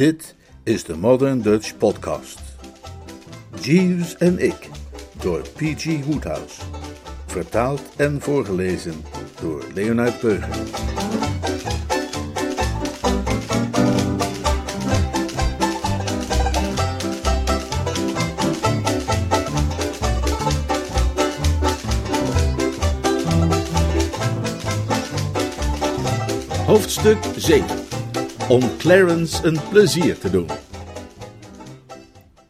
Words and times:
Dit 0.00 0.34
is 0.62 0.84
de 0.84 0.96
Modern 0.96 1.40
Dutch 1.40 1.76
Podcast. 1.76 2.40
Jeeves 3.60 4.16
en 4.16 4.38
ik, 4.38 4.68
door 5.22 5.40
P.G. 5.40 6.04
Woodhouse. 6.04 6.60
Vertaald 7.26 7.82
en 7.96 8.20
voorgelezen 8.20 9.04
door 9.40 9.64
Leonard 9.74 10.20
Beuger. 10.20 10.56
Hoofdstuk 26.66 27.18
7 27.36 27.89
om 28.50 28.76
Clarence 28.78 29.46
een 29.46 29.58
plezier 29.68 30.18
te 30.18 30.30
doen. 30.30 30.46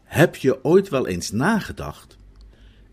Heb 0.03 0.35
je 0.35 0.63
ooit 0.63 0.89
wel 0.89 1.07
eens 1.07 1.31
nagedacht? 1.31 2.17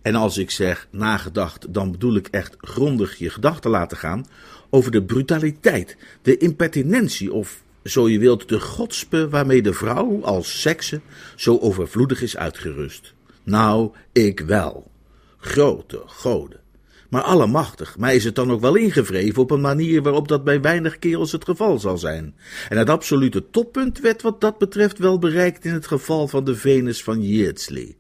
En 0.02 0.14
als 0.14 0.38
ik 0.38 0.50
zeg 0.50 0.88
nagedacht, 0.90 1.74
dan 1.74 1.90
bedoel 1.90 2.16
ik 2.16 2.26
echt 2.26 2.56
grondig 2.58 3.16
je 3.16 3.30
gedachten 3.30 3.70
laten 3.70 3.96
gaan 3.96 4.26
over 4.70 4.90
de 4.90 5.02
brutaliteit, 5.02 5.96
de 6.22 6.36
impertinentie 6.36 7.32
of, 7.32 7.62
zo 7.84 8.08
je 8.08 8.18
wilt, 8.18 8.48
de 8.48 8.60
godspe 8.60 9.28
waarmee 9.28 9.62
de 9.62 9.72
vrouw 9.72 10.24
als 10.24 10.60
sekse 10.60 11.00
zo 11.36 11.58
overvloedig 11.58 12.22
is 12.22 12.36
uitgerust. 12.36 13.14
Nou, 13.42 13.92
ik 14.12 14.40
wel. 14.40 14.90
Grote 15.38 16.02
goden. 16.06 16.67
Maar 17.08 17.22
allemachtig, 17.22 17.98
mij 17.98 18.16
is 18.16 18.24
het 18.24 18.34
dan 18.34 18.50
ook 18.50 18.60
wel 18.60 18.74
ingevreven 18.74 19.42
op 19.42 19.50
een 19.50 19.60
manier 19.60 20.02
waarop 20.02 20.28
dat 20.28 20.44
bij 20.44 20.60
weinig 20.60 20.98
kerels 20.98 21.32
het 21.32 21.44
geval 21.44 21.78
zal 21.78 21.98
zijn. 21.98 22.34
En 22.68 22.78
het 22.78 22.90
absolute 22.90 23.50
toppunt 23.50 24.00
werd 24.00 24.22
wat 24.22 24.40
dat 24.40 24.58
betreft 24.58 24.98
wel 24.98 25.18
bereikt 25.18 25.64
in 25.64 25.72
het 25.72 25.86
geval 25.86 26.28
van 26.28 26.44
de 26.44 26.56
Venus 26.56 27.02
van 27.02 27.22
Yeatsley. 27.22 27.96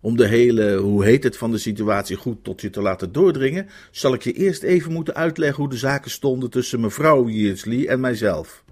Om 0.00 0.16
de 0.16 0.26
hele, 0.26 0.76
hoe 0.76 1.04
heet 1.04 1.24
het, 1.24 1.36
van 1.36 1.50
de 1.50 1.58
situatie 1.58 2.16
goed 2.16 2.44
tot 2.44 2.60
je 2.60 2.70
te 2.70 2.82
laten 2.82 3.12
doordringen, 3.12 3.68
zal 3.90 4.14
ik 4.14 4.22
je 4.22 4.32
eerst 4.32 4.62
even 4.62 4.92
moeten 4.92 5.14
uitleggen 5.14 5.62
hoe 5.62 5.72
de 5.72 5.78
zaken 5.78 6.10
stonden 6.10 6.50
tussen 6.50 6.80
mevrouw 6.80 7.28
Yeatsley 7.28 7.88
en 7.88 8.00
mijzelf. 8.00 8.64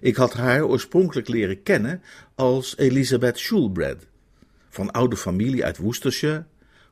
Ik 0.00 0.16
had 0.16 0.32
haar 0.32 0.64
oorspronkelijk 0.64 1.28
leren 1.28 1.62
kennen 1.62 2.02
als 2.34 2.76
Elizabeth 2.76 3.38
Schulbrad, 3.38 4.06
van 4.68 4.90
oude 4.90 5.16
familie 5.16 5.64
uit 5.64 5.78
Worcestershire, 5.78 6.44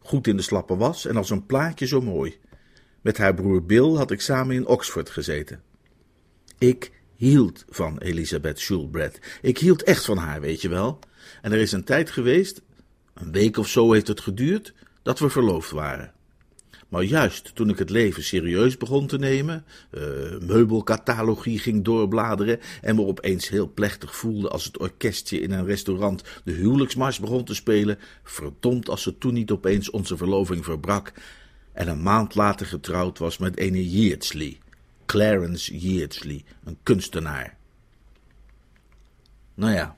goed 0.04 0.26
in 0.26 0.36
de 0.36 0.42
slappe 0.42 0.76
was 0.76 1.06
en 1.06 1.16
als 1.16 1.30
een 1.30 1.46
plaatje 1.46 1.86
zo 1.86 2.00
mooi. 2.00 2.38
Met 3.00 3.18
haar 3.18 3.34
broer 3.34 3.64
Bill 3.64 3.94
had 3.94 4.10
ik 4.10 4.20
samen 4.20 4.54
in 4.54 4.66
Oxford 4.66 5.10
gezeten. 5.10 5.62
Ik 6.58 6.92
hield 7.16 7.64
van 7.68 7.98
Elizabeth 7.98 8.60
Schulbrad. 8.60 9.18
Ik 9.42 9.58
hield 9.58 9.82
echt 9.82 10.04
van 10.04 10.16
haar, 10.16 10.40
weet 10.40 10.60
je 10.60 10.68
wel. 10.68 10.98
En 11.42 11.52
er 11.52 11.58
is 11.58 11.72
een 11.72 11.84
tijd 11.84 12.10
geweest, 12.10 12.62
een 13.14 13.32
week 13.32 13.56
of 13.56 13.68
zo 13.68 13.92
heeft 13.92 14.08
het 14.08 14.20
geduurd, 14.20 14.74
dat 15.02 15.18
we 15.18 15.28
verloofd 15.28 15.70
waren. 15.70 16.13
Maar 16.94 17.02
juist 17.02 17.54
toen 17.54 17.68
ik 17.68 17.78
het 17.78 17.90
leven 17.90 18.24
serieus 18.24 18.76
begon 18.76 19.06
te 19.06 19.18
nemen, 19.18 19.64
uh, 19.90 20.02
meubelcatalogie 20.40 21.58
ging 21.58 21.84
doorbladeren 21.84 22.60
en 22.80 22.94
me 22.94 23.02
opeens 23.02 23.48
heel 23.48 23.72
plechtig 23.74 24.16
voelde 24.16 24.48
als 24.48 24.64
het 24.64 24.78
orkestje 24.78 25.40
in 25.40 25.52
een 25.52 25.64
restaurant 25.64 26.22
de 26.44 26.52
huwelijksmars 26.52 27.18
begon 27.18 27.44
te 27.44 27.54
spelen, 27.54 27.98
verdomd 28.22 28.88
als 28.88 29.02
ze 29.02 29.18
toen 29.18 29.34
niet 29.34 29.50
opeens 29.50 29.90
onze 29.90 30.16
verloving 30.16 30.64
verbrak 30.64 31.12
en 31.72 31.88
een 31.88 32.02
maand 32.02 32.34
later 32.34 32.66
getrouwd 32.66 33.18
was 33.18 33.38
met 33.38 33.56
ene 33.56 33.90
Yeatsley, 33.90 34.58
Clarence 35.06 35.78
Yeatsley, 35.78 36.44
een 36.64 36.78
kunstenaar. 36.82 37.56
Nou 39.54 39.72
ja, 39.72 39.96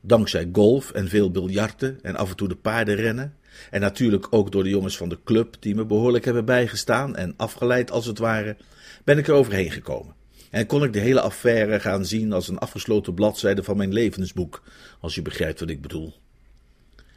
dankzij 0.00 0.48
golf 0.52 0.90
en 0.90 1.08
veel 1.08 1.30
biljarten 1.30 1.98
en 2.02 2.16
af 2.16 2.30
en 2.30 2.36
toe 2.36 2.48
de 2.48 2.56
paardenrennen, 2.56 3.36
en 3.70 3.80
natuurlijk 3.80 4.26
ook 4.30 4.52
door 4.52 4.62
de 4.62 4.68
jongens 4.68 4.96
van 4.96 5.08
de 5.08 5.18
club, 5.24 5.56
die 5.60 5.74
me 5.74 5.84
behoorlijk 5.84 6.24
hebben 6.24 6.44
bijgestaan 6.44 7.16
en 7.16 7.34
afgeleid 7.36 7.90
als 7.90 8.06
het 8.06 8.18
ware, 8.18 8.56
ben 9.04 9.18
ik 9.18 9.28
er 9.28 9.34
overheen 9.34 9.70
gekomen. 9.70 10.14
En 10.50 10.66
kon 10.66 10.84
ik 10.84 10.92
de 10.92 10.98
hele 10.98 11.20
affaire 11.20 11.80
gaan 11.80 12.04
zien 12.04 12.32
als 12.32 12.48
een 12.48 12.58
afgesloten 12.58 13.14
bladzijde 13.14 13.62
van 13.62 13.76
mijn 13.76 13.92
levensboek, 13.92 14.62
als 15.00 15.14
je 15.14 15.22
begrijpt 15.22 15.60
wat 15.60 15.70
ik 15.70 15.82
bedoel. 15.82 16.14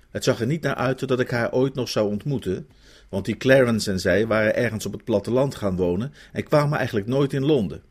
Het 0.10 0.24
zag 0.24 0.40
er 0.40 0.48
niet 0.48 0.62
naar 0.62 0.76
uit 0.76 1.08
dat 1.08 1.20
ik 1.20 1.30
haar 1.30 1.52
ooit 1.52 1.76
nog 1.76 1.90
zou 1.90 2.10
ontmoeten, 2.10 2.68
want 3.10 3.26
die 3.26 3.38
Clarence 3.38 3.92
en 3.92 4.00
zij 4.00 4.28
waren 4.28 4.56
ergens 4.56 4.86
op 4.86 4.92
het 4.92 5.04
platteland 5.04 5.56
gaan 5.56 5.76
wonen 5.76 6.14
en 6.32 6.44
kwamen 6.44 6.78
eigenlijk 6.78 7.08
nooit 7.08 7.34
in 7.34 7.46
Londen. 7.46 7.84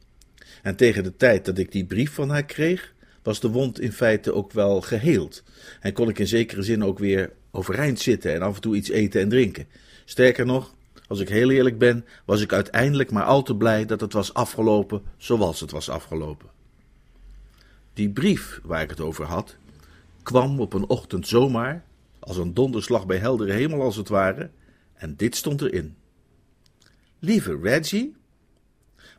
En 0.63 0.77
tegen 0.77 1.03
de 1.03 1.17
tijd 1.17 1.45
dat 1.45 1.59
ik 1.59 1.73
die 1.73 1.85
brief 1.85 2.13
van 2.13 2.31
haar 2.31 2.45
kreeg, 2.45 2.95
was 3.23 3.41
de 3.41 3.49
wond 3.49 3.81
in 3.81 3.93
feite 3.93 4.33
ook 4.33 4.53
wel 4.53 4.81
geheeld 4.81 5.43
en 5.81 5.93
kon 5.93 6.09
ik 6.09 6.19
in 6.19 6.27
zekere 6.27 6.63
zin 6.63 6.85
ook 6.85 6.99
weer 6.99 7.33
overeind 7.57 8.01
zitten 8.01 8.35
en 8.35 8.43
af 8.43 8.55
en 8.55 8.61
toe 8.61 8.77
iets 8.77 8.89
eten 8.89 9.21
en 9.21 9.29
drinken. 9.29 9.67
Sterker 10.05 10.47
nog, 10.47 10.75
als 11.09 11.21
ik 11.21 11.29
heel 11.29 11.51
eerlijk 11.51 11.79
ben, 11.79 12.05
was 12.25 12.41
ik 12.41 12.53
uiteindelijk 12.53 13.11
maar 13.11 13.25
al 13.25 13.43
te 13.43 13.57
blij 13.57 13.87
dat 13.87 14.01
het 14.01 14.13
was 14.13 14.35
afgelopen 14.35 15.03
zoals 15.17 15.61
het 15.61 15.71
was 15.71 15.89
afgelopen. 15.89 16.49
Die 17.93 18.11
brief 18.11 18.61
waar 18.63 18.83
ik 18.83 18.91
het 18.91 19.01
over 19.01 19.25
had, 19.25 19.57
kwam 20.23 20.61
op 20.61 20.73
een 20.73 20.89
ochtend 20.89 21.29
zomaar, 21.29 21.85
als 22.19 22.37
een 22.37 22.55
donderslag 22.55 23.07
bij 23.07 23.19
heldere 23.19 23.53
hemel 23.53 23.83
als 23.83 23.97
het 23.97 24.09
ware, 24.09 24.51
en 24.95 25.17
dit 25.17 25.37
stond 25.37 25.63
erin. 25.63 25.97
Lieve 27.19 27.59
Reggie, 27.63 28.17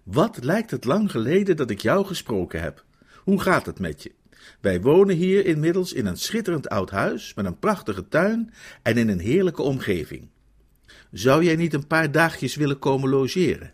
wat 0.04 0.44
lijkt 0.44 0.72
het 0.72 0.86
lang 0.86 1.12
geleden 1.12 1.56
dat 1.56 1.70
ik 1.70 1.82
jou 1.82 2.06
gesproken 2.06 2.62
heb. 2.62 2.86
Hoe 3.24 3.42
gaat 3.42 3.66
het 3.66 3.80
met 3.80 4.04
je? 4.04 4.12
Wij 4.62 4.82
wonen 4.82 5.16
hier 5.16 5.46
inmiddels 5.46 5.94
in 5.94 6.06
een 6.06 6.18
schitterend 6.18 6.70
oud 6.70 6.90
huis 6.90 7.34
met 7.34 7.46
een 7.46 7.60
prachtige 7.60 8.08
tuin 8.08 8.54
en 8.82 8.98
in 8.98 9.10
een 9.10 9.20
heerlijke 9.20 9.62
omgeving. 9.62 10.30
Zou 11.12 11.44
jij 11.44 11.56
niet 11.56 11.74
een 11.74 11.88
paar 11.88 12.12
dagjes 12.12 12.56
willen 12.56 12.80
komen 12.80 13.10
logeren? 13.10 13.74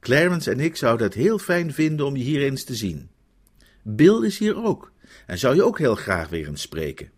Clarence 0.00 0.50
en 0.50 0.60
ik 0.60 0.76
zouden 0.76 1.06
het 1.06 1.14
heel 1.14 1.38
fijn 1.38 1.72
vinden 1.72 2.06
om 2.06 2.16
je 2.16 2.24
hier 2.24 2.42
eens 2.42 2.64
te 2.64 2.74
zien. 2.74 3.10
Bill 3.82 4.24
is 4.24 4.38
hier 4.38 4.64
ook 4.64 4.92
en 5.26 5.38
zou 5.38 5.54
je 5.54 5.62
ook 5.62 5.78
heel 5.78 5.94
graag 5.94 6.28
weer 6.28 6.46
eens 6.46 6.62
spreken. 6.62 7.10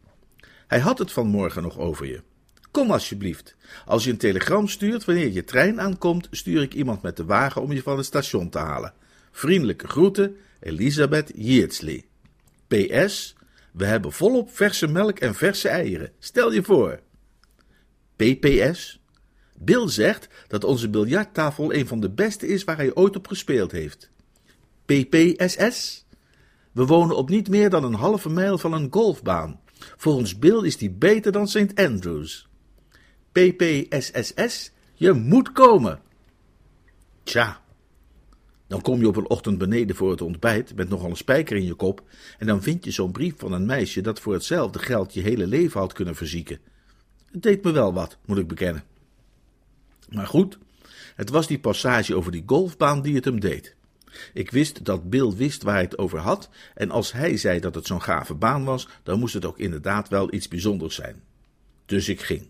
Hij 0.66 0.80
had 0.80 0.98
het 0.98 1.12
vanmorgen 1.12 1.62
nog 1.62 1.78
over 1.78 2.06
je. 2.06 2.22
Kom 2.70 2.90
alsjeblieft. 2.90 3.56
Als 3.84 4.04
je 4.04 4.10
een 4.10 4.16
telegram 4.16 4.68
stuurt 4.68 5.04
wanneer 5.04 5.32
je 5.32 5.44
trein 5.44 5.80
aankomt, 5.80 6.28
stuur 6.30 6.62
ik 6.62 6.74
iemand 6.74 7.02
met 7.02 7.16
de 7.16 7.24
wagen 7.24 7.62
om 7.62 7.72
je 7.72 7.82
van 7.82 7.96
het 7.96 8.06
station 8.06 8.48
te 8.50 8.58
halen. 8.58 8.92
Vriendelijke 9.30 9.88
groeten, 9.88 10.36
Elisabeth 10.60 11.32
Yeatsley. 11.34 12.04
PS, 12.70 13.34
we 13.72 13.84
hebben 13.84 14.12
volop 14.12 14.50
verse 14.50 14.86
melk 14.86 15.18
en 15.18 15.34
verse 15.34 15.68
eieren. 15.68 16.12
Stel 16.18 16.52
je 16.52 16.62
voor. 16.62 17.00
PPS, 18.16 19.00
Bill 19.54 19.88
zegt 19.88 20.28
dat 20.48 20.64
onze 20.64 20.90
biljarttafel 20.90 21.74
een 21.74 21.86
van 21.86 22.00
de 22.00 22.10
beste 22.10 22.46
is 22.46 22.64
waar 22.64 22.76
hij 22.76 22.94
ooit 22.94 23.16
op 23.16 23.26
gespeeld 23.26 23.72
heeft. 23.72 24.10
PPSS, 24.84 26.06
we 26.72 26.86
wonen 26.86 27.16
op 27.16 27.28
niet 27.28 27.48
meer 27.48 27.70
dan 27.70 27.84
een 27.84 27.94
halve 27.94 28.28
mijl 28.28 28.58
van 28.58 28.72
een 28.72 28.88
golfbaan. 28.90 29.60
Volgens 29.96 30.38
Bill 30.38 30.64
is 30.64 30.76
die 30.76 30.90
beter 30.90 31.32
dan 31.32 31.48
St. 31.48 31.74
Andrews. 31.74 32.48
PPSSS, 33.32 34.72
je 34.94 35.12
moet 35.12 35.52
komen. 35.52 36.00
Tja, 37.22 37.60
dan 38.70 38.80
kom 38.80 39.00
je 39.00 39.08
op 39.08 39.16
een 39.16 39.28
ochtend 39.28 39.58
beneden 39.58 39.96
voor 39.96 40.10
het 40.10 40.22
ontbijt 40.22 40.74
met 40.74 40.88
nogal 40.88 41.10
een 41.10 41.16
spijker 41.16 41.56
in 41.56 41.64
je 41.64 41.74
kop 41.74 42.02
en 42.38 42.46
dan 42.46 42.62
vind 42.62 42.84
je 42.84 42.90
zo'n 42.90 43.12
brief 43.12 43.34
van 43.36 43.52
een 43.52 43.66
meisje 43.66 44.00
dat 44.00 44.20
voor 44.20 44.32
hetzelfde 44.32 44.78
geld 44.78 45.14
je 45.14 45.20
hele 45.20 45.46
leven 45.46 45.80
had 45.80 45.92
kunnen 45.92 46.14
verzieken. 46.14 46.58
Het 47.30 47.42
deed 47.42 47.64
me 47.64 47.70
wel 47.70 47.92
wat, 47.92 48.18
moet 48.24 48.38
ik 48.38 48.48
bekennen. 48.48 48.84
Maar 50.08 50.26
goed, 50.26 50.58
het 51.14 51.30
was 51.30 51.46
die 51.46 51.58
passage 51.58 52.14
over 52.14 52.32
die 52.32 52.42
golfbaan 52.46 53.02
die 53.02 53.14
het 53.14 53.24
hem 53.24 53.40
deed. 53.40 53.74
Ik 54.32 54.50
wist 54.50 54.84
dat 54.84 55.10
Bill 55.10 55.32
wist 55.34 55.62
waar 55.62 55.74
hij 55.74 55.82
het 55.82 55.98
over 55.98 56.18
had, 56.18 56.48
en 56.74 56.90
als 56.90 57.12
hij 57.12 57.36
zei 57.36 57.60
dat 57.60 57.74
het 57.74 57.86
zo'n 57.86 58.02
gave 58.02 58.34
baan 58.34 58.64
was, 58.64 58.88
dan 59.02 59.18
moest 59.18 59.34
het 59.34 59.44
ook 59.44 59.58
inderdaad 59.58 60.08
wel 60.08 60.34
iets 60.34 60.48
bijzonders 60.48 60.94
zijn. 60.94 61.22
Dus 61.86 62.08
ik 62.08 62.20
ging. 62.20 62.48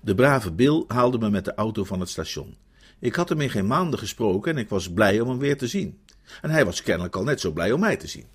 De 0.00 0.14
brave 0.14 0.52
Bill 0.52 0.84
haalde 0.86 1.18
me 1.18 1.30
met 1.30 1.44
de 1.44 1.54
auto 1.54 1.84
van 1.84 2.00
het 2.00 2.08
station. 2.08 2.56
Ik 3.00 3.14
had 3.14 3.28
hem 3.28 3.40
in 3.40 3.50
geen 3.50 3.66
maanden 3.66 3.98
gesproken 3.98 4.52
en 4.52 4.58
ik 4.58 4.68
was 4.68 4.92
blij 4.92 5.20
om 5.20 5.28
hem 5.28 5.38
weer 5.38 5.58
te 5.58 5.66
zien. 5.66 5.98
En 6.42 6.50
hij 6.50 6.64
was 6.64 6.82
kennelijk 6.82 7.16
al 7.16 7.24
net 7.24 7.40
zo 7.40 7.50
blij 7.50 7.72
om 7.72 7.80
mij 7.80 7.96
te 7.96 8.06
zien. 8.06 8.26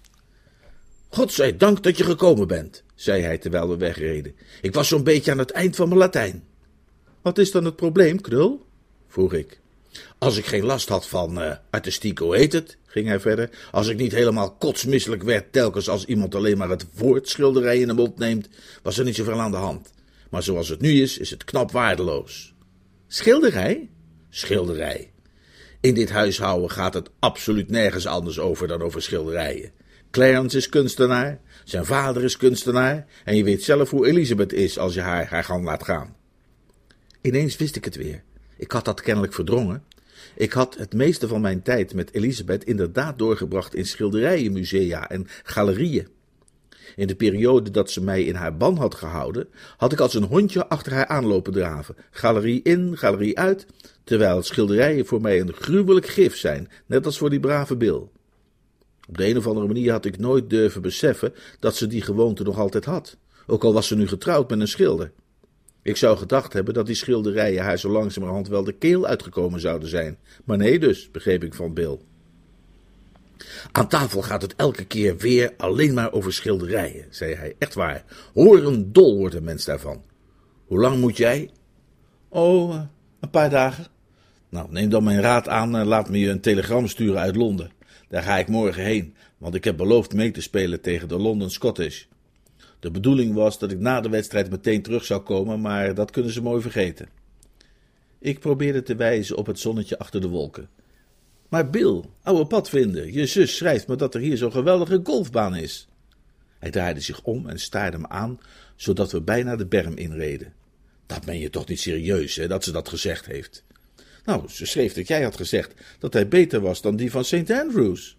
God 1.10 1.32
zij 1.32 1.58
dank 1.58 1.84
dat 1.84 1.98
je 1.98 2.04
gekomen 2.04 2.48
bent, 2.48 2.84
zei 2.96 3.22
hij 3.22 3.38
terwijl 3.38 3.70
we 3.70 3.78
wegreden. 3.78 4.36
Ik 4.62 4.74
was 4.74 4.88
zo'n 4.88 5.04
beetje 5.04 5.32
aan 5.32 5.38
het 5.38 5.52
eind 5.52 5.76
van 5.76 5.88
mijn 5.88 6.00
Latijn. 6.00 6.44
Wat 7.22 7.38
is 7.38 7.52
dan 7.52 7.66
het 7.66 7.76
probleem, 7.76 8.22
Krul? 8.22 8.66
vroeg 9.08 9.34
ik. 9.34 9.62
Als 10.18 10.38
ik 10.38 10.46
geen 10.46 10.66
last 10.66 10.90
had 10.90 11.08
van 11.08 11.42
uh, 11.42 11.52
artistiek, 11.70 12.18
hoe 12.18 12.36
heet 12.36 12.54
het, 12.54 12.78
ging 12.86 13.08
hij 13.08 13.20
verder. 13.20 13.50
Als 13.72 13.88
ik 13.88 13.98
niet 13.98 14.12
helemaal 14.12 14.52
kotsmisselijk 14.52 15.24
werd 15.24 15.52
telkens 15.52 15.90
als 15.90 16.06
iemand 16.06 16.36
alleen 16.36 16.58
maar 16.58 16.70
het 16.70 16.86
woord 16.94 17.30
schilderij 17.30 17.80
in 17.80 17.88
de 17.88 17.94
mond 17.94 18.18
neemt, 18.18 18.50
was 18.82 18.98
er 18.98 19.06
niet 19.06 19.16
zoveel 19.16 19.42
aan 19.42 19.52
de 19.52 19.58
hand. 19.58 19.92
Maar 20.30 20.44
zoals 20.44 20.70
het 20.70 20.82
nu 20.82 21.02
is, 21.02 21.18
is 21.18 21.30
het 21.30 21.44
knap 21.44 21.72
waardeloos. 21.72 22.54
Schilderij? 23.08 23.90
Schilderij. 24.36 25.12
In 25.82 25.94
dit 25.94 26.10
huishouden 26.10 26.70
gaat 26.70 26.94
het 26.94 27.10
absoluut 27.20 27.70
nergens 27.70 28.06
anders 28.06 28.40
over 28.40 28.68
dan 28.68 28.82
over 28.82 29.02
schilderijen. 29.02 29.72
Clarence 30.12 30.58
is 30.58 30.70
kunstenaar, 30.70 31.42
zijn 31.64 31.86
vader 31.86 32.24
is 32.24 32.38
kunstenaar 32.38 33.06
en 33.24 33.36
je 33.36 33.44
weet 33.44 33.64
zelf 33.64 33.90
hoe 33.90 34.08
Elisabeth 34.08 34.54
is 34.54 34.78
als 34.78 34.94
je 34.94 35.02
haar 35.02 35.28
haar 35.30 35.44
gang 35.44 35.66
laat 35.66 35.84
gaan. 35.84 36.16
Ineens 37.22 37.58
wist 37.58 37.76
ik 37.76 37.86
het 37.86 37.96
weer. 37.96 38.24
Ik 38.58 38.72
had 38.72 38.86
dat 38.86 39.02
kennelijk 39.02 39.34
verdrongen. 39.34 39.84
Ik 40.36 40.54
had 40.54 40.78
het 40.78 40.94
meeste 40.94 41.28
van 41.28 41.42
mijn 41.42 41.62
tijd 41.62 41.94
met 41.94 42.14
Elisabeth 42.14 42.64
inderdaad 42.64 43.18
doorgebracht 43.18 43.76
in 43.76 43.86
schilderijen, 43.86 44.52
musea 44.52 45.10
en 45.10 45.28
galerieën. 45.44 46.08
In 46.96 47.08
de 47.08 47.16
periode 47.16 47.72
dat 47.72 47.92
ze 47.92 48.04
mij 48.04 48.24
in 48.24 48.36
haar 48.36 48.58
ban 48.58 48.78
had 48.78 48.96
gehouden, 48.96 49.48
had 49.78 49.92
ik 49.92 50.00
als 50.00 50.14
een 50.14 50.24
hondje 50.24 50.68
achter 50.68 50.94
haar 50.94 51.08
aanlopen 51.08 51.54
draven, 51.54 51.96
galerie 52.12 52.62
in, 52.64 52.98
galerie 52.98 53.40
uit, 53.40 53.66
terwijl 54.04 54.42
schilderijen 54.42 55.06
voor 55.06 55.22
mij 55.22 55.40
een 55.40 55.54
gruwelijk 55.54 56.08
gif 56.08 56.38
zijn, 56.38 56.70
net 56.86 57.06
als 57.06 57.18
voor 57.18 57.30
die 57.30 57.40
brave 57.40 57.76
Bill. 57.76 58.02
Op 59.08 59.18
de 59.18 59.28
een 59.28 59.38
of 59.38 59.48
andere 59.48 59.68
manier 59.68 59.92
had 59.92 60.06
ik 60.06 60.18
nooit 60.18 60.50
durven 60.50 60.82
beseffen 60.82 61.34
dat 61.60 61.76
ze 61.76 61.88
die 61.88 62.02
gewoonte 62.02 62.44
nog 62.44 62.60
altijd 62.60 62.86
had, 62.86 63.18
ook 63.48 63.64
al 63.64 63.74
was 63.74 63.88
ze 63.88 63.96
nu 63.96 64.08
getrouwd 64.08 64.50
met 64.50 64.60
een 64.60 64.68
schilder. 64.68 65.12
Ik 65.82 65.98
zou 65.98 66.18
gedacht 66.18 66.54
hebben 66.54 66.74
dat 66.74 66.86
die 66.86 66.96
schilderijen 66.96 67.64
haar 67.64 67.78
zo 67.78 67.90
langzamerhand 67.90 68.48
wel 68.48 68.64
de 68.64 68.74
keel 68.74 69.06
uitgekomen 69.06 69.60
zouden 69.60 69.90
zijn, 69.90 70.18
maar 70.44 70.58
nee 70.58 70.80
dus, 70.80 71.12
begreep 71.12 71.44
ik 71.44 71.54
van 71.54 71.74
Bill. 71.74 72.00
Aan 73.72 73.88
tafel 73.88 74.22
gaat 74.22 74.42
het 74.42 74.56
elke 74.56 74.86
keer 74.86 75.18
weer 75.18 75.54
alleen 75.58 75.94
maar 75.94 76.12
over 76.12 76.34
schilderijen, 76.34 77.06
zei 77.10 77.34
hij. 77.34 77.56
Echt 77.58 77.74
waar. 77.74 78.04
Horen 78.34 78.92
dol 78.92 79.18
wordt 79.18 79.36
een 79.36 79.44
mens 79.44 79.66
daarvan. 79.66 80.04
Hoe 80.66 80.80
lang 80.80 81.00
moet 81.00 81.18
jij? 81.18 81.52
Oh, 82.30 82.82
een 83.20 83.30
paar 83.30 83.50
dagen. 83.50 83.86
Nou, 84.54 84.68
neem 84.72 84.90
dan 84.90 85.04
mijn 85.04 85.22
raad 85.22 85.48
aan 85.48 85.76
en 85.76 85.86
laat 85.86 86.10
me 86.10 86.20
je 86.20 86.30
een 86.30 86.42
telegram 86.42 86.88
sturen 86.88 87.20
uit 87.20 87.36
Londen. 87.36 87.72
Daar 88.10 88.24
ga 88.24 88.38
ik 88.38 88.48
morgen 88.48 88.84
heen, 88.84 89.16
want 89.38 89.56
ik 89.56 89.64
heb 89.64 89.78
beloofd 89.78 90.14
mee 90.14 90.32
te 90.32 90.42
spelen 90.42 90.82
tegen 90.82 91.08
de 91.08 91.18
London 91.18 91.50
Scottish. 91.50 92.04
De 92.80 92.92
bedoeling 92.92 93.34
was 93.34 93.60
dat 93.60 93.72
ik 93.72 93.80
na 93.80 94.02
de 94.02 94.10
wedstrijd 94.10 94.50
meteen 94.50 94.82
terug 94.82 95.06
zou 95.06 95.22
komen, 95.22 95.62
maar 95.62 95.94
dat 95.94 96.12
kunnen 96.12 96.32
ze 96.32 96.42
mooi 96.42 96.62
vergeten. 96.62 97.10
Ik 98.20 98.40
probeerde 98.40 98.84
te 98.84 98.96
wijzen 98.96 99.38
op 99.38 99.46
het 99.46 99.60
zonnetje 99.60 99.98
achter 99.98 100.22
de 100.22 100.28
wolken. 100.28 100.70
Maar 101.50 101.70
Bill, 101.70 102.04
oude 102.24 102.46
padvinder, 102.46 103.12
je 103.12 103.26
zus 103.26 103.56
schrijft 103.56 103.88
me 103.88 103.96
dat 103.96 104.14
er 104.14 104.22
hier 104.22 104.38
zo'n 104.38 104.52
geweldige 104.52 105.00
golfbaan 105.04 105.56
is. 105.56 105.88
Hij 106.60 106.72
draaide 106.72 107.00
zich 107.00 107.22
om 107.24 107.50
en 107.50 107.60
staarde 107.60 107.98
me 107.98 108.10
aan, 108.10 108.40
zodat 108.76 109.12
we 109.12 109.22
bijna 109.22 109.56
de 109.56 109.66
berm 109.66 109.98
inreden. 109.98 110.54
Dat 111.06 111.26
meen 111.26 111.40
je 111.40 111.50
toch 111.50 111.68
niet 111.68 111.80
serieus, 111.80 112.36
hè, 112.36 112.48
dat 112.48 112.64
ze 112.64 112.72
dat 112.72 112.90
gezegd 112.90 113.26
heeft? 113.26 113.64
Nou, 114.24 114.50
ze 114.50 114.66
schreef 114.66 114.94
dat 114.94 115.08
jij 115.08 115.24
had 115.24 115.36
gezegd 115.36 115.74
dat 116.00 116.14
hij 116.14 116.28
beter 116.28 116.62
was 116.62 116.82
dan 116.82 116.96
die 116.96 117.12
van 117.12 117.26
St. 117.26 117.52
Andrews. 117.52 118.18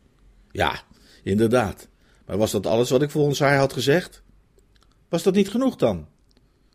Ja, 0.51 0.83
inderdaad. 1.23 1.89
Maar 2.27 2.39
was 2.39 2.51
dat 2.51 2.67
alles 2.67 2.91
wat 2.91 3.03
ik 3.03 3.11
volgens 3.11 3.39
haar 3.39 3.59
had 3.59 3.73
gezegd? 3.73 4.23
Was 5.09 5.23
dat 5.23 5.35
niet 5.35 5.49
genoeg 5.49 5.77
dan? 5.77 6.09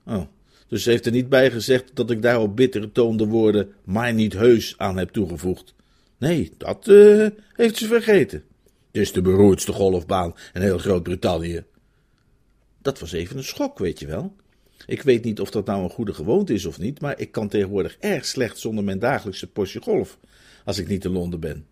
Oh, 0.06 0.24
dus 0.68 0.84
ze 0.84 0.90
heeft 0.90 1.06
er 1.06 1.12
niet 1.12 1.30
bij 1.30 1.52
gezegd 1.52 1.96
dat 1.96 2.12
ik 2.12 2.22
daar 2.22 2.40
op 2.40 2.56
bittere 2.56 2.92
toon 2.92 3.18
de 3.18 3.26
woorden 3.26 3.74
maar 3.84 4.14
niet 4.14 4.34
heus 4.34 4.74
aan 4.78 4.98
heb 4.98 5.10
toegevoegd. 5.10 5.74
Nee, 6.18 6.52
dat 6.58 6.88
uh, 6.88 7.28
heeft 7.54 7.78
ze 7.78 7.86
vergeten. 7.86 8.44
Het 8.92 9.02
is 9.02 9.12
de 9.12 9.22
beroerdste 9.22 9.72
golfbaan 9.72 10.36
in 10.54 10.62
heel 10.62 10.78
Groot-Brittannië. 10.78 11.64
Dat 12.82 13.00
was 13.00 13.12
even 13.12 13.38
een 13.38 13.44
schok, 13.44 13.80
weet 13.80 14.00
je 14.00 14.08
wel. 14.08 14.36
Ik 14.86 15.02
weet 15.02 15.24
niet 15.24 15.40
of 15.40 15.52
dat 15.52 15.66
nou 15.66 15.84
een 15.84 15.90
goede 15.90 16.14
gewoonte 16.14 16.54
is 16.54 16.66
of 16.66 16.80
niet, 16.80 17.02
maar 17.02 17.20
ik 17.20 17.32
kan 17.32 17.48
tegenwoordig 17.48 17.98
erg 18.00 18.26
slecht 18.26 18.58
zonder 18.58 18.84
mijn 18.84 19.00
dagelijkse 19.00 19.48
postje 19.48 19.82
golf, 19.82 20.18
als 20.66 20.78
ik 20.78 20.88
niet 20.88 21.06
in 21.06 21.12
Londen 21.12 21.40
ben. 21.40 21.66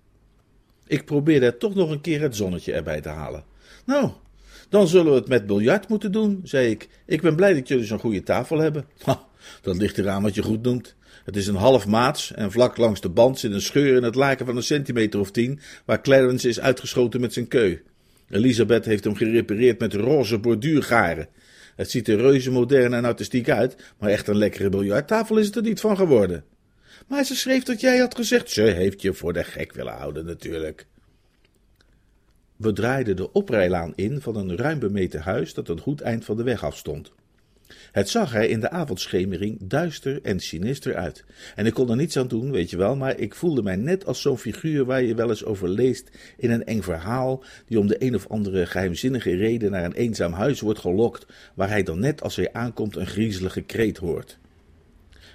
Ik 0.87 1.05
probeerde 1.05 1.57
toch 1.57 1.75
nog 1.75 1.89
een 1.89 2.01
keer 2.01 2.21
het 2.21 2.35
zonnetje 2.35 2.73
erbij 2.73 3.01
te 3.01 3.09
halen. 3.09 3.43
Nou, 3.85 4.11
dan 4.69 4.87
zullen 4.87 5.11
we 5.11 5.17
het 5.17 5.27
met 5.27 5.47
biljart 5.47 5.87
moeten 5.87 6.11
doen, 6.11 6.41
zei 6.43 6.69
ik. 6.69 6.89
Ik 7.05 7.21
ben 7.21 7.35
blij 7.35 7.53
dat 7.53 7.67
jullie 7.67 7.85
zo'n 7.85 7.99
goede 7.99 8.23
tafel 8.23 8.57
hebben. 8.57 8.85
Ha, 9.01 9.27
dat 9.61 9.77
ligt 9.77 9.97
eraan 9.97 10.23
wat 10.23 10.35
je 10.35 10.43
goed 10.43 10.61
noemt. 10.63 10.95
Het 11.25 11.35
is 11.35 11.47
een 11.47 11.55
half 11.55 11.87
maats 11.87 12.33
en 12.33 12.51
vlak 12.51 12.77
langs 12.77 13.01
de 13.01 13.09
band 13.09 13.39
zit 13.39 13.51
een 13.51 13.61
scheur 13.61 13.95
in 13.95 14.03
het 14.03 14.15
laken 14.15 14.45
van 14.45 14.55
een 14.55 14.63
centimeter 14.63 15.19
of 15.19 15.31
tien, 15.31 15.59
waar 15.85 16.01
Clarence 16.01 16.47
is 16.47 16.59
uitgeschoten 16.59 17.21
met 17.21 17.33
zijn 17.33 17.47
keu. 17.47 17.77
Elisabeth 18.29 18.85
heeft 18.85 19.03
hem 19.03 19.15
gerepareerd 19.15 19.79
met 19.79 19.93
roze 19.93 20.37
borduurgaren. 20.37 21.27
Het 21.77 21.91
ziet 21.91 22.07
er 22.07 22.17
reuze 22.17 22.51
modern 22.51 22.93
en 22.93 23.05
artistiek 23.05 23.49
uit, 23.49 23.75
maar 23.99 24.09
echt 24.09 24.27
een 24.27 24.37
lekkere 24.37 24.69
biljarttafel 24.69 25.37
is 25.37 25.45
het 25.45 25.55
er 25.55 25.61
niet 25.61 25.79
van 25.79 25.97
geworden. 25.97 26.43
Maar 27.07 27.23
ze 27.23 27.35
schreef 27.35 27.63
dat 27.63 27.81
jij 27.81 27.97
had 27.97 28.15
gezegd, 28.15 28.49
ze 28.49 28.61
heeft 28.61 29.01
je 29.01 29.13
voor 29.13 29.33
de 29.33 29.43
gek 29.43 29.73
willen 29.73 29.93
houden 29.93 30.25
natuurlijk. 30.25 30.87
We 32.55 32.73
draaiden 32.73 33.15
de 33.15 33.31
oprijlaan 33.31 33.93
in 33.95 34.21
van 34.21 34.35
een 34.35 34.57
ruim 34.57 34.79
bemeten 34.79 35.21
huis 35.21 35.53
dat 35.53 35.69
een 35.69 35.79
goed 35.79 36.01
eind 36.01 36.25
van 36.25 36.37
de 36.37 36.43
weg 36.43 36.63
afstond. 36.63 37.11
Het 37.91 38.09
zag 38.09 38.35
er 38.35 38.49
in 38.49 38.59
de 38.59 38.69
avondschemering 38.69 39.57
duister 39.63 40.21
en 40.21 40.39
sinister 40.39 40.95
uit. 40.95 41.23
En 41.55 41.65
ik 41.65 41.73
kon 41.73 41.89
er 41.89 41.95
niets 41.95 42.17
aan 42.17 42.27
doen, 42.27 42.51
weet 42.51 42.69
je 42.69 42.77
wel, 42.77 42.95
maar 42.95 43.19
ik 43.19 43.35
voelde 43.35 43.63
mij 43.63 43.75
net 43.75 44.05
als 44.05 44.21
zo'n 44.21 44.37
figuur 44.37 44.85
waar 44.85 45.03
je 45.03 45.15
wel 45.15 45.29
eens 45.29 45.45
over 45.45 45.69
leest 45.69 46.09
in 46.37 46.51
een 46.51 46.65
eng 46.65 46.81
verhaal, 46.81 47.43
die 47.65 47.79
om 47.79 47.87
de 47.87 48.03
een 48.03 48.15
of 48.15 48.27
andere 48.27 48.65
geheimzinnige 48.65 49.35
reden 49.35 49.71
naar 49.71 49.83
een 49.83 49.93
eenzaam 49.93 50.33
huis 50.33 50.61
wordt 50.61 50.79
gelokt, 50.79 51.25
waar 51.53 51.69
hij 51.69 51.83
dan 51.83 51.99
net 51.99 52.21
als 52.21 52.35
hij 52.35 52.53
aankomt 52.53 52.95
een 52.95 53.07
griezelige 53.07 53.61
kreet 53.61 53.97
hoort. 53.97 54.39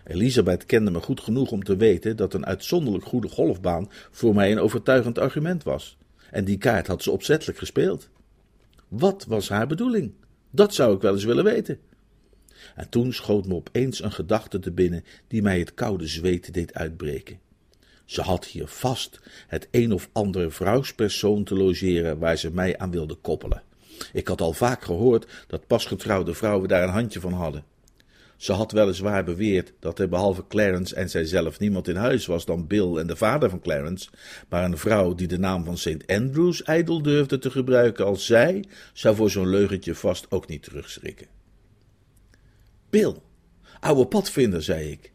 Elisabeth 0.04 0.66
kende 0.66 0.90
me 0.90 1.00
goed 1.00 1.20
genoeg 1.20 1.50
om 1.50 1.64
te 1.64 1.76
weten 1.76 2.16
dat 2.16 2.34
een 2.34 2.46
uitzonderlijk 2.46 3.04
goede 3.04 3.28
golfbaan 3.28 3.90
voor 4.10 4.34
mij 4.34 4.52
een 4.52 4.60
overtuigend 4.60 5.18
argument 5.18 5.62
was. 5.62 5.96
En 6.30 6.44
die 6.44 6.58
kaart 6.58 6.86
had 6.86 7.02
ze 7.02 7.10
opzettelijk 7.10 7.58
gespeeld. 7.58 8.08
Wat 8.88 9.24
was 9.28 9.48
haar 9.48 9.66
bedoeling? 9.66 10.12
Dat 10.50 10.74
zou 10.74 10.94
ik 10.94 11.00
wel 11.00 11.12
eens 11.12 11.24
willen 11.24 11.44
weten. 11.44 11.78
En 12.74 12.88
toen 12.88 13.12
schoot 13.12 13.46
me 13.46 13.54
opeens 13.54 14.02
een 14.02 14.12
gedachte 14.12 14.58
te 14.58 14.70
binnen 14.70 15.04
die 15.28 15.42
mij 15.42 15.58
het 15.58 15.74
koude 15.74 16.06
zweet 16.06 16.54
deed 16.54 16.74
uitbreken. 16.74 17.38
Ze 18.04 18.20
had 18.20 18.44
hier 18.44 18.66
vast 18.66 19.20
het 19.46 19.68
een 19.70 19.92
of 19.92 20.08
andere 20.12 20.50
vrouwspersoon 20.50 21.44
te 21.44 21.54
logeren 21.54 22.18
waar 22.18 22.36
ze 22.36 22.50
mij 22.50 22.78
aan 22.78 22.90
wilde 22.90 23.14
koppelen. 23.14 23.62
Ik 24.12 24.28
had 24.28 24.40
al 24.40 24.52
vaak 24.52 24.84
gehoord 24.84 25.44
dat 25.46 25.66
pasgetrouwde 25.66 26.34
vrouwen 26.34 26.68
daar 26.68 26.82
een 26.82 26.88
handje 26.88 27.20
van 27.20 27.32
hadden. 27.32 27.64
Ze 28.36 28.52
had 28.52 28.72
weliswaar 28.72 29.24
beweerd 29.24 29.72
dat 29.78 29.98
er 29.98 30.08
behalve 30.08 30.46
Clarence 30.48 30.94
en 30.94 31.10
zijzelf 31.10 31.58
niemand 31.58 31.88
in 31.88 31.96
huis 31.96 32.26
was 32.26 32.44
dan 32.44 32.66
Bill 32.66 32.96
en 32.96 33.06
de 33.06 33.16
vader 33.16 33.50
van 33.50 33.60
Clarence, 33.60 34.08
maar 34.48 34.64
een 34.64 34.78
vrouw 34.78 35.14
die 35.14 35.26
de 35.26 35.38
naam 35.38 35.64
van 35.64 35.78
St. 35.78 36.06
Andrews 36.06 36.62
ijdel 36.62 37.02
durfde 37.02 37.38
te 37.38 37.50
gebruiken 37.50 38.04
als 38.04 38.26
zij, 38.26 38.64
zou 38.92 39.16
voor 39.16 39.30
zo'n 39.30 39.48
leugentje 39.48 39.94
vast 39.94 40.26
ook 40.30 40.48
niet 40.48 40.62
terugschrikken. 40.62 41.26
Bill, 42.92 43.14
oude 43.80 44.06
padvinder, 44.06 44.62
zei 44.62 44.90
ik. 44.90 45.12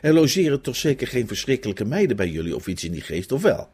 Er 0.00 0.12
logeren 0.12 0.60
toch 0.60 0.76
zeker 0.76 1.06
geen 1.06 1.26
verschrikkelijke 1.26 1.84
meiden 1.84 2.16
bij 2.16 2.28
jullie 2.28 2.56
of 2.56 2.66
iets 2.66 2.84
in 2.84 2.92
die 2.92 3.00
geest, 3.00 3.32
of 3.32 3.42
wel? 3.42 3.68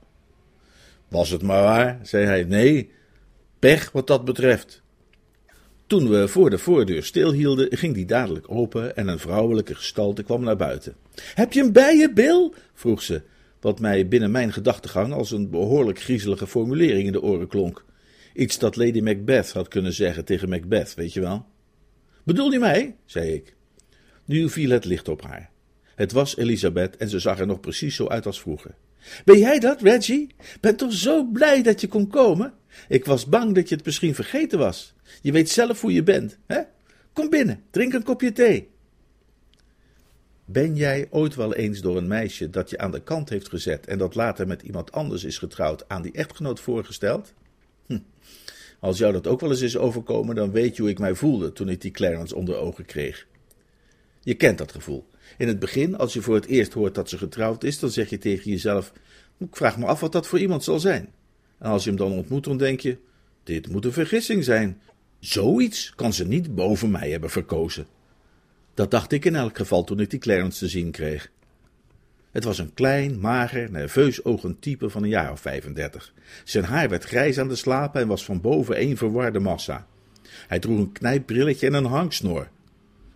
Was 1.08 1.30
het 1.30 1.42
maar 1.42 1.62
waar, 1.62 1.98
zei 2.02 2.24
hij. 2.24 2.44
Nee, 2.44 2.90
pech 3.58 3.92
wat 3.92 4.06
dat 4.06 4.24
betreft. 4.24 4.82
Toen 5.86 6.08
we 6.08 6.28
voor 6.28 6.50
de 6.50 6.58
voordeur 6.58 7.04
stilhielden, 7.04 7.76
ging 7.76 7.94
die 7.94 8.04
dadelijk 8.04 8.50
open 8.50 8.96
en 8.96 9.08
een 9.08 9.18
vrouwelijke 9.18 9.74
gestalte 9.74 10.22
kwam 10.22 10.44
naar 10.44 10.56
buiten. 10.56 10.94
Heb 11.34 11.52
je 11.52 11.62
hem 11.62 11.72
bij 11.72 11.96
je, 11.96 12.12
Bill? 12.12 12.52
vroeg 12.74 13.02
ze, 13.02 13.22
wat 13.60 13.80
mij 13.80 14.08
binnen 14.08 14.30
mijn 14.30 14.52
gedachtegang 14.52 15.12
als 15.12 15.30
een 15.30 15.50
behoorlijk 15.50 16.00
griezelige 16.00 16.46
formulering 16.46 17.06
in 17.06 17.12
de 17.12 17.22
oren 17.22 17.48
klonk. 17.48 17.84
Iets 18.34 18.58
dat 18.58 18.76
Lady 18.76 19.00
Macbeth 19.00 19.52
had 19.52 19.68
kunnen 19.68 19.92
zeggen 19.92 20.24
tegen 20.24 20.48
Macbeth, 20.48 20.94
weet 20.94 21.12
je 21.12 21.20
wel. 21.20 21.46
Bedoel 22.26 22.52
je 22.52 22.58
mij? 22.58 22.96
zei 23.04 23.32
ik. 23.32 23.54
Nu 24.24 24.50
viel 24.50 24.70
het 24.70 24.84
licht 24.84 25.08
op 25.08 25.22
haar. 25.22 25.50
Het 25.94 26.12
was 26.12 26.36
Elisabeth 26.36 26.96
en 26.96 27.08
ze 27.08 27.18
zag 27.18 27.38
er 27.38 27.46
nog 27.46 27.60
precies 27.60 27.96
zo 27.96 28.06
uit 28.06 28.26
als 28.26 28.40
vroeger. 28.40 28.74
Ben 29.24 29.38
jij 29.38 29.58
dat, 29.58 29.82
Reggie? 29.82 30.34
Ben 30.60 30.76
toch 30.76 30.92
zo 30.92 31.24
blij 31.24 31.62
dat 31.62 31.80
je 31.80 31.88
kon 31.88 32.08
komen? 32.08 32.54
Ik 32.88 33.04
was 33.04 33.26
bang 33.26 33.54
dat 33.54 33.68
je 33.68 33.74
het 33.74 33.84
misschien 33.84 34.14
vergeten 34.14 34.58
was. 34.58 34.94
Je 35.22 35.32
weet 35.32 35.50
zelf 35.50 35.80
hoe 35.80 35.92
je 35.92 36.02
bent, 36.02 36.38
hè? 36.46 36.60
Kom 37.12 37.30
binnen, 37.30 37.62
drink 37.70 37.92
een 37.92 38.02
kopje 38.02 38.32
thee. 38.32 38.70
Ben 40.44 40.76
jij 40.76 41.06
ooit 41.10 41.34
wel 41.34 41.54
eens 41.54 41.80
door 41.80 41.96
een 41.96 42.08
meisje 42.08 42.50
dat 42.50 42.70
je 42.70 42.78
aan 42.78 42.90
de 42.90 43.02
kant 43.02 43.28
heeft 43.28 43.48
gezet 43.48 43.86
en 43.86 43.98
dat 43.98 44.14
later 44.14 44.46
met 44.46 44.62
iemand 44.62 44.92
anders 44.92 45.24
is 45.24 45.38
getrouwd 45.38 45.88
aan 45.88 46.02
die 46.02 46.12
echtgenoot 46.12 46.60
voorgesteld? 46.60 47.32
Hm. 47.86 47.98
Als 48.80 48.98
jou 48.98 49.12
dat 49.12 49.26
ook 49.26 49.40
wel 49.40 49.50
eens 49.50 49.60
is 49.60 49.76
overkomen, 49.76 50.34
dan 50.34 50.50
weet 50.50 50.76
je 50.76 50.82
hoe 50.82 50.90
ik 50.90 50.98
mij 50.98 51.14
voelde 51.14 51.52
toen 51.52 51.68
ik 51.68 51.80
die 51.80 51.90
Clarence 51.90 52.36
onder 52.36 52.56
ogen 52.56 52.84
kreeg. 52.84 53.26
Je 54.20 54.34
kent 54.34 54.58
dat 54.58 54.72
gevoel. 54.72 55.06
In 55.38 55.48
het 55.48 55.58
begin, 55.58 55.96
als 55.96 56.12
je 56.12 56.22
voor 56.22 56.34
het 56.34 56.46
eerst 56.46 56.72
hoort 56.72 56.94
dat 56.94 57.08
ze 57.08 57.18
getrouwd 57.18 57.64
is, 57.64 57.78
dan 57.78 57.90
zeg 57.90 58.10
je 58.10 58.18
tegen 58.18 58.50
jezelf: 58.50 58.92
Ik 59.38 59.56
vraag 59.56 59.78
me 59.78 59.86
af 59.86 60.00
wat 60.00 60.12
dat 60.12 60.26
voor 60.26 60.38
iemand 60.38 60.64
zal 60.64 60.80
zijn. 60.80 61.12
En 61.58 61.70
als 61.70 61.84
je 61.84 61.88
hem 61.88 61.98
dan 61.98 62.12
ontmoet, 62.12 62.44
dan 62.44 62.56
denk 62.56 62.80
je: 62.80 62.96
Dit 63.44 63.68
moet 63.68 63.84
een 63.84 63.92
vergissing 63.92 64.44
zijn. 64.44 64.80
Zoiets 65.20 65.92
kan 65.94 66.12
ze 66.12 66.26
niet 66.26 66.54
boven 66.54 66.90
mij 66.90 67.10
hebben 67.10 67.30
verkozen. 67.30 67.86
Dat 68.74 68.90
dacht 68.90 69.12
ik 69.12 69.24
in 69.24 69.34
elk 69.34 69.56
geval 69.56 69.84
toen 69.84 70.00
ik 70.00 70.10
die 70.10 70.18
Clarence 70.18 70.58
te 70.58 70.68
zien 70.68 70.90
kreeg. 70.90 71.30
Het 72.36 72.44
was 72.44 72.58
een 72.58 72.74
klein, 72.74 73.20
mager, 73.20 73.70
nerveus 73.70 74.24
ogend 74.24 74.62
type 74.62 74.90
van 74.90 75.02
een 75.02 75.08
jaar 75.08 75.32
of 75.32 75.40
35. 75.40 76.12
Zijn 76.44 76.64
haar 76.64 76.88
werd 76.88 77.04
grijs 77.04 77.38
aan 77.38 77.48
de 77.48 77.56
slapen 77.56 78.00
en 78.00 78.08
was 78.08 78.24
van 78.24 78.40
boven 78.40 78.76
één 78.76 78.96
verwarde 78.96 79.38
massa. 79.38 79.86
Hij 80.46 80.58
droeg 80.58 80.78
een 80.78 80.92
knijpbrilletje 80.92 81.66
en 81.66 81.74
een 81.74 81.84
hangsnor. 81.84 82.48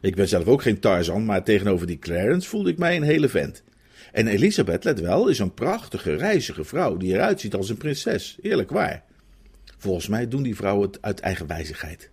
Ik 0.01 0.15
ben 0.15 0.29
zelf 0.29 0.47
ook 0.47 0.63
geen 0.63 0.81
Tarzan, 0.81 1.25
maar 1.25 1.45
tegenover 1.45 1.87
die 1.87 1.99
Clarence 1.99 2.49
voelde 2.49 2.71
ik 2.71 2.79
mij 2.79 2.97
een 2.97 3.03
hele 3.03 3.29
vent. 3.29 3.63
En 4.13 4.27
Elisabeth, 4.27 4.85
let 4.85 5.01
wel, 5.01 5.29
is 5.29 5.39
een 5.39 5.55
prachtige, 5.55 6.15
reizige 6.15 6.65
vrouw 6.65 6.97
die 6.97 7.15
eruit 7.15 7.41
ziet 7.41 7.55
als 7.55 7.69
een 7.69 7.77
prinses. 7.77 8.39
Eerlijk 8.43 8.71
waar. 8.71 9.03
Volgens 9.79 10.07
mij 10.09 10.29
doen 10.29 10.43
die 10.43 10.57
vrouwen 10.57 10.87
het 10.87 11.03
uit 11.03 11.21
eigen 11.21 11.47
wijzigheid. 11.47 12.11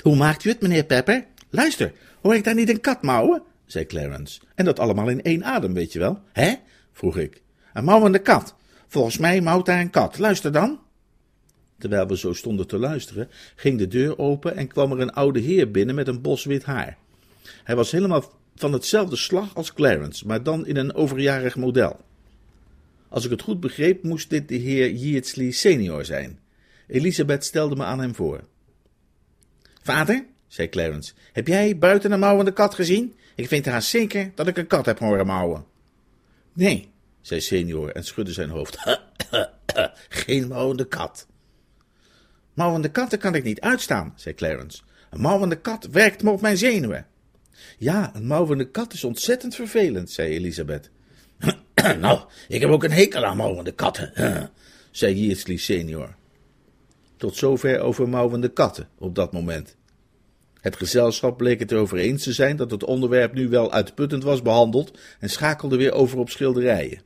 Hoe 0.00 0.16
maakt 0.16 0.44
u 0.44 0.48
het, 0.48 0.60
meneer 0.60 0.84
Pepper? 0.84 1.24
Luister, 1.50 1.92
hoor 2.22 2.34
ik 2.34 2.44
daar 2.44 2.54
niet 2.54 2.68
een 2.68 2.80
kat 2.80 3.02
mouwen? 3.02 3.42
Zei 3.66 3.86
Clarence. 3.86 4.40
En 4.54 4.64
dat 4.64 4.78
allemaal 4.78 5.08
in 5.08 5.22
één 5.22 5.44
adem, 5.44 5.74
weet 5.74 5.92
je 5.92 5.98
wel. 5.98 6.20
Hè? 6.32 6.54
vroeg 6.92 7.16
ik. 7.16 7.42
Een 7.72 7.84
mouwende 7.84 8.18
kat. 8.18 8.54
Volgens 8.86 9.18
mij 9.18 9.40
mouwt 9.40 9.66
daar 9.66 9.80
een 9.80 9.90
kat. 9.90 10.18
Luister 10.18 10.52
dan. 10.52 10.78
Terwijl 11.78 12.06
we 12.06 12.16
zo 12.16 12.32
stonden 12.32 12.66
te 12.66 12.78
luisteren, 12.78 13.28
ging 13.56 13.78
de 13.78 13.88
deur 13.88 14.18
open 14.18 14.56
en 14.56 14.68
kwam 14.68 14.92
er 14.92 15.00
een 15.00 15.12
oude 15.12 15.40
heer 15.40 15.70
binnen 15.70 15.94
met 15.94 16.08
een 16.08 16.20
bos 16.20 16.44
wit 16.44 16.64
haar. 16.64 16.96
Hij 17.64 17.76
was 17.76 17.90
helemaal 17.90 18.32
van 18.54 18.72
hetzelfde 18.72 19.16
slag 19.16 19.54
als 19.54 19.72
Clarence, 19.72 20.26
maar 20.26 20.42
dan 20.42 20.66
in 20.66 20.76
een 20.76 20.94
overjarig 20.94 21.56
model. 21.56 22.00
Als 23.08 23.24
ik 23.24 23.30
het 23.30 23.42
goed 23.42 23.60
begreep, 23.60 24.02
moest 24.02 24.30
dit 24.30 24.48
de 24.48 24.54
heer 24.54 24.90
Yeatsley 24.90 25.50
senior 25.50 26.04
zijn. 26.04 26.38
Elisabeth 26.86 27.44
stelde 27.44 27.76
me 27.76 27.84
aan 27.84 28.00
hem 28.00 28.14
voor. 28.14 28.44
Vader, 29.82 30.26
zei 30.46 30.68
Clarence, 30.68 31.12
heb 31.32 31.46
jij 31.46 31.78
buiten 31.78 32.12
een 32.12 32.18
mouwende 32.18 32.52
kat 32.52 32.74
gezien? 32.74 33.14
Ik 33.34 33.48
vind 33.48 33.66
haast 33.66 33.88
zeker 33.88 34.32
dat 34.34 34.46
ik 34.46 34.56
een 34.56 34.66
kat 34.66 34.86
heb 34.86 34.98
horen 34.98 35.26
mouwen. 35.26 35.64
Nee, 36.52 36.92
zei 37.20 37.40
senior 37.40 37.90
en 37.90 38.04
schudde 38.04 38.32
zijn 38.32 38.50
hoofd. 38.50 38.78
Geen 40.08 40.48
mouwende 40.48 40.84
kat. 40.84 41.26
Mouwende 42.54 42.90
katten 42.90 43.18
kan 43.18 43.34
ik 43.34 43.44
niet 43.44 43.60
uitstaan, 43.60 44.12
zei 44.16 44.34
Clarence. 44.34 44.82
Een 45.10 45.20
mouwende 45.20 45.56
kat 45.56 45.86
werkt 45.86 46.22
me 46.22 46.30
op 46.30 46.40
mijn 46.40 46.56
zenuwen. 46.56 47.06
Ja, 47.78 48.10
een 48.14 48.26
mouwende 48.26 48.70
kat 48.70 48.92
is 48.92 49.04
ontzettend 49.04 49.54
vervelend, 49.54 50.10
zei 50.10 50.34
Elisabeth. 50.34 50.90
nou, 52.00 52.20
ik 52.48 52.60
heb 52.60 52.70
ook 52.70 52.84
een 52.84 52.92
hekel 52.92 53.24
aan 53.24 53.36
mouwende 53.36 53.72
katten, 53.72 54.12
zei 54.90 55.26
Yeatsley 55.26 55.56
senior. 55.56 56.14
Tot 57.16 57.36
zover 57.36 57.80
over 57.80 58.08
mouwende 58.08 58.48
katten 58.48 58.88
op 58.98 59.14
dat 59.14 59.32
moment. 59.32 59.76
Het 60.64 60.76
gezelschap 60.76 61.36
bleek 61.36 61.58
het 61.58 61.72
erover 61.72 61.98
eens 61.98 62.22
te 62.22 62.32
zijn 62.32 62.56
dat 62.56 62.70
het 62.70 62.84
onderwerp 62.84 63.34
nu 63.34 63.48
wel 63.48 63.72
uitputtend 63.72 64.22
was 64.22 64.42
behandeld 64.42 64.98
en 65.20 65.30
schakelde 65.30 65.76
weer 65.76 65.92
over 65.92 66.18
op 66.18 66.30
schilderijen. 66.30 67.00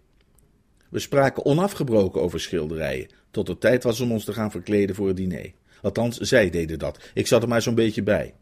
We 0.88 0.98
spraken 0.98 1.44
onafgebroken 1.44 2.20
over 2.20 2.40
schilderijen, 2.40 3.08
tot 3.30 3.48
het 3.48 3.60
tijd 3.60 3.82
was 3.82 4.00
om 4.00 4.12
ons 4.12 4.24
te 4.24 4.32
gaan 4.32 4.50
verkleden 4.50 4.94
voor 4.94 5.06
het 5.06 5.16
diner. 5.16 5.52
Althans, 5.82 6.16
zij 6.16 6.50
deden 6.50 6.78
dat. 6.78 6.98
Ik 7.14 7.26
zat 7.26 7.42
er 7.42 7.48
maar 7.48 7.62
zo'n 7.62 7.74
beetje 7.74 8.02
bij. 8.02 8.34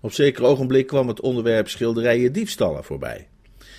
Op 0.00 0.12
zeker 0.12 0.44
ogenblik 0.44 0.86
kwam 0.86 1.08
het 1.08 1.20
onderwerp 1.20 1.68
schilderijen 1.68 2.32
diefstallen 2.32 2.84
voorbij. 2.84 3.28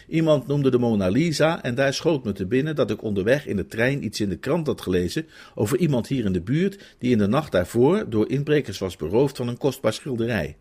Iemand 0.08 0.48
noemde 0.48 0.72
de 0.72 0.78
Mona 0.78 1.08
Lisa 1.08 1.64
en 1.64 1.76
daar 1.76 1.94
schoot 1.94 2.24
me 2.24 2.32
te 2.32 2.46
binnen 2.46 2.76
dat 2.76 2.92
ik 2.92 3.04
onderweg 3.04 3.46
in 3.48 3.56
de 3.56 3.68
trein 3.68 4.04
iets 4.06 4.20
in 4.20 4.30
de 4.30 4.38
krant 4.38 4.68
had 4.68 4.82
gelezen 4.82 5.26
over 5.56 5.78
iemand 5.78 6.08
hier 6.08 6.26
in 6.26 6.34
de 6.34 6.42
buurt 6.42 6.96
die 6.98 7.12
in 7.12 7.18
de 7.18 7.28
nacht 7.28 7.52
daarvoor 7.52 8.10
door 8.10 8.30
inbrekers 8.30 8.78
was 8.78 8.96
beroofd 8.96 9.38
van 9.38 9.48
een 9.48 9.58
kostbaar 9.58 9.94
schilderij. 9.94 10.56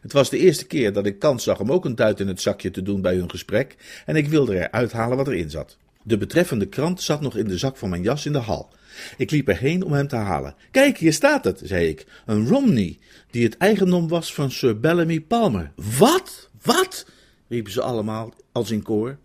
Het 0.00 0.12
was 0.12 0.30
de 0.30 0.38
eerste 0.38 0.66
keer 0.66 0.92
dat 0.92 1.06
ik 1.06 1.18
kans 1.18 1.44
zag 1.44 1.60
om 1.60 1.72
ook 1.72 1.84
een 1.84 1.94
duit 1.94 2.20
in 2.20 2.28
het 2.28 2.40
zakje 2.40 2.70
te 2.70 2.82
doen 2.82 3.00
bij 3.00 3.14
hun 3.14 3.30
gesprek 3.30 3.76
en 4.06 4.16
ik 4.16 4.28
wilde 4.28 4.54
eruit 4.54 4.92
halen 4.92 5.16
wat 5.16 5.28
erin 5.28 5.50
zat. 5.50 5.76
De 6.02 6.18
betreffende 6.18 6.66
krant 6.66 7.02
zat 7.02 7.20
nog 7.20 7.36
in 7.36 7.48
de 7.48 7.58
zak 7.58 7.76
van 7.76 7.88
mijn 7.88 8.02
jas 8.02 8.26
in 8.26 8.32
de 8.32 8.38
hal. 8.38 8.68
Ik 9.16 9.30
liep 9.30 9.48
erheen 9.48 9.82
om 9.82 9.92
hem 9.92 10.08
te 10.08 10.16
halen. 10.16 10.54
Kijk, 10.70 10.98
hier 10.98 11.12
staat 11.12 11.44
het, 11.44 11.60
zei 11.64 11.88
ik. 11.88 12.06
Een 12.26 12.48
Romney, 12.48 12.98
die 13.30 13.44
het 13.44 13.56
eigendom 13.56 14.08
was 14.08 14.34
van 14.34 14.50
Sir 14.50 14.80
Bellamy 14.80 15.20
Palmer. 15.20 15.72
Wat? 15.98 16.50
Wat? 16.62 17.06
riepen 17.48 17.72
ze 17.72 17.82
allemaal 17.82 18.34
als 18.52 18.70
in 18.70 18.82
koor. 18.82 19.18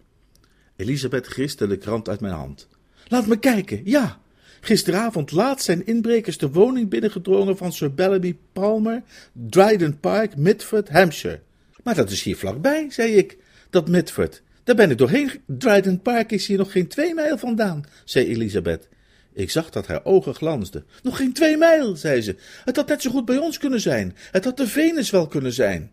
Elisabeth 0.75 1.27
griste 1.27 1.67
de 1.67 1.77
krant 1.77 2.09
uit 2.09 2.19
mijn 2.19 2.33
hand. 2.33 2.67
Laat 3.07 3.27
me 3.27 3.39
kijken, 3.39 3.81
ja. 3.83 4.21
Gisteravond 4.65 5.31
laat 5.31 5.61
zijn 5.61 5.85
inbrekers 5.85 6.37
de 6.37 6.51
woning 6.51 6.89
binnengedrongen 6.89 7.57
van 7.57 7.73
Sir 7.73 7.93
Bellamy 7.93 8.37
Palmer, 8.53 9.01
Dryden 9.33 9.99
Park, 9.99 10.35
Mitford, 10.37 10.89
Hampshire. 10.89 11.39
Maar 11.83 11.95
dat 11.95 12.09
is 12.09 12.23
hier 12.23 12.37
vlakbij, 12.37 12.85
zei 12.89 13.13
ik. 13.13 13.37
Dat 13.69 13.87
Mitford. 13.87 14.41
Daar 14.63 14.75
ben 14.75 14.91
ik 14.91 14.97
doorheen. 14.97 15.31
Dryden 15.45 16.01
Park 16.01 16.31
is 16.31 16.47
hier 16.47 16.57
nog 16.57 16.71
geen 16.71 16.87
twee 16.87 17.13
mijl 17.13 17.37
vandaan, 17.37 17.83
zei 18.03 18.27
Elisabeth. 18.27 18.87
Ik 19.33 19.49
zag 19.51 19.69
dat 19.69 19.87
haar 19.87 20.05
ogen 20.05 20.35
glansden. 20.35 20.85
Nog 21.01 21.17
geen 21.17 21.33
twee 21.33 21.57
mijl, 21.57 21.95
zei 21.95 22.21
ze. 22.21 22.35
Het 22.65 22.75
had 22.75 22.87
net 22.87 23.01
zo 23.01 23.09
goed 23.09 23.25
bij 23.25 23.37
ons 23.37 23.57
kunnen 23.57 23.81
zijn. 23.81 24.15
Het 24.31 24.45
had 24.45 24.57
de 24.57 24.67
Venus 24.67 25.09
wel 25.09 25.27
kunnen 25.27 25.53
zijn. 25.53 25.91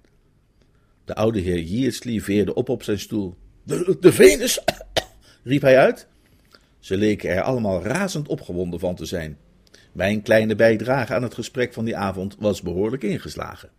De 1.04 1.14
oude 1.14 1.40
heer 1.40 1.60
Yeatsley 1.60 2.20
veerde 2.20 2.54
op 2.54 2.68
op 2.68 2.82
zijn 2.82 2.98
stoel. 2.98 3.36
De, 3.62 3.96
de 4.00 4.12
Venus? 4.12 4.60
riep 5.44 5.62
hij 5.62 5.78
uit. 5.78 6.08
Ze 6.80 6.96
leken 6.96 7.30
er 7.30 7.42
allemaal 7.42 7.82
razend 7.82 8.28
opgewonden 8.28 8.80
van 8.80 8.94
te 8.94 9.04
zijn. 9.04 9.36
Mijn 9.92 10.22
kleine 10.22 10.54
bijdrage 10.54 11.14
aan 11.14 11.22
het 11.22 11.34
gesprek 11.34 11.72
van 11.72 11.84
die 11.84 11.96
avond 11.96 12.36
was 12.38 12.62
behoorlijk 12.62 13.02
ingeslagen. 13.02 13.70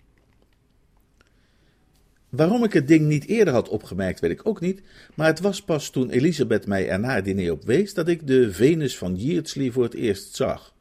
Waarom 2.29 2.63
ik 2.63 2.73
het 2.73 2.87
ding 2.87 3.07
niet 3.07 3.27
eerder 3.27 3.53
had 3.53 3.69
opgemerkt, 3.69 4.19
weet 4.19 4.31
ik 4.31 4.47
ook 4.47 4.61
niet, 4.61 4.81
maar 5.15 5.27
het 5.27 5.39
was 5.39 5.61
pas 5.61 5.89
toen 5.89 6.09
Elisabeth 6.09 6.67
mij 6.67 6.89
er 6.89 6.99
na 6.99 7.15
het 7.15 7.25
diner 7.25 7.51
op 7.51 7.63
wees 7.63 7.93
dat 7.93 8.07
ik 8.07 8.27
de 8.27 8.51
Venus 8.51 8.97
van 8.97 9.15
Yeatsley 9.15 9.71
voor 9.71 9.83
het 9.83 9.93
eerst 9.93 10.35
zag. 10.35 10.73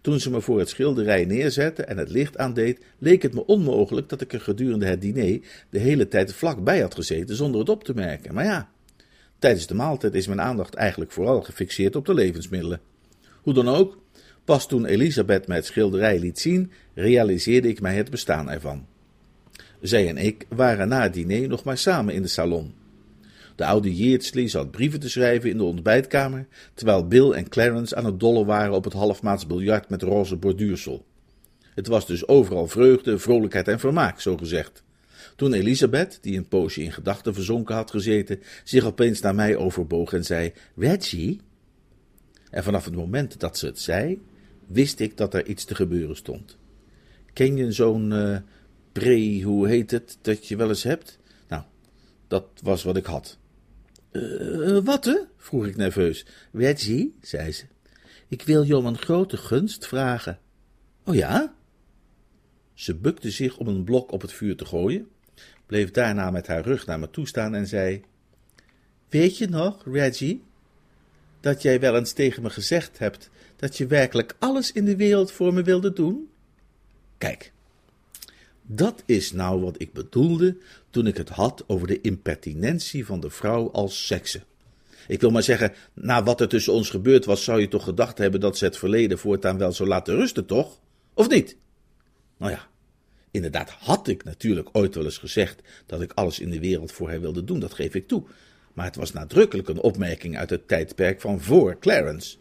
Toen 0.00 0.20
ze 0.20 0.30
me 0.30 0.40
voor 0.40 0.58
het 0.58 0.68
schilderij 0.68 1.24
neerzette 1.24 1.82
en 1.82 1.98
het 1.98 2.10
licht 2.10 2.38
aandeed, 2.38 2.80
leek 2.98 3.22
het 3.22 3.34
me 3.34 3.46
onmogelijk 3.46 4.08
dat 4.08 4.20
ik 4.20 4.32
er 4.32 4.40
gedurende 4.40 4.86
het 4.86 5.00
diner 5.00 5.40
de 5.70 5.78
hele 5.78 6.08
tijd 6.08 6.34
vlakbij 6.34 6.80
had 6.80 6.94
gezeten 6.94 7.36
zonder 7.36 7.60
het 7.60 7.68
op 7.68 7.84
te 7.84 7.94
merken. 7.94 8.34
Maar 8.34 8.44
ja, 8.44 8.70
tijdens 9.38 9.66
de 9.66 9.74
maaltijd 9.74 10.14
is 10.14 10.26
mijn 10.26 10.40
aandacht 10.40 10.74
eigenlijk 10.74 11.12
vooral 11.12 11.42
gefixeerd 11.42 11.96
op 11.96 12.06
de 12.06 12.14
levensmiddelen. 12.14 12.80
Hoe 13.42 13.54
dan 13.54 13.68
ook, 13.68 13.98
pas 14.44 14.68
toen 14.68 14.84
Elisabeth 14.84 15.46
mij 15.46 15.56
het 15.56 15.66
schilderij 15.66 16.18
liet 16.18 16.38
zien, 16.38 16.70
realiseerde 16.94 17.68
ik 17.68 17.80
mij 17.80 17.96
het 17.96 18.10
bestaan 18.10 18.50
ervan. 18.50 18.86
Zij 19.80 20.08
en 20.08 20.16
ik 20.16 20.46
waren 20.48 20.88
na 20.88 21.02
het 21.02 21.14
diner 21.14 21.48
nog 21.48 21.64
maar 21.64 21.78
samen 21.78 22.14
in 22.14 22.22
de 22.22 22.28
salon. 22.28 22.74
De 23.56 23.64
oude 23.64 23.96
Yeatsley 23.96 24.48
zat 24.48 24.70
brieven 24.70 25.00
te 25.00 25.08
schrijven 25.08 25.50
in 25.50 25.56
de 25.56 25.64
ontbijtkamer, 25.64 26.46
terwijl 26.74 27.06
Bill 27.06 27.30
en 27.30 27.48
Clarence 27.48 27.96
aan 27.96 28.04
het 28.04 28.20
dollen 28.20 28.46
waren 28.46 28.74
op 28.74 28.84
het 28.84 28.92
halfmaats 28.92 29.46
biljart 29.46 29.88
met 29.88 30.02
roze 30.02 30.36
borduursel. 30.36 31.04
Het 31.74 31.86
was 31.86 32.06
dus 32.06 32.28
overal 32.28 32.66
vreugde, 32.66 33.18
vrolijkheid 33.18 33.68
en 33.68 33.80
vermaak, 33.80 34.20
zo 34.20 34.36
gezegd. 34.36 34.84
Toen 35.36 35.52
Elisabeth, 35.52 36.18
die 36.20 36.36
een 36.36 36.48
poosje 36.48 36.82
in 36.82 36.92
gedachten 36.92 37.34
verzonken 37.34 37.74
had 37.74 37.90
gezeten, 37.90 38.40
zich 38.64 38.84
opeens 38.84 39.20
naar 39.20 39.34
mij 39.34 39.56
overboog 39.56 40.12
en 40.12 40.24
zei: 40.24 40.52
Reggie? 40.76 41.40
En 42.50 42.62
vanaf 42.62 42.84
het 42.84 42.94
moment 42.94 43.40
dat 43.40 43.58
ze 43.58 43.66
het 43.66 43.80
zei, 43.80 44.22
wist 44.66 45.00
ik 45.00 45.16
dat 45.16 45.34
er 45.34 45.46
iets 45.46 45.64
te 45.64 45.74
gebeuren 45.74 46.16
stond. 46.16 46.56
Ken 47.32 47.56
je 47.56 47.72
zo'n 47.72 48.10
uh, 48.10 48.38
pre, 48.92 49.42
hoe 49.42 49.68
heet 49.68 49.90
het, 49.90 50.18
dat 50.20 50.46
je 50.46 50.56
wel 50.56 50.68
eens 50.68 50.82
hebt? 50.82 51.18
Nou, 51.48 51.62
dat 52.28 52.46
was 52.62 52.82
wat 52.82 52.96
ik 52.96 53.06
had. 53.06 53.38
Uh, 54.12 54.78
wat 54.84 55.04
hè? 55.04 55.18
vroeg 55.36 55.66
ik 55.66 55.76
nerveus. 55.76 56.26
Reggie, 56.52 57.16
zei 57.20 57.52
ze, 57.52 57.64
ik 58.28 58.42
wil 58.42 58.62
je 58.62 58.76
om 58.76 58.86
een 58.86 58.98
grote 58.98 59.36
gunst 59.36 59.86
vragen. 59.86 60.38
Oh 61.04 61.14
ja? 61.14 61.54
Ze 62.74 62.94
bukte 62.94 63.30
zich 63.30 63.58
om 63.58 63.68
een 63.68 63.84
blok 63.84 64.12
op 64.12 64.20
het 64.20 64.32
vuur 64.32 64.56
te 64.56 64.64
gooien, 64.64 65.08
bleef 65.66 65.90
daarna 65.90 66.30
met 66.30 66.46
haar 66.46 66.62
rug 66.62 66.86
naar 66.86 66.98
me 66.98 67.10
toe 67.10 67.26
staan 67.26 67.54
en 67.54 67.66
zei: 67.66 68.02
Weet 69.08 69.38
je 69.38 69.48
nog, 69.48 69.82
Reggie, 69.84 70.42
dat 71.40 71.62
jij 71.62 71.80
wel 71.80 71.96
eens 71.96 72.12
tegen 72.12 72.42
me 72.42 72.50
gezegd 72.50 72.98
hebt 72.98 73.30
dat 73.56 73.76
je 73.76 73.86
werkelijk 73.86 74.36
alles 74.38 74.72
in 74.72 74.84
de 74.84 74.96
wereld 74.96 75.32
voor 75.32 75.54
me 75.54 75.62
wilde 75.62 75.92
doen? 75.92 76.28
Kijk, 77.18 77.52
dat 78.62 79.02
is 79.06 79.32
nou 79.32 79.60
wat 79.60 79.80
ik 79.80 79.92
bedoelde 79.92 80.56
toen 80.90 81.06
ik 81.06 81.16
het 81.16 81.28
had 81.28 81.64
over 81.66 81.86
de 81.86 82.00
impertinentie 82.00 83.06
van 83.06 83.20
de 83.20 83.30
vrouw 83.30 83.70
als 83.70 84.06
sekse. 84.06 84.40
Ik 85.08 85.20
wil 85.20 85.30
maar 85.30 85.42
zeggen, 85.42 85.72
na 85.92 86.22
wat 86.22 86.40
er 86.40 86.48
tussen 86.48 86.72
ons 86.72 86.90
gebeurd 86.90 87.24
was, 87.24 87.44
zou 87.44 87.60
je 87.60 87.68
toch 87.68 87.84
gedacht 87.84 88.18
hebben 88.18 88.40
dat 88.40 88.58
ze 88.58 88.64
het 88.64 88.76
verleden 88.76 89.18
voortaan 89.18 89.58
wel 89.58 89.72
zou 89.72 89.88
laten 89.88 90.14
rusten, 90.14 90.46
toch? 90.46 90.80
Of 91.14 91.28
niet? 91.28 91.56
Nou 92.36 92.52
ja, 92.52 92.68
inderdaad 93.36 93.70
had 93.70 94.08
ik 94.08 94.24
natuurlijk 94.24 94.68
ooit 94.72 94.94
wel 94.94 95.04
eens 95.04 95.18
gezegd 95.18 95.60
dat 95.86 96.00
ik 96.00 96.12
alles 96.12 96.40
in 96.40 96.50
de 96.50 96.60
wereld 96.60 96.92
voor 96.92 97.08
haar 97.08 97.20
wilde 97.20 97.44
doen, 97.44 97.60
dat 97.60 97.74
geef 97.74 97.94
ik 97.94 98.08
toe. 98.08 98.22
Maar 98.72 98.84
het 98.84 98.96
was 98.96 99.12
nadrukkelijk 99.12 99.68
een 99.68 99.80
opmerking 99.80 100.36
uit 100.36 100.50
het 100.50 100.68
tijdperk 100.68 101.20
van 101.20 101.40
voor 101.40 101.78
Clarence. 101.78 102.36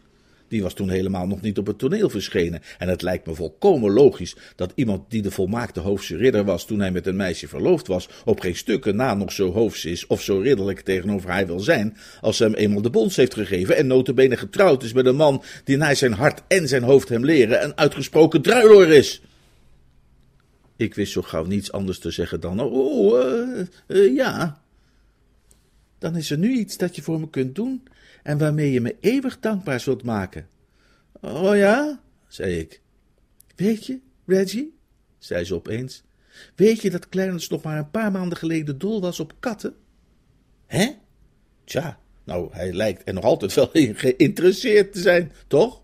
Die 0.48 0.62
was 0.62 0.74
toen 0.74 0.90
helemaal 0.90 1.28
nog 1.28 1.42
niet 1.42 1.58
op 1.58 1.68
het 1.68 1.78
toneel 1.78 2.10
verschenen. 2.10 2.62
En 2.78 2.90
het 2.90 3.02
lijkt 3.02 3.26
me 3.26 3.36
volkomen 3.36 3.92
logisch 3.92 4.36
dat 4.56 4.72
iemand 4.76 5.10
die 5.10 5.22
de 5.22 5.32
volmaakte 5.32 5.80
hoofdse 5.80 6.18
ridder 6.18 6.44
was 6.44 6.66
toen 6.66 6.80
hij 6.80 6.92
met 6.92 7.08
een 7.08 7.16
meisje 7.16 7.48
verloofd 7.48 7.88
was, 7.88 8.10
op 8.26 8.40
geen 8.40 8.56
stukken 8.56 8.96
na 8.96 9.14
nog 9.14 9.32
zo 9.32 9.52
hoofs 9.52 9.86
is 9.86 10.08
of 10.08 10.22
zo 10.22 10.40
ridderlijk 10.40 10.80
tegenover 10.80 11.30
haar 11.30 11.48
wil 11.48 11.60
zijn, 11.60 11.98
als 12.22 12.38
ze 12.38 12.44
hem 12.44 12.54
eenmaal 12.54 12.82
de 12.82 12.90
bons 12.90 13.16
heeft 13.16 13.34
gegeven 13.34 13.78
en 13.78 13.88
notabene 13.88 14.38
getrouwd 14.38 14.84
is 14.84 14.94
met 14.94 15.06
een 15.06 15.16
man 15.16 15.44
die 15.64 15.78
naar 15.78 15.96
zijn 15.96 16.14
hart 16.14 16.42
en 16.48 16.68
zijn 16.68 16.84
hoofd 16.84 17.10
hem 17.10 17.26
leren 17.26 17.64
een 17.64 17.78
uitgesproken 17.78 18.42
druiloor 18.42 18.88
is. 18.88 19.22
Ik 20.76 20.96
wist 20.96 21.12
zo 21.12 21.22
gauw 21.22 21.46
niets 21.46 21.72
anders 21.72 22.00
te 22.00 22.12
zeggen 22.12 22.40
dan, 22.40 22.60
oh, 22.60 23.26
uh, 23.26 23.66
uh, 23.88 24.16
ja. 24.16 24.62
Dan 25.98 26.16
is 26.16 26.32
er 26.32 26.38
nu 26.38 26.52
iets 26.58 26.78
dat 26.78 26.96
je 26.96 27.02
voor 27.02 27.20
me 27.20 27.30
kunt 27.30 27.56
doen 27.56 27.84
en 28.24 28.38
waarmee 28.38 28.72
je 28.72 28.82
me 28.82 28.96
eeuwig 29.00 29.40
dankbaar 29.40 29.80
zult 29.80 30.04
maken. 30.04 30.48
Oh 31.22 31.56
ja, 31.56 32.02
zei 32.28 32.60
ik. 32.60 32.82
Weet 33.56 33.86
je, 33.86 34.00
Reggie, 34.26 34.78
zei 35.18 35.44
ze 35.44 35.56
opeens, 35.56 36.04
weet 36.56 36.82
je 36.82 36.90
dat 36.90 37.10
Clarence 37.10 37.48
nog 37.52 37.64
maar 37.64 37.78
een 37.78 37.92
paar 37.92 38.12
maanden 38.12 38.38
geleden 38.38 38.78
dol 38.78 39.02
was 39.02 39.20
op 39.20 39.34
katten? 39.40 39.76
Hè? 40.66 40.92
Tja, 41.64 42.00
nou, 42.24 42.50
hij 42.52 42.74
lijkt 42.74 43.02
er 43.08 43.14
nog 43.14 43.24
altijd 43.24 43.54
wel 43.54 43.72
in 43.72 43.96
geïnteresseerd 43.96 44.94
te 44.94 45.00
zijn, 45.00 45.32
toch? 45.48 45.82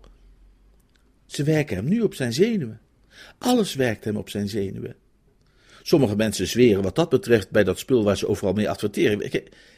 Ze 1.26 1.42
werken 1.42 1.76
hem 1.76 1.88
nu 1.88 2.00
op 2.00 2.14
zijn 2.14 2.32
zenuwen. 2.32 2.80
Alles 3.38 3.74
werkt 3.74 4.04
hem 4.04 4.16
op 4.16 4.28
zijn 4.28 4.48
zenuwen. 4.48 4.96
Sommige 5.82 6.16
mensen 6.16 6.46
zweren 6.46 6.82
wat 6.82 6.94
dat 6.94 7.08
betreft 7.08 7.50
bij 7.50 7.64
dat 7.64 7.78
spul 7.78 8.04
waar 8.04 8.16
ze 8.16 8.28
overal 8.28 8.52
mee 8.52 8.70
adverteren. 8.70 9.30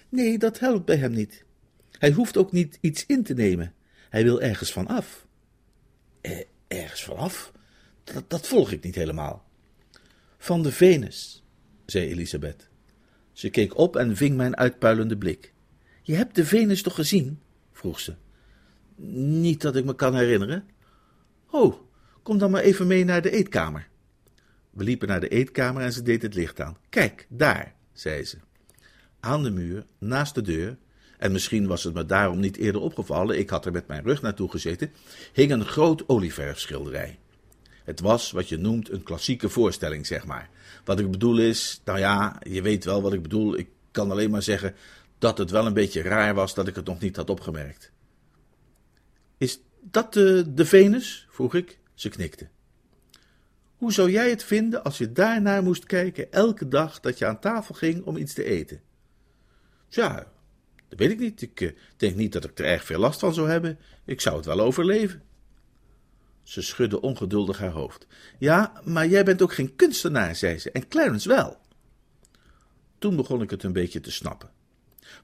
Nee, 0.09 0.39
dat 0.39 0.59
helpt 0.59 0.85
bij 0.85 0.97
hem 0.97 1.13
niet. 1.13 1.45
Hij 1.91 2.13
hoeft 2.13 2.37
ook 2.37 2.53
niet 2.53 2.79
iets 2.81 3.07
in 3.07 3.23
te 3.23 3.35
nemen. 3.35 3.75
Hij 4.11 4.25
wil 4.25 4.41
ergens 4.41 4.73
van 4.73 4.87
af. 4.87 5.27
Eh, 6.21 6.41
ergens 6.69 7.05
van 7.05 7.17
af? 7.17 7.53
Dat, 8.27 8.47
volg 8.47 8.71
ik 8.71 8.85
niet 8.85 8.95
helemaal. 8.95 9.45
Van 10.39 10.63
de 10.63 10.73
Venus, 10.73 11.45
zei 11.87 12.09
Elisabeth. 12.09 12.69
Ze 13.33 13.51
keek 13.51 13.79
op 13.79 13.97
en 13.97 14.17
ving 14.17 14.37
mijn 14.37 14.57
uitpuilende 14.57 15.17
blik. 15.17 15.53
Je 16.03 16.15
hebt 16.15 16.35
de 16.35 16.45
Venus 16.45 16.83
toch 16.83 16.95
gezien? 16.95 17.41
vroeg 17.73 18.01
ze. 18.01 18.15
Niet 18.97 19.61
dat 19.61 19.77
ik 19.77 19.85
me 19.85 19.95
kan 19.95 20.15
herinneren. 20.15 20.65
Oh, 21.51 21.75
kom 22.25 22.39
dan 22.39 22.51
maar 22.51 22.63
even 22.63 22.87
mee 22.87 23.05
naar 23.05 23.23
de 23.23 23.31
eetkamer. 23.31 23.89
We 24.71 24.85
liepen 24.85 25.09
naar 25.09 25.21
de 25.21 25.29
eetkamer 25.29 25.83
en 25.83 25.93
ze 25.93 26.03
deed 26.03 26.23
het 26.23 26.35
licht 26.35 26.61
aan. 26.61 26.77
Kijk, 26.89 27.27
daar, 27.29 27.75
zei 27.93 28.25
ze. 28.25 28.37
Aan 29.21 29.43
de 29.43 29.51
muur, 29.51 29.87
naast 29.99 30.35
de 30.35 30.43
deur, 30.43 30.77
en 31.19 31.33
misschien 31.33 31.67
was 31.67 31.85
het 31.85 31.95
me 31.95 32.07
daarom 32.07 32.41
niet 32.41 32.57
eerder 32.57 32.81
opgevallen, 32.81 33.39
ik 33.39 33.51
had 33.51 33.67
er 33.67 33.73
met 33.73 33.87
mijn 33.87 34.03
rug 34.03 34.23
naartoe 34.23 34.51
gezeten, 34.51 34.93
hing 35.33 35.51
een 35.51 35.65
groot 35.65 36.09
olieverfschilderij. 36.09 37.19
Het 37.85 38.01
was 38.01 38.31
wat 38.31 38.49
je 38.49 38.57
noemt 38.57 38.91
een 38.91 39.03
klassieke 39.03 39.49
voorstelling, 39.49 40.07
zeg 40.07 40.27
maar. 40.27 40.51
Wat 40.85 40.99
ik 40.99 41.11
bedoel 41.11 41.39
is, 41.39 41.81
nou 41.85 41.99
ja, 41.99 42.41
je 42.43 42.63
weet 42.63 42.85
wel 42.85 43.03
wat 43.03 43.13
ik 43.13 43.23
bedoel. 43.23 43.59
Ik 43.59 43.69
kan 43.91 44.11
alleen 44.11 44.31
maar 44.31 44.43
zeggen 44.43 44.75
dat 45.19 45.39
het 45.39 45.51
wel 45.51 45.67
een 45.67 45.73
beetje 45.73 46.03
raar 46.03 46.35
was 46.35 46.55
dat 46.55 46.69
ik 46.69 46.75
het 46.75 46.87
nog 46.87 47.01
niet 47.01 47.17
had 47.17 47.31
opgemerkt. 47.31 47.91
Is 49.39 49.61
dat 49.81 50.13
de, 50.13 50.55
de 50.55 50.65
Venus? 50.65 51.27
vroeg 51.31 51.55
ik. 51.55 51.79
Ze 51.95 52.09
knikte. 52.09 52.49
Hoe 53.77 53.93
zou 53.93 54.11
jij 54.11 54.31
het 54.31 54.45
vinden 54.45 54.85
als 54.85 54.99
je 54.99 55.13
daarnaar 55.13 55.63
moest 55.63 55.85
kijken 55.85 56.33
elke 56.33 56.69
dag 56.69 57.01
dat 57.01 57.19
je 57.19 57.27
aan 57.27 57.41
tafel 57.41 57.75
ging 57.75 58.05
om 58.05 58.17
iets 58.17 58.35
te 58.35 58.45
eten? 58.45 58.81
Tja, 59.89 60.27
dat 60.89 60.99
weet 60.99 61.11
ik 61.11 61.19
niet. 61.19 61.43
Ik 61.43 61.61
uh, 61.61 61.73
denk 61.97 62.17
niet 62.17 62.33
dat 62.33 62.45
ik 62.45 62.59
er 62.59 62.65
erg 62.65 62.85
veel 62.85 62.99
last 62.99 63.21
van 63.21 63.35
zou 63.35 63.49
hebben. 63.49 63.79
Ik 64.05 64.21
zou 64.21 64.37
het 64.37 64.45
wel 64.45 64.61
overleven. 64.61 65.23
Ze 66.43 66.63
schudde 66.63 67.01
ongeduldig 67.01 67.59
haar 67.59 67.71
hoofd. 67.71 68.07
Ja, 68.39 68.81
maar 68.85 69.07
jij 69.07 69.25
bent 69.25 69.43
ook 69.43 69.53
geen 69.53 69.77
kunstenaar, 69.77 70.37
zei 70.37 70.59
ze, 70.59 70.71
en 70.71 70.89
Clarence 70.89 71.29
wel. 71.29 71.57
Toen 72.99 73.17
begon 73.17 73.43
ik 73.43 73.51
het 73.51 73.63
een 73.63 73.73
beetje 73.73 74.01
te 74.01 74.11
snappen. 74.11 74.51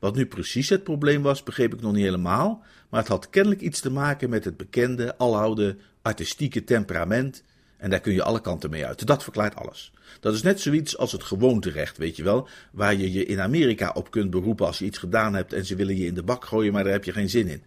Wat 0.00 0.14
nu 0.14 0.26
precies 0.26 0.68
het 0.68 0.84
probleem 0.84 1.22
was, 1.22 1.42
begreep 1.42 1.74
ik 1.74 1.80
nog 1.80 1.92
niet 1.92 2.04
helemaal, 2.04 2.62
maar 2.88 3.00
het 3.00 3.08
had 3.08 3.30
kennelijk 3.30 3.60
iets 3.60 3.80
te 3.80 3.90
maken 3.90 4.30
met 4.30 4.44
het 4.44 4.56
bekende, 4.56 5.18
aloude, 5.18 5.76
artistieke 6.02 6.64
temperament 6.64 7.42
en 7.76 7.90
daar 7.90 8.00
kun 8.00 8.12
je 8.12 8.22
alle 8.22 8.40
kanten 8.40 8.70
mee 8.70 8.86
uit. 8.86 9.06
Dat 9.06 9.22
verklaart 9.22 9.56
alles. 9.56 9.92
Dat 10.20 10.34
is 10.34 10.42
net 10.42 10.60
zoiets 10.60 10.98
als 10.98 11.12
het 11.12 11.22
gewoonterecht, 11.22 11.98
weet 11.98 12.16
je 12.16 12.22
wel, 12.22 12.48
waar 12.70 12.94
je 12.94 13.12
je 13.12 13.24
in 13.24 13.40
Amerika 13.40 13.90
op 13.94 14.10
kunt 14.10 14.30
beroepen 14.30 14.66
als 14.66 14.78
je 14.78 14.84
iets 14.84 14.98
gedaan 14.98 15.34
hebt 15.34 15.52
en 15.52 15.64
ze 15.64 15.74
willen 15.74 15.96
je 15.96 16.06
in 16.06 16.14
de 16.14 16.22
bak 16.22 16.44
gooien, 16.44 16.72
maar 16.72 16.84
daar 16.84 16.92
heb 16.92 17.04
je 17.04 17.12
geen 17.12 17.30
zin 17.30 17.48
in. 17.48 17.62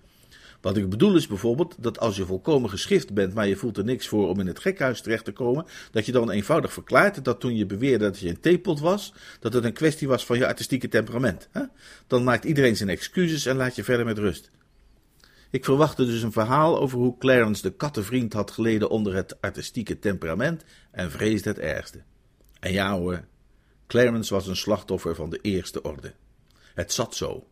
Wat 0.63 0.77
ik 0.77 0.89
bedoel 0.89 1.15
is 1.15 1.27
bijvoorbeeld 1.27 1.75
dat 1.79 1.99
als 1.99 2.15
je 2.15 2.25
volkomen 2.25 2.69
geschift 2.69 3.13
bent, 3.13 3.33
maar 3.33 3.47
je 3.47 3.55
voelt 3.55 3.77
er 3.77 3.83
niks 3.83 4.07
voor 4.07 4.29
om 4.29 4.39
in 4.39 4.47
het 4.47 4.59
gekhuis 4.59 5.01
terecht 5.01 5.25
te 5.25 5.31
komen, 5.31 5.65
dat 5.91 6.05
je 6.05 6.11
dan 6.11 6.31
eenvoudig 6.31 6.73
verklaart 6.73 7.25
dat 7.25 7.39
toen 7.39 7.55
je 7.55 7.65
beweerde 7.65 8.05
dat 8.05 8.19
je 8.19 8.29
een 8.29 8.39
theepot 8.39 8.79
was, 8.79 9.13
dat 9.39 9.53
het 9.53 9.63
een 9.63 9.73
kwestie 9.73 10.07
was 10.07 10.25
van 10.25 10.37
je 10.37 10.47
artistieke 10.47 10.87
temperament. 10.87 11.47
Hè? 11.51 11.61
Dan 12.07 12.23
maakt 12.23 12.43
iedereen 12.43 12.75
zijn 12.75 12.89
excuses 12.89 13.45
en 13.45 13.55
laat 13.55 13.75
je 13.75 13.83
verder 13.83 14.05
met 14.05 14.17
rust. 14.17 14.51
Ik 15.51 15.65
verwachtte 15.65 16.05
dus 16.05 16.21
een 16.21 16.31
verhaal 16.31 16.79
over 16.79 16.97
hoe 16.97 17.17
Clarence 17.17 17.61
de 17.61 17.71
kattenvriend 17.71 18.33
had 18.33 18.51
geleden 18.51 18.89
onder 18.89 19.15
het 19.15 19.41
artistieke 19.41 19.99
temperament 19.99 20.63
en 20.91 21.11
vreesde 21.11 21.49
het 21.49 21.59
ergste. 21.59 22.01
En 22.59 22.71
ja 22.71 22.97
hoor, 22.97 23.25
Clarence 23.87 24.33
was 24.33 24.47
een 24.47 24.55
slachtoffer 24.55 25.15
van 25.15 25.29
de 25.29 25.39
eerste 25.41 25.81
orde. 25.81 26.13
Het 26.73 26.93
zat 26.93 27.15
zo. 27.15 27.47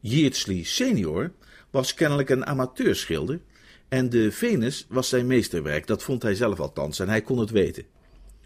Yeardsley 0.00 0.62
senior 0.62 1.32
was 1.72 1.94
kennelijk 1.94 2.30
een 2.30 2.46
amateurschilder 2.46 3.40
en 3.88 4.08
de 4.08 4.32
Venus 4.32 4.86
was 4.88 5.08
zijn 5.08 5.26
meesterwerk, 5.26 5.86
dat 5.86 6.02
vond 6.02 6.22
hij 6.22 6.34
zelf 6.34 6.60
althans 6.60 6.98
en 6.98 7.08
hij 7.08 7.22
kon 7.22 7.38
het 7.38 7.50
weten. 7.50 7.84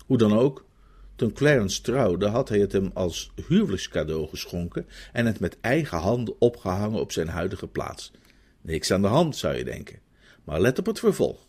Hoe 0.07 0.19
dan 0.19 0.39
ook, 0.39 0.65
toen 1.17 1.33
Clarence 1.33 1.81
trouwde 1.81 2.27
had 2.27 2.49
hij 2.49 2.59
het 2.59 2.73
hem 2.73 2.91
als 2.95 3.33
huwelijkscadeau 3.49 4.29
geschonken 4.29 4.87
en 5.13 5.27
het 5.27 5.41
met 5.41 5.57
eigen 5.61 5.99
handen 5.99 6.35
opgehangen 6.39 7.01
op 7.01 7.13
zijn 7.13 7.29
huidige 7.29 7.67
plaats. 7.67 8.13
Niks 8.61 8.91
aan 8.91 9.03
de 9.03 9.09
hand, 9.09 9.37
zou 9.37 9.57
je 9.57 9.65
denken. 9.65 9.99
Maar 10.45 10.61
let 10.61 10.79
op 10.79 10.87
het 10.87 10.99
vervolg. 10.99 11.47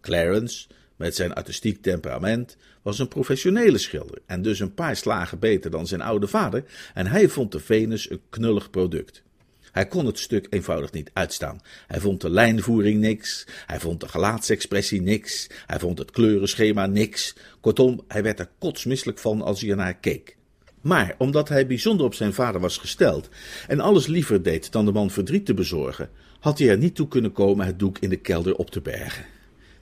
Clarence, 0.00 0.68
met 0.96 1.14
zijn 1.14 1.34
artistiek 1.34 1.82
temperament, 1.82 2.56
was 2.82 2.98
een 2.98 3.08
professionele 3.08 3.78
schilder 3.78 4.18
en 4.26 4.42
dus 4.42 4.60
een 4.60 4.74
paar 4.74 4.96
slagen 4.96 5.38
beter 5.38 5.70
dan 5.70 5.86
zijn 5.86 6.00
oude 6.00 6.26
vader, 6.26 6.64
en 6.94 7.06
hij 7.06 7.28
vond 7.28 7.52
de 7.52 7.60
Venus 7.60 8.10
een 8.10 8.20
knullig 8.30 8.70
product. 8.70 9.22
Hij 9.72 9.86
kon 9.86 10.06
het 10.06 10.18
stuk 10.18 10.46
eenvoudig 10.50 10.92
niet 10.92 11.10
uitstaan. 11.12 11.60
Hij 11.86 12.00
vond 12.00 12.20
de 12.20 12.30
lijnvoering 12.30 13.00
niks, 13.00 13.46
hij 13.66 13.80
vond 13.80 14.00
de 14.00 14.08
gelaatsexpressie 14.08 15.02
niks, 15.02 15.46
hij 15.66 15.78
vond 15.78 15.98
het 15.98 16.10
kleurenschema 16.10 16.86
niks. 16.86 17.34
Kortom, 17.60 18.00
hij 18.08 18.22
werd 18.22 18.38
er 18.38 18.48
kotsmisselijk 18.58 19.18
van 19.18 19.42
als 19.42 19.60
hij 19.60 19.70
ernaar 19.70 19.94
keek. 19.94 20.36
Maar 20.80 21.14
omdat 21.18 21.48
hij 21.48 21.66
bijzonder 21.66 22.06
op 22.06 22.14
zijn 22.14 22.32
vader 22.32 22.60
was 22.60 22.76
gesteld 22.76 23.28
en 23.68 23.80
alles 23.80 24.06
liever 24.06 24.42
deed 24.42 24.72
dan 24.72 24.84
de 24.84 24.92
man 24.92 25.10
verdriet 25.10 25.46
te 25.46 25.54
bezorgen, 25.54 26.10
had 26.40 26.58
hij 26.58 26.68
er 26.68 26.78
niet 26.78 26.94
toe 26.94 27.08
kunnen 27.08 27.32
komen 27.32 27.66
het 27.66 27.78
doek 27.78 27.98
in 27.98 28.08
de 28.08 28.16
kelder 28.16 28.56
op 28.56 28.70
te 28.70 28.80
bergen. 28.80 29.24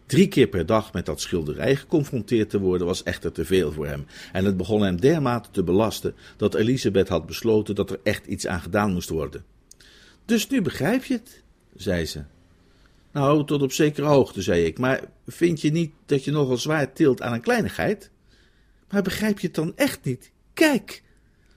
Drie 0.07 0.29
keer 0.29 0.47
per 0.47 0.67
dag 0.67 0.93
met 0.93 1.07
dat 1.07 1.21
schilderij 1.21 1.77
geconfronteerd 1.77 2.51
te 2.51 2.61
worden 2.61 2.87
was 2.87 3.03
echter 3.03 3.33
te 3.33 3.45
veel 3.45 3.73
voor 3.73 3.87
hem, 3.87 4.07
en 4.33 4.45
het 4.45 4.57
begon 4.57 4.83
hem 4.83 5.01
dermate 5.01 5.49
te 5.51 5.63
belasten 5.63 6.15
dat 6.37 6.55
Elisabeth 6.55 7.09
had 7.09 7.27
besloten 7.27 7.75
dat 7.75 7.91
er 7.91 8.01
echt 8.03 8.27
iets 8.27 8.47
aan 8.47 8.61
gedaan 8.61 8.93
moest 8.93 9.09
worden. 9.09 9.45
Dus 10.29 10.49
nu 10.49 10.63
begrijp 10.63 11.05
je 11.05 11.15
het, 11.15 11.43
zei 11.75 12.07
ze. 12.07 12.25
Nou, 13.13 13.47
tot 13.47 13.63
op 13.63 13.73
zekere 13.73 14.07
hoogte, 14.07 14.43
zei 14.43 14.65
ik, 14.65 14.79
maar 14.79 15.05
vind 15.27 15.61
je 15.61 15.71
niet 15.71 15.93
dat 16.07 16.25
je 16.25 16.31
nogal 16.31 16.57
zwaar 16.57 16.93
tilt 16.93 17.23
aan 17.23 17.33
een 17.33 17.41
kleinigheid? 17.41 18.11
Maar 18.91 19.03
begrijp 19.03 19.39
je 19.39 19.47
het 19.47 19.57
dan 19.57 19.77
echt 19.77 20.05
niet? 20.05 20.31
Kijk! 20.53 21.03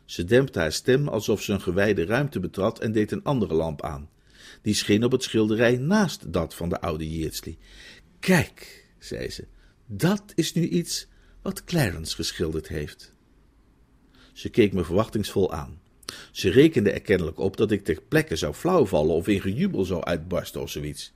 Ze 0.05 0.23
dempte 0.23 0.59
haar 0.59 0.71
stem 0.71 1.07
alsof 1.07 1.41
ze 1.41 1.53
een 1.53 1.61
gewijde 1.61 2.05
ruimte 2.05 2.39
betrad 2.39 2.79
en 2.79 2.91
deed 2.91 3.11
een 3.11 3.23
andere 3.23 3.53
lamp 3.53 3.81
aan. 3.81 4.09
Die 4.61 4.73
scheen 4.73 5.03
op 5.03 5.11
het 5.11 5.23
schilderij 5.23 5.77
naast 5.77 6.33
dat 6.33 6.55
van 6.55 6.69
de 6.69 6.81
oude 6.81 7.17
Yeardsley. 7.17 7.57
Kijk, 8.19 8.87
zei 8.99 9.29
ze, 9.29 9.47
dat 9.85 10.23
is 10.35 10.53
nu 10.53 10.67
iets 10.67 11.07
wat 11.41 11.63
Clarence 11.63 12.15
geschilderd 12.15 12.67
heeft. 12.67 13.13
Ze 14.33 14.49
keek 14.49 14.73
me 14.73 14.83
verwachtingsvol 14.83 15.53
aan. 15.53 15.79
Ze 16.31 16.49
rekende 16.49 16.91
er 16.91 17.01
kennelijk 17.01 17.39
op 17.39 17.57
dat 17.57 17.71
ik 17.71 17.83
ter 17.83 18.01
plekke 18.07 18.35
zou 18.35 18.53
flauwvallen 18.53 19.15
of 19.15 19.27
in 19.27 19.41
gejubel 19.41 19.85
zou 19.85 20.03
uitbarsten 20.03 20.61
of 20.61 20.69
zoiets. 20.69 21.13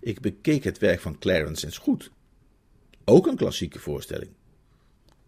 Ik 0.00 0.20
bekeek 0.20 0.64
het 0.64 0.78
werk 0.78 1.00
van 1.00 1.18
Clarence 1.18 1.66
eens 1.66 1.78
goed. 1.78 2.10
Ook 3.04 3.26
een 3.26 3.36
klassieke 3.36 3.78
voorstelling. 3.78 4.30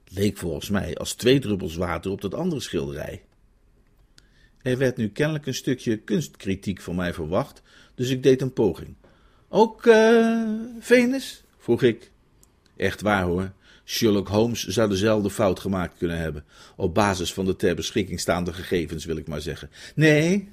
Leek 0.09 0.37
volgens 0.37 0.68
mij 0.68 0.94
als 0.94 1.14
twee 1.14 1.38
druppels 1.38 1.76
water 1.76 2.11
op 2.11 2.20
dat 2.20 2.35
andere 2.35 2.61
schilderij. 2.61 3.22
Er 4.62 4.78
werd 4.78 4.96
nu 4.96 5.09
kennelijk 5.09 5.46
een 5.46 5.54
stukje 5.54 5.96
kunstkritiek 5.96 6.80
van 6.80 6.94
mij 6.94 7.14
verwacht, 7.14 7.62
dus 7.94 8.11
ik 8.11 8.22
deed 8.22 8.42
een 8.42 8.52
poging. 8.52 8.94
Ook 9.48 9.87
uh, 9.87 10.50
Venus? 10.80 11.44
vroeg 11.59 11.82
ik. 11.82 12.11
Echt 12.76 13.00
waar 13.00 13.22
hoor. 13.22 13.52
Sherlock 13.88 14.29
Holmes 14.29 14.66
zou 14.66 14.88
dezelfde 14.88 15.31
fout 15.31 15.61
gemaakt 15.61 15.99
kunnen 15.99 16.18
hebben. 16.18 16.44
Op 16.77 16.94
basis 16.94 17.33
van 17.33 17.44
de 17.44 17.57
ter 17.57 17.75
beschikking 17.75 18.20
staande 18.20 18.53
gegevens, 18.53 19.05
wil 19.05 19.16
ik 19.16 19.29
maar 19.29 19.40
zeggen. 19.40 19.70
Nee, 19.94 20.49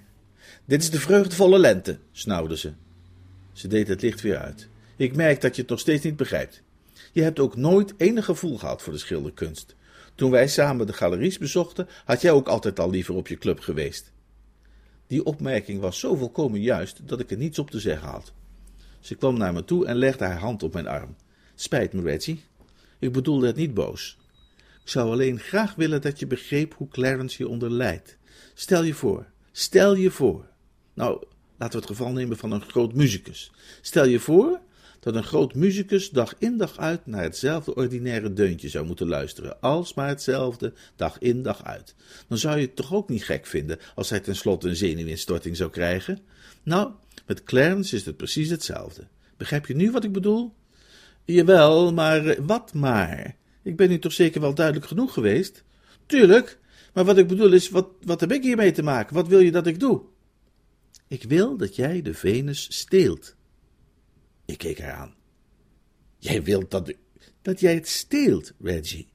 dit 0.66 0.82
is 0.82 0.90
de 0.90 1.00
vreugdevolle 1.00 1.60
lente, 1.60 2.00
snauwde 2.12 2.58
ze. 2.58 2.72
Ze 3.54 3.68
deed 3.68 3.88
het 3.88 4.02
licht 4.02 4.22
weer 4.22 4.38
uit. 4.38 4.68
Ik 4.98 5.16
merk 5.16 5.42
dat 5.42 5.56
je 5.56 5.62
het 5.62 5.70
nog 5.70 5.80
steeds 5.80 6.04
niet 6.04 6.16
begrijpt. 6.16 6.62
Je 7.12 7.22
hebt 7.22 7.40
ook 7.40 7.56
nooit 7.56 7.94
enig 7.98 8.26
gevoel 8.26 8.58
gehad 8.58 8.82
voor 8.82 8.94
de 8.94 9.00
schilderkunst. 9.00 9.76
Toen 10.16 10.32
wij 10.32 10.48
samen 10.48 10.88
de 10.88 10.94
galeries 10.94 11.38
bezochten, 11.38 11.88
had 12.06 12.22
jij 12.22 12.32
ook 12.32 12.48
altijd 12.48 12.80
al 12.80 12.90
liever 12.90 13.16
op 13.16 13.28
je 13.28 13.38
club 13.38 13.60
geweest. 13.60 14.12
Die 15.08 15.26
opmerking 15.26 15.82
was 15.82 16.00
zo 16.00 16.16
volkomen 16.16 16.62
juist 16.62 17.08
dat 17.08 17.20
ik 17.20 17.32
er 17.32 17.38
niets 17.38 17.60
op 17.60 17.72
te 17.72 17.80
zeggen 17.80 18.08
had. 18.08 18.34
Ze 19.00 19.16
kwam 19.16 19.38
naar 19.38 19.54
me 19.54 19.66
toe 19.66 19.86
en 19.86 19.96
legde 19.96 20.26
haar 20.26 20.40
hand 20.40 20.64
op 20.64 20.74
mijn 20.74 20.88
arm. 20.88 21.16
Spijt 21.56 21.94
me, 21.94 22.02
Reggie. 22.02 22.44
Ik 23.04 23.12
bedoelde 23.12 23.48
het 23.48 23.56
niet 23.56 23.74
boos. 23.74 24.18
Ik 24.58 24.90
zou 24.90 25.12
alleen 25.12 25.40
graag 25.40 25.76
willen 25.76 26.02
dat 26.02 26.20
je 26.20 26.28
begreep 26.28 26.74
hoe 26.74 26.88
Clarence 26.88 27.38
hieronder 27.38 27.72
lijdt. 27.72 28.18
Stel 28.54 28.84
je 28.84 28.94
voor, 28.94 29.26
stel 29.52 29.96
je 29.96 30.12
voor. 30.12 30.46
Nou, 30.94 31.24
laten 31.58 31.80
we 31.80 31.86
het 31.86 31.96
geval 31.96 32.12
nemen 32.12 32.38
van 32.38 32.52
een 32.52 32.62
groot 32.62 32.94
muzikus. 32.94 33.52
Stel 33.82 34.06
je 34.06 34.20
voor 34.20 34.60
dat 35.00 35.16
een 35.16 35.24
groot 35.24 35.56
muzikus 35.56 36.10
dag 36.10 36.36
in 36.38 36.58
dag 36.58 36.78
uit 36.78 37.06
naar 37.06 37.24
hetzelfde 37.24 37.76
ordinaire 37.76 38.34
deuntje 38.34 38.70
zou 38.70 38.86
moeten 38.86 39.08
luisteren, 39.08 39.62
alsmaar 39.62 40.08
hetzelfde, 40.08 40.74
dag 40.96 41.20
in 41.20 41.42
dag 41.42 41.64
uit. 41.64 41.96
Dan 42.28 42.38
zou 42.38 42.56
je 42.56 42.66
het 42.66 42.76
toch 42.76 42.94
ook 42.94 43.10
niet 43.10 43.24
gek 43.24 43.46
vinden 43.46 43.80
als 43.96 44.10
hij 44.10 44.20
tenslotte 44.20 44.68
een 44.70 44.76
zenuwinstorting 44.76 45.58
zou 45.58 45.70
krijgen? 45.70 46.20
Nou, 46.64 46.92
met 47.26 47.44
Clarence 47.44 47.96
is 47.96 48.06
het 48.06 48.18
precies 48.18 48.50
hetzelfde. 48.50 49.08
Begrijp 49.38 49.66
je 49.66 49.76
nu 49.76 49.92
wat 49.92 50.04
ik 50.04 50.12
bedoel? 50.12 50.54
Jawel, 51.26 51.94
maar 51.94 52.26
eh, 52.26 52.40
wat 52.46 52.74
maar? 52.74 53.36
Ik 53.64 53.76
ben 53.76 53.90
nu 53.90 54.00
toch 54.00 54.14
zeker 54.14 54.42
wel 54.42 54.54
duidelijk 54.54 54.88
genoeg 54.88 55.14
geweest? 55.14 55.64
Tuurlijk, 56.06 56.60
maar 56.94 57.06
wat 57.06 57.18
ik 57.18 57.28
bedoel 57.28 57.54
is, 57.54 57.70
wat, 57.70 57.90
wat 58.02 58.20
heb 58.20 58.32
ik 58.32 58.44
hiermee 58.44 58.72
te 58.72 58.84
maken? 58.84 59.16
Wat 59.16 59.28
wil 59.28 59.40
je 59.40 59.52
dat 59.52 59.68
ik 59.68 59.80
doe? 59.80 60.02
Ik 61.08 61.24
wil 61.24 61.58
dat 61.58 61.76
jij 61.76 62.02
de 62.02 62.14
Venus 62.14 62.68
steelt. 62.78 63.36
Ik 64.46 64.58
keek 64.58 64.80
haar 64.80 64.94
aan. 64.94 65.16
Jij 66.18 66.44
wilt 66.44 66.72
dat, 66.72 66.94
dat 67.42 67.60
jij 67.60 67.74
het 67.74 67.88
steelt, 67.88 68.54
Reggie. 68.60 69.08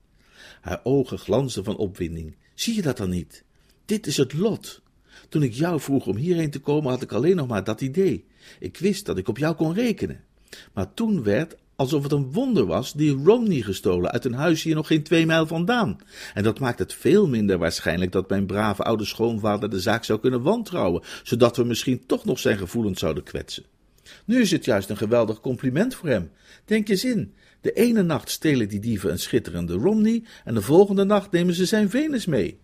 Haar 0.60 0.80
ogen 0.82 1.18
glansden 1.18 1.64
van 1.64 1.76
opwinding. 1.76 2.36
Zie 2.54 2.74
je 2.74 2.82
dat 2.82 2.96
dan 2.96 3.10
niet? 3.10 3.44
Dit 3.84 4.06
is 4.06 4.16
het 4.16 4.32
lot. 4.32 4.82
Toen 5.28 5.42
ik 5.42 5.52
jou 5.52 5.80
vroeg 5.80 6.06
om 6.06 6.16
hierheen 6.16 6.50
te 6.50 6.60
komen, 6.60 6.90
had 6.90 7.02
ik 7.02 7.12
alleen 7.12 7.36
nog 7.36 7.48
maar 7.48 7.64
dat 7.64 7.80
idee. 7.80 8.26
Ik 8.60 8.76
wist 8.76 9.06
dat 9.06 9.18
ik 9.18 9.28
op 9.28 9.38
jou 9.38 9.54
kon 9.54 9.74
rekenen. 9.74 10.24
Maar 10.72 10.94
toen 10.94 11.22
werd, 11.22 11.56
alsof 11.78 12.02
het 12.02 12.12
een 12.12 12.32
wonder 12.32 12.66
was, 12.66 12.92
die 12.92 13.22
Romney 13.24 13.60
gestolen 13.60 14.10
uit 14.10 14.24
een 14.24 14.32
huis 14.32 14.62
hier 14.62 14.74
nog 14.74 14.86
geen 14.86 15.02
twee 15.02 15.26
mijl 15.26 15.46
vandaan. 15.46 15.98
En 16.34 16.42
dat 16.42 16.58
maakt 16.58 16.78
het 16.78 16.94
veel 16.94 17.28
minder 17.28 17.58
waarschijnlijk 17.58 18.12
dat 18.12 18.28
mijn 18.28 18.46
brave 18.46 18.82
oude 18.82 19.04
schoonvader 19.04 19.70
de 19.70 19.80
zaak 19.80 20.04
zou 20.04 20.20
kunnen 20.20 20.42
wantrouwen, 20.42 21.02
zodat 21.22 21.56
we 21.56 21.64
misschien 21.64 22.06
toch 22.06 22.24
nog 22.24 22.38
zijn 22.38 22.58
gevoelens 22.58 23.00
zouden 23.00 23.22
kwetsen. 23.22 23.64
Nu 24.24 24.40
is 24.40 24.50
het 24.50 24.64
juist 24.64 24.90
een 24.90 24.96
geweldig 24.96 25.40
compliment 25.40 25.94
voor 25.94 26.08
hem. 26.08 26.30
Denk 26.64 26.88
eens 26.88 27.04
in. 27.04 27.34
De 27.60 27.72
ene 27.72 28.02
nacht 28.02 28.30
stelen 28.30 28.68
die 28.68 28.80
dieven 28.80 29.10
een 29.10 29.18
schitterende 29.18 29.74
Romney 29.74 30.24
en 30.44 30.54
de 30.54 30.62
volgende 30.62 31.04
nacht 31.04 31.30
nemen 31.30 31.54
ze 31.54 31.66
zijn 31.66 31.90
Venus 31.90 32.26
mee. 32.26 32.60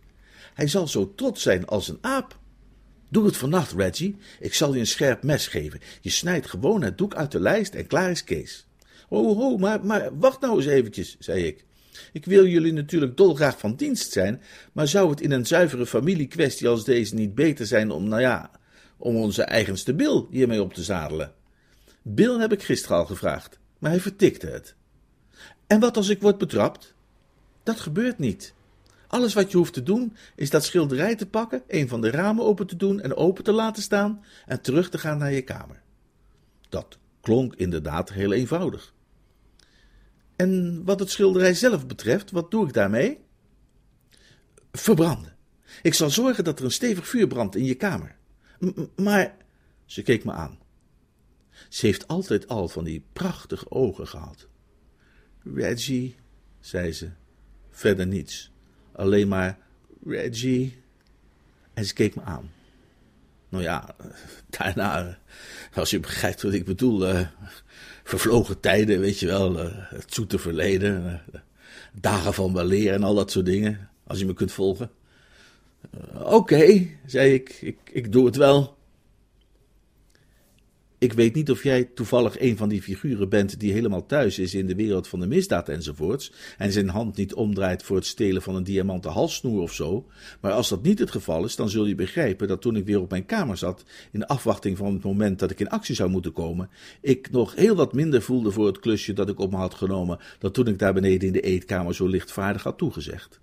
Hij 0.55 0.69
zal 0.69 0.89
zo 0.89 1.15
trots 1.15 1.43
zijn 1.43 1.67
als 1.67 1.89
een 1.89 1.99
aap. 2.01 2.39
Doe 3.09 3.27
het 3.27 3.37
vannacht, 3.37 3.73
Reggie. 3.73 4.17
Ik 4.41 4.55
zal 4.55 4.75
je 4.75 4.81
een 4.81 4.87
scherp 4.87 5.23
mes 5.23 5.47
geven. 5.47 5.81
Je 6.01 6.11
snijdt 6.11 6.47
gewoon 6.47 6.83
het 6.83 6.99
doek 6.99 7.15
uit 7.15 7.33
de 7.33 7.41
lijst 7.41 7.75
en 7.75 7.87
klaar 7.87 8.11
is 8.11 8.25
Kees. 8.25 8.67
Ho, 9.09 9.35
ho, 9.35 9.57
maar, 9.57 9.87
maar 9.87 10.19
wacht 10.19 10.41
nou 10.41 10.57
eens 10.57 10.67
eventjes, 10.67 11.17
zei 11.19 11.45
ik. 11.45 11.65
Ik 12.13 12.25
wil 12.25 12.47
jullie 12.47 12.73
natuurlijk 12.73 13.17
dolgraag 13.17 13.59
van 13.59 13.77
dienst 13.77 14.13
zijn, 14.13 14.43
maar 14.73 14.89
zou 14.89 15.11
het 15.11 15.21
in 15.21 15.31
een 15.31 15.47
zuivere 15.47 15.87
familiekwestie 15.87 16.69
als 16.69 16.85
deze 16.85 17.15
niet 17.15 17.35
beter 17.35 17.67
zijn 17.67 17.91
om, 17.91 18.09
nou 18.09 18.21
ja, 18.21 18.51
om 18.97 19.17
onze 19.17 19.43
eigenste 19.43 19.95
Bill 19.95 20.27
hiermee 20.31 20.63
op 20.63 20.75
te 20.75 20.83
zadelen? 20.83 21.33
Bill 22.03 22.39
heb 22.39 22.53
ik 22.53 22.63
gisteren 22.63 22.97
al 22.97 23.07
gevraagd, 23.07 23.59
maar 23.79 23.91
hij 23.91 24.01
vertikte 24.01 24.47
het. 24.47 24.75
En 25.67 25.81
wat 25.81 25.97
als 25.97 26.09
ik 26.09 26.21
word 26.21 26.39
betrapt? 26.39 26.95
Dat 27.63 27.81
gebeurt 27.81 28.19
niet. 28.19 28.55
Alles 29.07 29.35
wat 29.35 29.51
je 29.51 29.57
hoeft 29.57 29.73
te 29.73 29.83
doen 29.83 30.17
is 30.37 30.51
dat 30.51 30.65
schilderij 30.65 31.17
te 31.17 31.27
pakken, 31.27 31.63
een 31.69 31.89
van 31.89 32.01
de 32.01 32.11
ramen 32.11 32.45
open 32.45 32.67
te 32.67 32.77
doen 32.77 33.01
en 33.01 33.17
open 33.17 33.45
te 33.45 33.53
laten 33.53 33.83
staan 33.83 34.25
en 34.47 34.61
terug 34.61 34.91
te 34.91 34.99
gaan 34.99 35.19
naar 35.19 35.33
je 35.33 35.43
kamer. 35.43 35.83
Dat 36.69 36.99
klonk 37.21 37.55
inderdaad 37.55 38.13
heel 38.13 38.33
eenvoudig. 38.33 38.94
En 40.37 40.83
wat 40.85 41.01
het 41.01 41.11
schilderij 41.11 41.55
zelf 41.55 41.87
betreft, 41.87 42.31
wat 42.31 42.51
doe 42.51 42.67
ik 42.67 42.73
daarmee? 42.73 43.19
Verbranden. 44.73 45.37
Ik 45.83 45.95
zal 45.95 46.11
zorgen 46.11 46.45
dat 46.45 46.59
er 46.59 46.65
een 46.65 46.71
stevig 46.71 47.09
vuur 47.09 47.27
brandt 47.27 47.57
in 47.57 47.65
je 47.65 47.75
kamer. 47.75 48.17
maar. 48.97 49.37
Ze 49.85 50.03
keek 50.03 50.25
me 50.25 50.33
aan. 50.33 50.59
Ze 51.69 51.87
heeft 51.87 52.09
altijd 52.09 52.49
al 52.49 52.69
van 52.69 52.85
die 52.85 53.05
prachtige 53.13 53.71
ogen 53.71 54.09
gehad. 54.09 54.49
Reggie, 55.55 56.17
zei 56.61 56.93
ze, 56.93 57.11
verder 57.71 58.07
niets. 58.07 58.53
Alleen 58.93 59.29
maar 59.29 59.59
Reggie. 60.05 60.79
En 61.75 61.85
ze 61.85 61.95
keek 61.95 62.15
me 62.15 62.23
aan. 62.23 62.51
Nou 63.49 63.63
ja, 63.63 63.95
daarna, 64.59 65.19
als 65.75 65.91
je 65.91 66.01
begrijpt 66.01 66.43
wat 66.43 66.53
ik 66.53 66.65
bedoel, 66.65 67.09
uh, 67.09 67.29
vervlogen 68.05 68.61
tijden, 68.61 69.01
weet 69.01 69.19
je 69.19 69.27
wel, 69.27 69.59
uh, 69.59 69.71
het 69.73 70.15
zoete 70.15 70.39
verleden, 70.39 71.23
uh, 71.35 71.41
dagen 71.93 72.35
van 72.35 72.55
weleer 72.55 72.93
en 72.93 73.03
al 73.03 73.15
dat 73.15 73.31
soort 73.31 73.47
dingen, 73.47 73.89
als 74.07 74.19
je 74.19 74.27
me 74.27 74.35
kunt 74.35 74.53
volgen. 74.53 74.91
Oké, 76.23 76.87
zei 77.07 77.35
ik, 77.35 77.59
ik, 77.61 77.79
ik 77.93 78.13
doe 78.13 78.27
het 78.27 78.37
wel. 78.37 78.74
Ik 81.05 81.13
weet 81.13 81.35
niet 81.35 81.51
of 81.51 81.63
jij 81.63 81.85
toevallig 81.85 82.41
een 82.41 82.57
van 82.57 82.69
die 82.69 82.83
figuren 82.83 83.29
bent 83.29 83.61
die 83.61 83.73
helemaal 83.73 84.07
thuis 84.07 84.39
is 84.39 84.55
in 84.55 84.67
de 84.67 84.75
wereld 84.75 85.09
van 85.09 85.21
de 85.21 85.27
misdaad 85.27 85.69
enzovoorts, 85.69 86.33
en 86.59 86.73
zijn 86.73 86.89
hand 86.89 87.17
niet 87.17 87.35
omdraait 87.35 87.83
voor 87.83 87.97
het 87.97 88.07
stelen 88.07 88.43
van 88.43 88.55
een 88.55 88.65
diamanten 88.65 89.11
halssnoer 89.11 89.63
of 89.63 89.73
zo, 89.73 90.07
maar 90.41 90.53
als 90.53 90.69
dat 90.69 90.83
niet 90.83 90.99
het 90.99 91.11
geval 91.11 91.45
is, 91.45 91.57
dan 91.57 91.69
zul 91.69 91.87
je 91.87 91.95
begrijpen 91.95 92.49
dat 92.49 92.61
toen 92.61 92.77
ik 92.77 92.85
weer 92.85 93.01
op 93.01 93.11
mijn 93.11 93.27
kamer 93.27 93.57
zat, 93.57 93.85
in 94.13 94.27
afwachting 94.27 94.77
van 94.77 94.93
het 94.93 95.03
moment 95.03 95.39
dat 95.39 95.51
ik 95.51 95.61
in 95.61 95.69
actie 95.69 95.95
zou 95.95 96.11
moeten 96.11 96.33
komen, 96.33 96.71
ik 97.01 97.31
nog 97.31 97.55
heel 97.55 97.75
wat 97.75 97.93
minder 97.93 98.23
voelde 98.23 98.51
voor 98.51 98.67
het 98.67 98.81
klusje 98.81 99.13
dat 99.13 99.29
ik 99.29 99.39
op 99.39 99.51
me 99.51 99.57
had 99.57 99.75
genomen 99.75 100.19
dan 100.39 100.53
toen 100.53 100.67
ik 100.67 100.79
daar 100.79 100.95
beneden 100.95 101.27
in 101.27 101.33
de 101.33 101.41
eetkamer 101.41 101.95
zo 101.95 102.07
lichtvaardig 102.07 102.63
had 102.63 102.79
toegezegd. 102.79 103.41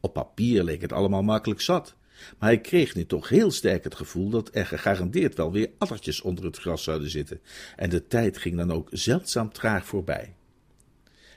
Op 0.00 0.12
papier 0.12 0.64
leek 0.64 0.80
het 0.80 0.92
allemaal 0.92 1.22
makkelijk 1.22 1.60
zat. 1.60 1.96
Maar 2.38 2.48
hij 2.48 2.60
kreeg 2.60 2.94
nu 2.94 3.06
toch 3.06 3.28
heel 3.28 3.50
sterk 3.50 3.84
het 3.84 3.94
gevoel 3.94 4.28
dat 4.28 4.50
er 4.52 4.66
gegarandeerd 4.66 5.34
wel 5.34 5.52
weer 5.52 5.70
addertjes 5.78 6.20
onder 6.20 6.44
het 6.44 6.58
gras 6.58 6.82
zouden 6.82 7.10
zitten, 7.10 7.40
en 7.76 7.90
de 7.90 8.06
tijd 8.06 8.38
ging 8.38 8.56
dan 8.56 8.72
ook 8.72 8.88
zeldzaam 8.90 9.52
traag 9.52 9.86
voorbij. 9.86 10.32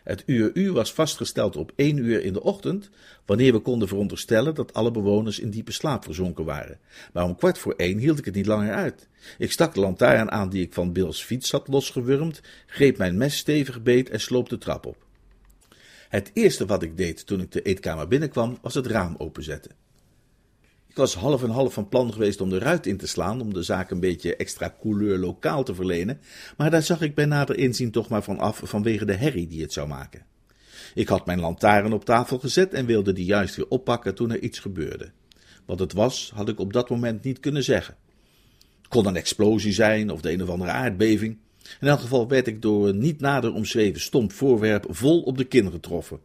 Het 0.04 0.24
uur 0.26 0.52
u 0.54 0.72
was 0.72 0.94
vastgesteld 0.94 1.56
op 1.56 1.72
één 1.76 1.98
uur 1.98 2.24
in 2.24 2.34
de 2.34 2.44
ochtend, 2.44 2.90
wanneer 3.26 3.54
we 3.54 3.60
konden 3.60 3.88
veronderstellen 3.88 4.56
dat 4.56 4.74
alle 4.74 4.92
bewoners 4.92 5.40
in 5.40 5.50
diepe 5.50 5.72
slaap 5.72 6.04
verzonken 6.04 6.46
waren. 6.46 6.80
Maar 7.14 7.24
om 7.24 7.36
kwart 7.36 7.58
voor 7.58 7.74
één 7.78 7.98
hield 7.98 8.20
ik 8.20 8.26
het 8.26 8.36
niet 8.36 8.46
langer 8.46 8.74
uit. 8.74 9.08
Ik 9.38 9.52
stak 9.52 9.74
de 9.74 9.80
lantaarn 9.80 10.32
aan 10.32 10.50
die 10.50 10.62
ik 10.62 10.74
van 10.74 10.94
Bills 10.94 11.24
fiets 11.24 11.52
had 11.52 11.68
losgewurmd, 11.68 12.42
greep 12.66 12.98
mijn 12.98 13.18
mes 13.18 13.38
stevig 13.38 13.84
beet 13.84 14.10
en 14.10 14.20
sloop 14.20 14.50
de 14.50 14.58
trap 14.58 14.86
op. 14.86 15.06
Het 16.10 16.32
eerste 16.34 16.66
wat 16.66 16.84
ik 16.84 16.98
deed 16.98 17.26
toen 17.26 17.42
ik 17.42 17.52
de 17.52 17.62
eetkamer 17.62 18.08
binnenkwam, 18.08 18.58
was 18.62 18.74
het 18.74 18.88
raam 18.88 19.16
openzetten. 19.18 19.72
Ik 20.92 20.98
was 20.98 21.16
half 21.16 21.44
en 21.44 21.50
half 21.50 21.74
van 21.74 21.90
plan 21.90 22.14
geweest 22.14 22.42
om 22.42 22.50
de 22.50 22.58
ruit 22.58 22.86
in 22.86 22.98
te 22.98 23.08
slaan, 23.08 23.42
om 23.42 23.54
de 23.54 23.64
zaak 23.64 23.92
een 23.92 24.00
beetje 24.00 24.36
extra 24.36 24.76
couleur 24.82 25.18
lokaal 25.18 25.64
te 25.64 25.76
verlenen, 25.76 26.20
maar 26.58 26.72
daar 26.72 26.84
zag 26.84 27.02
ik 27.02 27.16
bij 27.16 27.26
nader 27.26 27.58
inzien 27.58 27.92
toch 27.92 28.10
maar 28.10 28.24
van 28.24 28.40
af 28.40 28.62
vanwege 28.64 29.06
de 29.06 29.14
herrie 29.14 29.48
die 29.48 29.62
het 29.62 29.74
zou 29.74 29.88
maken. 29.88 30.26
Ik 30.94 31.08
had 31.08 31.26
mijn 31.26 31.40
lantaarn 31.40 31.94
op 31.94 32.06
tafel 32.06 32.40
gezet 32.40 32.74
en 32.74 32.86
wilde 32.86 33.14
die 33.14 33.26
juist 33.26 33.56
weer 33.56 33.68
oppakken 33.68 34.16
toen 34.16 34.32
er 34.32 34.40
iets 34.40 34.60
gebeurde. 34.60 35.12
Wat 35.66 35.80
het 35.80 35.94
was, 35.94 36.32
had 36.36 36.50
ik 36.50 36.60
op 36.60 36.74
dat 36.74 36.90
moment 36.90 37.24
niet 37.24 37.40
kunnen 37.40 37.64
zeggen. 37.64 37.96
Het 38.78 38.88
kon 38.88 39.06
een 39.06 39.16
explosie 39.16 39.74
zijn 39.74 40.10
of 40.10 40.22
de 40.22 40.32
een 40.32 40.44
of 40.44 40.50
andere 40.50 40.72
aardbeving. 40.72 41.38
In 41.80 41.88
elk 41.88 42.00
geval 42.00 42.28
werd 42.28 42.48
ik 42.48 42.62
door 42.62 42.88
een 42.88 42.98
niet 42.98 43.20
nader 43.20 43.54
omschreven 43.54 44.02
stomp 44.02 44.32
voorwerp 44.32 44.86
vol 44.90 45.22
op 45.22 45.38
de 45.38 45.44
kin 45.44 45.72
getroffen. 45.72 46.20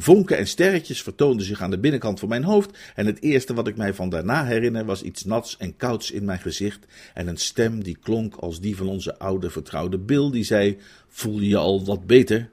Vonken 0.00 0.36
en 0.36 0.46
sterretjes 0.46 1.02
vertoonden 1.02 1.46
zich 1.46 1.60
aan 1.60 1.70
de 1.70 1.78
binnenkant 1.78 2.18
van 2.18 2.28
mijn 2.28 2.44
hoofd 2.44 2.78
en 2.94 3.06
het 3.06 3.22
eerste 3.22 3.54
wat 3.54 3.66
ik 3.66 3.76
mij 3.76 3.94
van 3.94 4.08
daarna 4.08 4.44
herinner 4.44 4.84
was 4.84 5.02
iets 5.02 5.24
nats 5.24 5.56
en 5.56 5.76
kouds 5.76 6.10
in 6.10 6.24
mijn 6.24 6.38
gezicht 6.38 6.86
en 7.14 7.26
een 7.26 7.36
stem 7.36 7.82
die 7.82 7.96
klonk 7.96 8.34
als 8.34 8.60
die 8.60 8.76
van 8.76 8.88
onze 8.88 9.18
oude 9.18 9.50
vertrouwde 9.50 9.98
Bill 9.98 10.30
die 10.30 10.44
zei, 10.44 10.78
voel 11.08 11.40
je 11.40 11.56
al 11.56 11.84
wat 11.84 12.06
beter? 12.06 12.50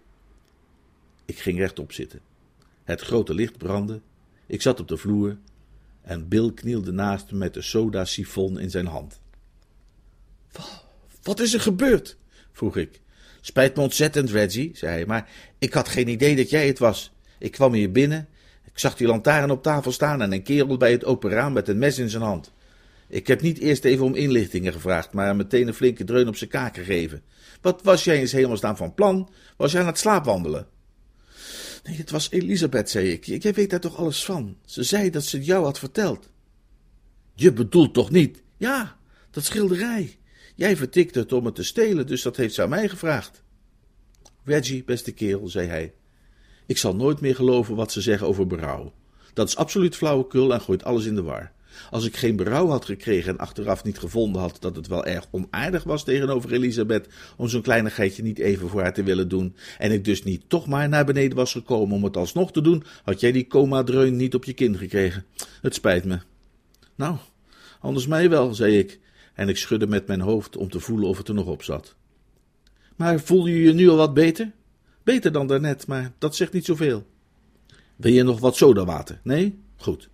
Ik 1.25 1.39
ging 1.39 1.57
rechtop 1.57 1.91
zitten. 1.91 2.19
Het 2.83 3.01
grote 3.01 3.33
licht 3.33 3.57
brandde, 3.57 4.01
ik 4.45 4.61
zat 4.61 4.79
op 4.79 4.87
de 4.87 4.97
vloer 4.97 5.37
en 6.01 6.27
Bill 6.27 6.51
knielde 6.53 6.91
naast 6.91 7.31
me 7.31 7.37
met 7.37 7.53
de 7.53 7.61
soda-sifon 7.61 8.59
in 8.59 8.69
zijn 8.69 8.85
hand. 8.87 9.19
Wat 11.23 11.39
is 11.39 11.53
er 11.53 11.61
gebeurd? 11.61 12.17
vroeg 12.51 12.77
ik. 12.77 13.01
Spijt 13.41 13.75
me 13.75 13.81
ontzettend, 13.81 14.29
Reggie, 14.29 14.71
zei 14.73 14.91
hij, 14.91 15.05
maar 15.05 15.29
ik 15.59 15.73
had 15.73 15.87
geen 15.87 16.07
idee 16.07 16.35
dat 16.35 16.49
jij 16.49 16.67
het 16.67 16.79
was. 16.79 17.13
Ik 17.45 17.51
kwam 17.51 17.73
hier 17.73 17.91
binnen, 17.91 18.27
ik 18.63 18.79
zag 18.79 18.95
die 18.95 19.07
lantaarn 19.07 19.51
op 19.51 19.63
tafel 19.63 19.91
staan 19.91 20.21
en 20.21 20.31
een 20.31 20.43
kerel 20.43 20.77
bij 20.77 20.91
het 20.91 21.05
open 21.05 21.29
raam 21.29 21.53
met 21.53 21.67
een 21.67 21.77
mes 21.77 21.97
in 21.97 22.09
zijn 22.09 22.23
hand. 22.23 22.51
Ik 23.07 23.27
heb 23.27 23.41
niet 23.41 23.57
eerst 23.57 23.85
even 23.85 24.05
om 24.05 24.15
inlichtingen 24.15 24.73
gevraagd, 24.73 25.13
maar 25.13 25.35
meteen 25.35 25.67
een 25.67 25.73
flinke 25.73 26.03
dreun 26.03 26.27
op 26.27 26.35
zijn 26.35 26.49
kaak 26.49 26.75
gegeven. 26.75 27.21
Wat 27.61 27.81
was 27.83 28.03
jij 28.03 28.19
eens 28.19 28.31
hemelsnaam 28.31 28.75
van 28.75 28.93
plan? 28.93 29.29
Was 29.57 29.71
jij 29.71 29.81
aan 29.81 29.87
het 29.87 29.99
slaapwandelen? 29.99 30.67
Nee, 31.83 31.97
het 31.97 32.11
was 32.11 32.31
Elisabeth, 32.31 32.89
zei 32.89 33.11
ik. 33.11 33.23
Jij 33.23 33.53
weet 33.53 33.69
daar 33.69 33.79
toch 33.79 33.97
alles 33.97 34.25
van? 34.25 34.57
Ze 34.65 34.83
zei 34.83 35.09
dat 35.09 35.23
ze 35.23 35.37
het 35.37 35.45
jou 35.45 35.63
had 35.63 35.79
verteld. 35.79 36.29
Je 37.33 37.53
bedoelt 37.53 37.93
toch 37.93 38.11
niet? 38.11 38.43
Ja, 38.57 38.97
dat 39.31 39.43
schilderij. 39.43 40.17
Jij 40.55 40.75
vertikte 40.75 41.19
het 41.19 41.33
om 41.33 41.45
het 41.45 41.55
te 41.55 41.63
stelen, 41.63 42.07
dus 42.07 42.21
dat 42.21 42.37
heeft 42.37 42.53
ze 42.53 42.61
aan 42.61 42.69
mij 42.69 42.89
gevraagd. 42.89 43.43
Reggie, 44.43 44.83
beste 44.83 45.11
kerel, 45.11 45.47
zei 45.47 45.67
hij. 45.67 45.93
Ik 46.65 46.77
zal 46.77 46.95
nooit 46.95 47.21
meer 47.21 47.35
geloven 47.35 47.75
wat 47.75 47.91
ze 47.91 48.01
zeggen 48.01 48.27
over 48.27 48.47
berouw. 48.47 48.93
Dat 49.33 49.47
is 49.47 49.55
absoluut 49.55 49.95
flauwekul 49.95 50.53
en 50.53 50.61
gooit 50.61 50.83
alles 50.83 51.05
in 51.05 51.15
de 51.15 51.23
war. 51.23 51.51
Als 51.91 52.05
ik 52.05 52.15
geen 52.15 52.35
berouw 52.35 52.67
had 52.67 52.85
gekregen 52.85 53.31
en 53.31 53.37
achteraf 53.37 53.83
niet 53.83 53.99
gevonden 53.99 54.41
had 54.41 54.57
dat 54.59 54.75
het 54.75 54.87
wel 54.87 55.05
erg 55.05 55.27
onaardig 55.31 55.83
was 55.83 56.03
tegenover 56.03 56.53
Elisabeth 56.53 57.07
om 57.37 57.47
zo'n 57.47 57.61
kleinigheidje 57.61 58.23
niet 58.23 58.39
even 58.39 58.69
voor 58.69 58.81
haar 58.81 58.93
te 58.93 59.03
willen 59.03 59.29
doen, 59.29 59.55
en 59.77 59.91
ik 59.91 60.05
dus 60.05 60.23
niet 60.23 60.43
toch 60.47 60.67
maar 60.67 60.89
naar 60.89 61.05
beneden 61.05 61.37
was 61.37 61.51
gekomen 61.51 61.95
om 61.95 62.03
het 62.03 62.17
alsnog 62.17 62.51
te 62.51 62.61
doen, 62.61 62.83
had 63.03 63.19
jij 63.19 63.31
die 63.31 63.47
coma-dreun 63.47 64.15
niet 64.15 64.35
op 64.35 64.43
je 64.43 64.53
kin 64.53 64.77
gekregen. 64.77 65.25
Het 65.61 65.73
spijt 65.73 66.05
me. 66.05 66.19
Nou, 66.95 67.17
anders 67.79 68.07
mij 68.07 68.29
wel, 68.29 68.53
zei 68.53 68.77
ik, 68.77 68.99
en 69.33 69.49
ik 69.49 69.57
schudde 69.57 69.87
met 69.87 70.07
mijn 70.07 70.21
hoofd 70.21 70.57
om 70.57 70.69
te 70.69 70.79
voelen 70.79 71.09
of 71.09 71.17
het 71.17 71.27
er 71.27 71.33
nog 71.33 71.47
op 71.47 71.63
zat. 71.63 71.95
Maar 72.95 73.19
voel 73.19 73.47
je 73.47 73.61
je 73.61 73.73
nu 73.73 73.89
al 73.89 73.95
wat 73.97 74.13
beter? 74.13 74.51
Beter 75.05 75.31
dan 75.31 75.47
daarnet, 75.47 75.87
maar 75.87 76.11
dat 76.17 76.35
zegt 76.35 76.53
niet 76.53 76.65
zoveel. 76.65 77.05
Wil 77.95 78.11
je 78.11 78.23
nog 78.23 78.39
wat 78.39 78.55
sodawater? 78.55 79.19
Nee? 79.23 79.59
Goed. 79.75 80.09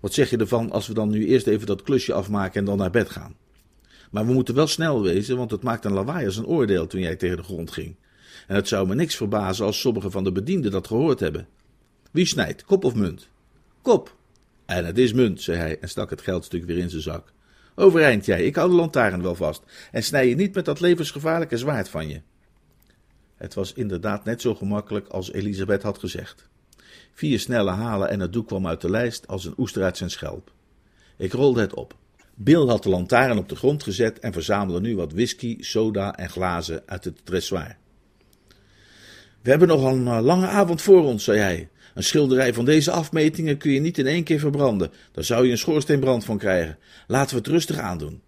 Wat 0.00 0.14
zeg 0.14 0.30
je 0.30 0.36
ervan 0.36 0.70
als 0.70 0.86
we 0.86 0.94
dan 0.94 1.10
nu 1.10 1.26
eerst 1.26 1.46
even 1.46 1.66
dat 1.66 1.82
klusje 1.82 2.12
afmaken 2.12 2.60
en 2.60 2.64
dan 2.64 2.78
naar 2.78 2.90
bed 2.90 3.10
gaan? 3.10 3.36
Maar 4.10 4.26
we 4.26 4.32
moeten 4.32 4.54
wel 4.54 4.66
snel 4.66 5.02
wezen, 5.02 5.36
want 5.36 5.50
het 5.50 5.62
maakt 5.62 5.84
een 5.84 5.92
lawaai 5.92 6.26
als 6.26 6.36
een 6.36 6.46
oordeel 6.46 6.86
toen 6.86 7.00
jij 7.00 7.16
tegen 7.16 7.36
de 7.36 7.42
grond 7.42 7.70
ging. 7.70 7.96
En 8.46 8.54
het 8.54 8.68
zou 8.68 8.86
me 8.86 8.94
niks 8.94 9.16
verbazen 9.16 9.66
als 9.66 9.80
sommige 9.80 10.10
van 10.10 10.24
de 10.24 10.32
bedienden 10.32 10.70
dat 10.70 10.86
gehoord 10.86 11.20
hebben. 11.20 11.48
Wie 12.10 12.26
snijdt, 12.26 12.64
kop 12.64 12.84
of 12.84 12.94
munt? 12.94 13.28
Kop. 13.82 14.16
En 14.66 14.86
het 14.86 14.98
is 14.98 15.12
munt, 15.12 15.40
zei 15.42 15.58
hij 15.58 15.78
en 15.78 15.88
stak 15.88 16.10
het 16.10 16.20
geldstuk 16.20 16.64
weer 16.64 16.78
in 16.78 16.90
zijn 16.90 17.02
zak. 17.02 17.32
Overeind 17.74 18.24
jij, 18.24 18.44
ik 18.44 18.56
hou 18.56 18.70
de 18.70 18.76
lantaarn 18.76 19.22
wel 19.22 19.34
vast. 19.34 19.62
En 19.92 20.02
snij 20.02 20.28
je 20.28 20.34
niet 20.34 20.54
met 20.54 20.64
dat 20.64 20.80
levensgevaarlijke 20.80 21.56
zwaard 21.56 21.88
van 21.88 22.08
je. 22.08 22.20
Het 23.44 23.54
was 23.54 23.72
inderdaad 23.72 24.24
net 24.24 24.40
zo 24.40 24.54
gemakkelijk 24.54 25.08
als 25.08 25.32
Elisabeth 25.32 25.82
had 25.82 25.98
gezegd. 25.98 26.48
Vier 27.12 27.40
snelle 27.40 27.70
halen 27.70 28.08
en 28.08 28.20
het 28.20 28.32
doek 28.32 28.46
kwam 28.46 28.66
uit 28.66 28.80
de 28.80 28.90
lijst 28.90 29.26
als 29.26 29.44
een 29.44 29.54
oester 29.58 29.82
uit 29.82 29.96
zijn 29.96 30.10
schelp. 30.10 30.52
Ik 31.16 31.32
rolde 31.32 31.60
het 31.60 31.74
op. 31.74 31.94
Bill 32.34 32.66
had 32.66 32.82
de 32.82 32.88
lantaarn 32.88 33.38
op 33.38 33.48
de 33.48 33.56
grond 33.56 33.82
gezet 33.82 34.18
en 34.18 34.32
verzamelde 34.32 34.80
nu 34.80 34.96
wat 34.96 35.12
whisky, 35.12 35.56
soda 35.60 36.16
en 36.16 36.30
glazen 36.30 36.82
uit 36.86 37.04
het 37.04 37.20
dressoir. 37.24 37.76
We 39.42 39.50
hebben 39.50 39.68
nog 39.68 39.84
een 39.84 40.06
eh, 40.06 40.20
lange 40.20 40.46
avond 40.46 40.82
voor 40.82 41.04
ons, 41.04 41.24
zei 41.24 41.38
hij. 41.38 41.68
Een 41.94 42.04
schilderij 42.04 42.54
van 42.54 42.64
deze 42.64 42.90
afmetingen 42.90 43.56
kun 43.56 43.72
je 43.72 43.80
niet 43.80 43.98
in 43.98 44.06
één 44.06 44.24
keer 44.24 44.38
verbranden. 44.38 44.90
Daar 45.12 45.24
zou 45.24 45.44
je 45.44 45.50
een 45.50 45.58
schoorsteenbrand 45.58 46.24
van 46.24 46.38
krijgen. 46.38 46.78
Laten 47.06 47.30
we 47.30 47.42
het 47.42 47.50
rustig 47.50 47.78
aandoen. 47.78 48.22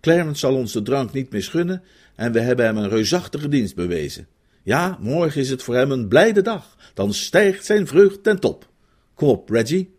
Clarence 0.00 0.38
zal 0.38 0.54
ons 0.54 0.72
de 0.72 0.82
drank 0.82 1.12
niet 1.12 1.30
misgunnen 1.30 1.82
en 2.14 2.32
we 2.32 2.40
hebben 2.40 2.64
hem 2.64 2.76
een 2.76 2.88
reusachtige 2.88 3.48
dienst 3.48 3.74
bewezen. 3.74 4.26
Ja, 4.64 4.98
morgen 5.00 5.40
is 5.40 5.50
het 5.50 5.62
voor 5.62 5.74
hem 5.74 5.90
een 5.90 6.08
blijde 6.08 6.42
dag. 6.42 6.76
Dan 6.94 7.14
stijgt 7.14 7.64
zijn 7.64 7.86
vreugd 7.86 8.22
ten 8.22 8.40
top. 8.40 8.68
Kom 9.14 9.28
op, 9.28 9.48
Reggie. 9.48 9.94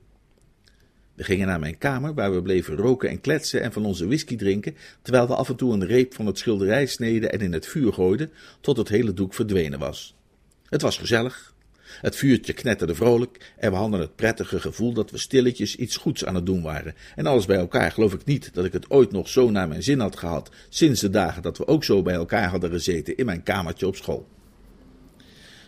We 1.13 1.23
gingen 1.23 1.47
naar 1.47 1.59
mijn 1.59 1.77
kamer, 1.77 2.13
waar 2.13 2.33
we 2.33 2.41
bleven 2.41 2.75
roken 2.75 3.09
en 3.09 3.21
kletsen 3.21 3.61
en 3.61 3.73
van 3.73 3.85
onze 3.85 4.05
whisky 4.05 4.35
drinken, 4.35 4.75
terwijl 5.01 5.27
we 5.27 5.35
af 5.35 5.49
en 5.49 5.55
toe 5.55 5.73
een 5.73 5.85
reep 5.85 6.13
van 6.13 6.25
het 6.25 6.37
schilderij 6.37 6.85
sneden 6.85 7.31
en 7.31 7.39
in 7.39 7.53
het 7.53 7.67
vuur 7.67 7.93
gooiden, 7.93 8.31
tot 8.61 8.77
het 8.77 8.89
hele 8.89 9.13
doek 9.13 9.33
verdwenen 9.33 9.79
was. 9.79 10.15
Het 10.69 10.81
was 10.81 10.97
gezellig. 10.97 11.53
Het 12.01 12.15
vuurtje 12.15 12.53
knetterde 12.53 12.95
vrolijk 12.95 13.53
en 13.57 13.71
we 13.71 13.77
hadden 13.77 13.99
het 13.99 14.15
prettige 14.15 14.59
gevoel 14.59 14.93
dat 14.93 15.11
we 15.11 15.17
stilletjes 15.17 15.75
iets 15.75 15.97
goeds 15.97 16.25
aan 16.25 16.35
het 16.35 16.45
doen 16.45 16.61
waren. 16.61 16.95
En 17.15 17.25
alles 17.25 17.45
bij 17.45 17.57
elkaar 17.57 17.91
geloof 17.91 18.13
ik 18.13 18.25
niet 18.25 18.53
dat 18.53 18.65
ik 18.65 18.73
het 18.73 18.89
ooit 18.89 19.11
nog 19.11 19.27
zo 19.27 19.49
naar 19.49 19.67
mijn 19.67 19.83
zin 19.83 19.99
had 19.99 20.17
gehad, 20.17 20.51
sinds 20.69 21.01
de 21.01 21.09
dagen 21.09 21.41
dat 21.41 21.57
we 21.57 21.67
ook 21.67 21.83
zo 21.83 22.01
bij 22.01 22.13
elkaar 22.13 22.49
hadden 22.49 22.69
gezeten 22.69 23.17
in 23.17 23.25
mijn 23.25 23.43
kamertje 23.43 23.87
op 23.87 23.95
school. 23.95 24.27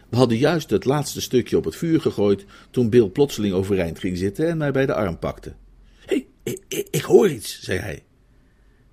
We 0.09 0.15
hadden 0.15 0.37
juist 0.37 0.69
het 0.69 0.85
laatste 0.85 1.21
stukje 1.21 1.57
op 1.57 1.63
het 1.65 1.75
vuur 1.75 2.01
gegooid 2.01 2.45
toen 2.71 2.89
Bill 2.89 3.09
plotseling 3.09 3.53
overeind 3.53 3.99
ging 3.99 4.17
zitten 4.17 4.47
en 4.47 4.57
mij 4.57 4.71
bij 4.71 4.85
de 4.85 4.93
arm 4.93 5.19
pakte. 5.19 5.53
Hé, 6.05 6.25
hey, 6.43 6.57
ik, 6.67 6.87
ik 6.91 7.01
hoor 7.01 7.29
iets, 7.29 7.61
zei 7.61 7.79
hij. 7.79 8.03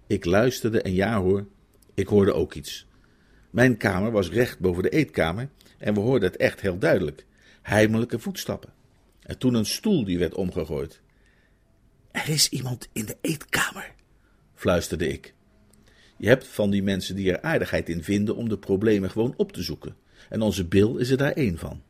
Ik 0.07 0.25
luisterde 0.25 0.83
en 0.83 0.92
ja 0.92 1.20
hoor, 1.20 1.46
ik 1.94 2.07
hoorde 2.07 2.33
ook 2.33 2.55
iets. 2.55 2.87
Mijn 3.51 3.77
kamer 3.77 4.11
was 4.11 4.31
recht 4.31 4.59
boven 4.59 4.83
de 4.83 4.88
eetkamer 4.88 5.48
en 5.79 5.94
we 5.94 6.01
hoorden 6.01 6.29
het 6.31 6.40
echt 6.40 6.61
heel 6.61 6.79
duidelijk. 6.79 7.27
Heimelijke 7.62 8.18
voetstappen. 8.18 8.72
En 9.22 9.38
toen 9.38 9.55
een 9.55 9.66
stoel 9.66 10.05
die 10.05 10.18
werd 10.18 10.35
omgegooid. 10.35 11.01
Er 12.11 12.29
is 12.29 12.48
iemand 12.48 12.88
in 12.92 13.07
de 13.07 13.16
eetkamer, 13.20 13.94
fluisterde 14.55 15.09
ik. 15.09 15.35
Je 16.16 16.29
hebt 16.29 16.46
van 16.46 16.70
die 16.70 16.83
mensen 16.83 17.16
die 17.16 17.33
er 17.33 17.42
aardigheid 17.42 17.88
in 17.88 18.03
vinden 18.03 18.37
om 18.37 18.48
de 18.48 18.59
problemen 18.59 19.11
gewoon 19.11 19.35
op 19.37 19.53
te 19.53 19.62
zoeken. 19.62 19.96
En 20.33 20.42
onze 20.42 20.64
Bill 20.64 20.97
is 20.97 21.11
er 21.11 21.16
daar 21.16 21.33
één 21.33 21.59
van. 21.59 21.83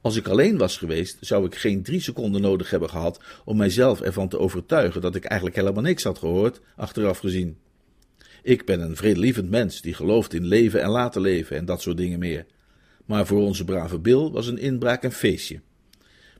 Als 0.00 0.16
ik 0.16 0.28
alleen 0.28 0.56
was 0.56 0.76
geweest, 0.76 1.16
zou 1.20 1.46
ik 1.46 1.54
geen 1.54 1.82
drie 1.82 2.00
seconden 2.00 2.40
nodig 2.40 2.70
hebben 2.70 2.88
gehad 2.88 3.20
om 3.44 3.56
mijzelf 3.56 4.00
ervan 4.00 4.28
te 4.28 4.38
overtuigen 4.38 5.00
dat 5.00 5.14
ik 5.14 5.24
eigenlijk 5.24 5.56
helemaal 5.56 5.82
niks 5.82 6.02
had 6.02 6.18
gehoord, 6.18 6.60
achteraf 6.76 7.18
gezien. 7.18 7.58
Ik 8.42 8.64
ben 8.64 8.80
een 8.80 8.96
vredelievend 8.96 9.50
mens 9.50 9.80
die 9.80 9.94
gelooft 9.94 10.34
in 10.34 10.44
leven 10.44 10.82
en 10.82 10.88
laten 10.88 11.20
leven 11.20 11.56
en 11.56 11.64
dat 11.64 11.82
soort 11.82 11.96
dingen 11.96 12.18
meer. 12.18 12.46
Maar 13.04 13.26
voor 13.26 13.40
onze 13.40 13.64
brave 13.64 13.98
Bill 13.98 14.30
was 14.30 14.46
een 14.46 14.58
inbraak 14.58 15.02
een 15.02 15.12
feestje. 15.12 15.60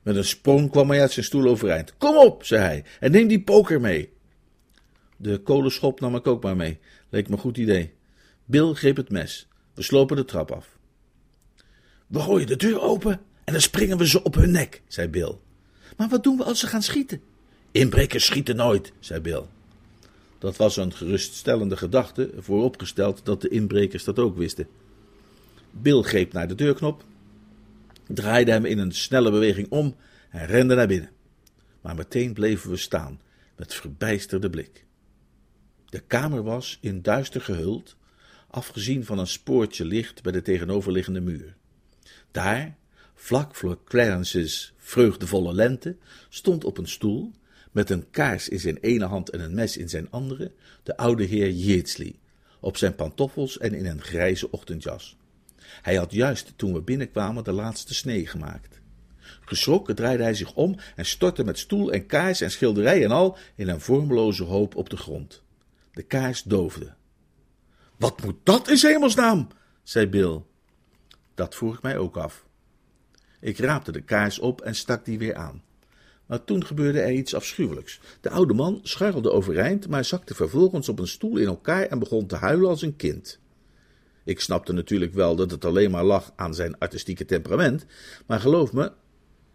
Met 0.03 0.15
een 0.15 0.25
sprong 0.25 0.71
kwam 0.71 0.89
hij 0.89 1.01
uit 1.01 1.11
zijn 1.11 1.25
stoel 1.25 1.47
overeind. 1.47 1.97
Kom 1.97 2.17
op, 2.17 2.45
zei 2.45 2.61
hij, 2.61 2.83
en 2.99 3.11
neem 3.11 3.27
die 3.27 3.41
poker 3.41 3.81
mee. 3.81 4.09
De 5.17 5.37
kolenschop 5.37 5.99
nam 5.99 6.15
ik 6.15 6.27
ook 6.27 6.43
maar 6.43 6.55
mee. 6.55 6.79
Leek 7.09 7.27
me 7.27 7.33
een 7.33 7.41
goed 7.41 7.57
idee. 7.57 7.93
Bill 8.45 8.73
greep 8.73 8.95
het 8.95 9.09
mes. 9.09 9.47
We 9.73 9.81
slopen 9.81 10.15
de 10.15 10.25
trap 10.25 10.51
af. 10.51 10.76
We 12.07 12.19
gooien 12.19 12.47
de 12.47 12.55
deur 12.55 12.81
open 12.81 13.21
en 13.43 13.53
dan 13.53 13.61
springen 13.61 13.97
we 13.97 14.07
ze 14.07 14.23
op 14.23 14.35
hun 14.35 14.51
nek, 14.51 14.81
zei 14.87 15.07
Bill. 15.07 15.35
Maar 15.97 16.09
wat 16.09 16.23
doen 16.23 16.37
we 16.37 16.43
als 16.43 16.59
ze 16.59 16.67
gaan 16.67 16.81
schieten? 16.81 17.21
Inbrekers 17.71 18.25
schieten 18.25 18.55
nooit, 18.55 18.91
zei 18.99 19.19
Bill. 19.19 19.43
Dat 20.39 20.57
was 20.57 20.77
een 20.77 20.93
geruststellende 20.93 21.77
gedachte, 21.77 22.31
vooropgesteld 22.37 23.25
dat 23.25 23.41
de 23.41 23.49
inbrekers 23.49 24.03
dat 24.03 24.19
ook 24.19 24.37
wisten. 24.37 24.67
Bill 25.71 26.01
greep 26.01 26.33
naar 26.33 26.47
de 26.47 26.55
deurknop, 26.55 27.03
draaide 28.07 28.51
hem 28.51 28.65
in 28.65 28.77
een 28.77 28.91
snelle 28.91 29.31
beweging 29.31 29.69
om 29.69 29.95
en 30.29 30.45
rende 30.45 30.75
naar 30.75 30.87
binnen. 30.87 31.09
Maar 31.81 31.95
meteen 31.95 32.33
bleven 32.33 32.69
we 32.69 32.77
staan, 32.77 33.21
met 33.55 33.73
verbijsterde 33.73 34.49
blik. 34.49 34.85
De 35.85 35.99
kamer 35.99 36.43
was 36.43 36.77
in 36.81 37.01
duister 37.01 37.41
gehuld, 37.41 37.95
afgezien 38.47 39.05
van 39.05 39.19
een 39.19 39.27
spoortje 39.27 39.85
licht 39.85 40.23
bij 40.23 40.31
de 40.31 40.41
tegenoverliggende 40.41 41.21
muur. 41.21 41.55
Daar, 42.31 42.77
vlak 43.15 43.55
voor 43.55 43.83
Clarence's 43.83 44.73
vreugdevolle 44.77 45.53
lente, 45.53 45.97
stond 46.29 46.63
op 46.63 46.77
een 46.77 46.87
stoel, 46.87 47.31
met 47.71 47.89
een 47.89 48.09
kaars 48.09 48.49
in 48.49 48.59
zijn 48.59 48.77
ene 48.77 49.05
hand 49.05 49.29
en 49.29 49.39
een 49.39 49.53
mes 49.53 49.77
in 49.77 49.89
zijn 49.89 50.11
andere, 50.11 50.51
de 50.83 50.97
oude 50.97 51.23
heer 51.23 51.51
Yeatsley, 51.51 52.19
op 52.59 52.77
zijn 52.77 52.95
pantoffels 52.95 53.57
en 53.57 53.73
in 53.73 53.85
een 53.85 54.01
grijze 54.01 54.51
ochtendjas. 54.51 55.17
Hij 55.81 55.95
had 55.95 56.11
juist 56.11 56.53
toen 56.55 56.73
we 56.73 56.81
binnenkwamen 56.81 57.43
de 57.43 57.51
laatste 57.51 57.93
snee 57.93 58.27
gemaakt. 58.27 58.79
Geschrokken 59.41 59.95
draaide 59.95 60.23
hij 60.23 60.33
zich 60.33 60.53
om 60.53 60.75
en 60.95 61.05
stortte 61.05 61.43
met 61.43 61.59
stoel 61.59 61.91
en 61.91 62.05
kaars 62.05 62.41
en 62.41 62.51
schilderij 62.51 63.03
en 63.03 63.11
al 63.11 63.37
in 63.55 63.67
een 63.67 63.81
vormeloze 63.81 64.43
hoop 64.43 64.75
op 64.75 64.89
de 64.89 64.97
grond. 64.97 65.43
De 65.91 66.03
kaars 66.03 66.43
doofde. 66.43 66.93
Wat 67.97 68.23
moet 68.23 68.37
dat 68.43 68.69
in 68.69 68.77
hemelsnaam? 68.81 69.47
zei 69.83 70.07
Bill. 70.07 70.41
Dat 71.37 71.55
vroeg 71.55 71.75
ik 71.75 71.81
mij 71.81 71.97
ook 71.97 72.17
af. 72.17 72.45
Ik 73.39 73.57
raapte 73.57 73.91
de 73.91 74.01
kaars 74.01 74.39
op 74.39 74.61
en 74.61 74.75
stak 74.75 75.05
die 75.05 75.17
weer 75.17 75.35
aan. 75.35 75.63
Maar 76.25 76.43
toen 76.43 76.65
gebeurde 76.65 76.99
er 76.99 77.11
iets 77.11 77.35
afschuwelijks. 77.35 77.99
De 78.21 78.29
oude 78.29 78.53
man 78.53 78.79
scharrelde 78.83 79.31
overeind, 79.31 79.87
maar 79.87 80.05
zakte 80.05 80.35
vervolgens 80.35 80.89
op 80.89 80.99
een 80.99 81.07
stoel 81.07 81.37
in 81.37 81.47
elkaar 81.47 81.83
en 81.83 81.99
begon 81.99 82.27
te 82.27 82.35
huilen 82.35 82.69
als 82.69 82.81
een 82.81 82.95
kind. 82.95 83.39
Ik 84.23 84.39
snapte 84.39 84.73
natuurlijk 84.73 85.13
wel 85.13 85.35
dat 85.35 85.51
het 85.51 85.65
alleen 85.65 85.91
maar 85.91 86.03
lag 86.03 86.33
aan 86.35 86.55
zijn 86.55 86.77
artistieke 86.77 87.25
temperament, 87.25 87.85
maar 88.25 88.39
geloof 88.39 88.73
me, 88.73 88.91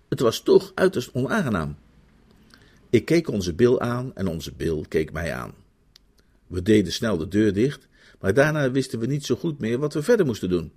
het 0.09 0.21
was 0.21 0.41
toch 0.41 0.73
uiterst 0.75 1.13
onaangenaam. 1.13 1.77
Ik 2.91 3.05
keek 3.05 3.29
onze 3.29 3.55
Bill 3.55 3.79
aan 3.79 4.15
en 4.15 4.27
onze 4.27 4.53
Bill 4.53 4.85
keek 4.89 5.13
mij 5.13 5.35
aan. 5.35 5.55
We 6.47 6.63
deden 6.63 6.93
snel 6.93 7.17
de 7.17 7.29
deur 7.29 7.53
dicht, 7.53 7.89
maar 8.21 8.35
daarna 8.35 8.71
wisten 8.71 8.99
we 8.99 9.07
niet 9.07 9.25
zo 9.25 9.37
goed 9.37 9.59
meer 9.59 9.79
wat 9.79 9.95
we 9.95 10.03
verder 10.03 10.27
moesten 10.27 10.49
doen. 10.49 10.73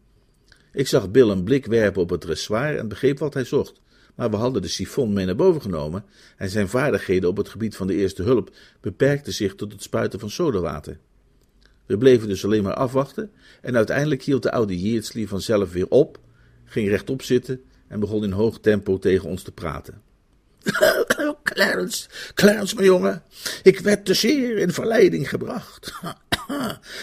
Ik 0.75 0.87
zag 0.87 1.11
Bill 1.11 1.29
een 1.29 1.43
blik 1.43 1.65
werpen 1.65 2.01
op 2.01 2.09
het 2.09 2.21
dressoir 2.21 2.77
en 2.77 2.87
begreep 2.87 3.19
wat 3.19 3.33
hij 3.33 3.43
zocht, 3.43 3.81
maar 4.15 4.29
we 4.29 4.35
hadden 4.35 4.61
de 4.61 4.67
sifon 4.67 5.13
mee 5.13 5.25
naar 5.25 5.35
boven 5.35 5.61
genomen 5.61 6.05
en 6.37 6.49
zijn 6.49 6.69
vaardigheden 6.69 7.29
op 7.29 7.37
het 7.37 7.49
gebied 7.49 7.75
van 7.75 7.87
de 7.87 7.95
eerste 7.95 8.23
hulp 8.23 8.55
beperkten 8.81 9.33
zich 9.33 9.55
tot 9.55 9.71
het 9.71 9.83
spuiten 9.83 10.19
van 10.19 10.29
sodawater. 10.29 10.97
We 11.85 11.97
bleven 11.97 12.27
dus 12.27 12.45
alleen 12.45 12.63
maar 12.63 12.73
afwachten 12.73 13.31
en 13.61 13.75
uiteindelijk 13.75 14.23
hield 14.23 14.43
de 14.43 14.51
oude 14.51 14.81
Yeatsley 14.81 15.27
vanzelf 15.27 15.71
weer 15.71 15.87
op, 15.89 16.19
ging 16.65 16.89
rechtop 16.89 17.21
zitten 17.21 17.61
en 17.87 17.99
begon 17.99 18.23
in 18.23 18.31
hoog 18.31 18.59
tempo 18.59 18.97
tegen 18.97 19.29
ons 19.29 19.43
te 19.43 19.51
praten. 19.51 20.01
Clarence, 21.43 22.09
Clarence, 22.33 22.75
mijn 22.75 22.87
jongen, 22.87 23.23
ik 23.63 23.79
werd 23.79 24.05
te 24.05 24.13
zeer 24.13 24.57
in 24.57 24.71
verleiding 24.71 25.29
gebracht. 25.29 25.93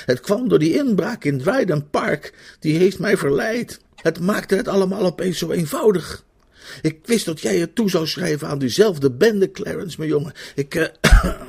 Het 0.07 0.21
kwam 0.21 0.49
door 0.49 0.59
die 0.59 0.75
inbraak 0.75 1.25
in 1.25 1.39
Dryden 1.39 1.91
Park, 1.91 2.57
die 2.61 2.77
heeft 2.77 2.99
mij 2.99 3.17
verleid. 3.17 3.81
Het 3.95 4.21
maakte 4.21 4.55
het 4.55 4.69
allemaal 4.69 5.05
opeens 5.05 5.39
zo 5.39 5.51
eenvoudig. 5.51 6.25
Ik 6.83 6.99
wist 7.05 7.25
dat 7.25 7.41
jij 7.41 7.59
het 7.59 7.75
toe 7.75 7.91
zou 7.91 8.07
schrijven 8.07 8.49
aan 8.49 8.59
diezelfde 8.59 9.11
bende, 9.11 9.51
Clarence, 9.51 9.99
mijn 9.99 10.11
jongen. 10.11 10.33
Ik. 10.55 10.75
Uh... 10.75 10.87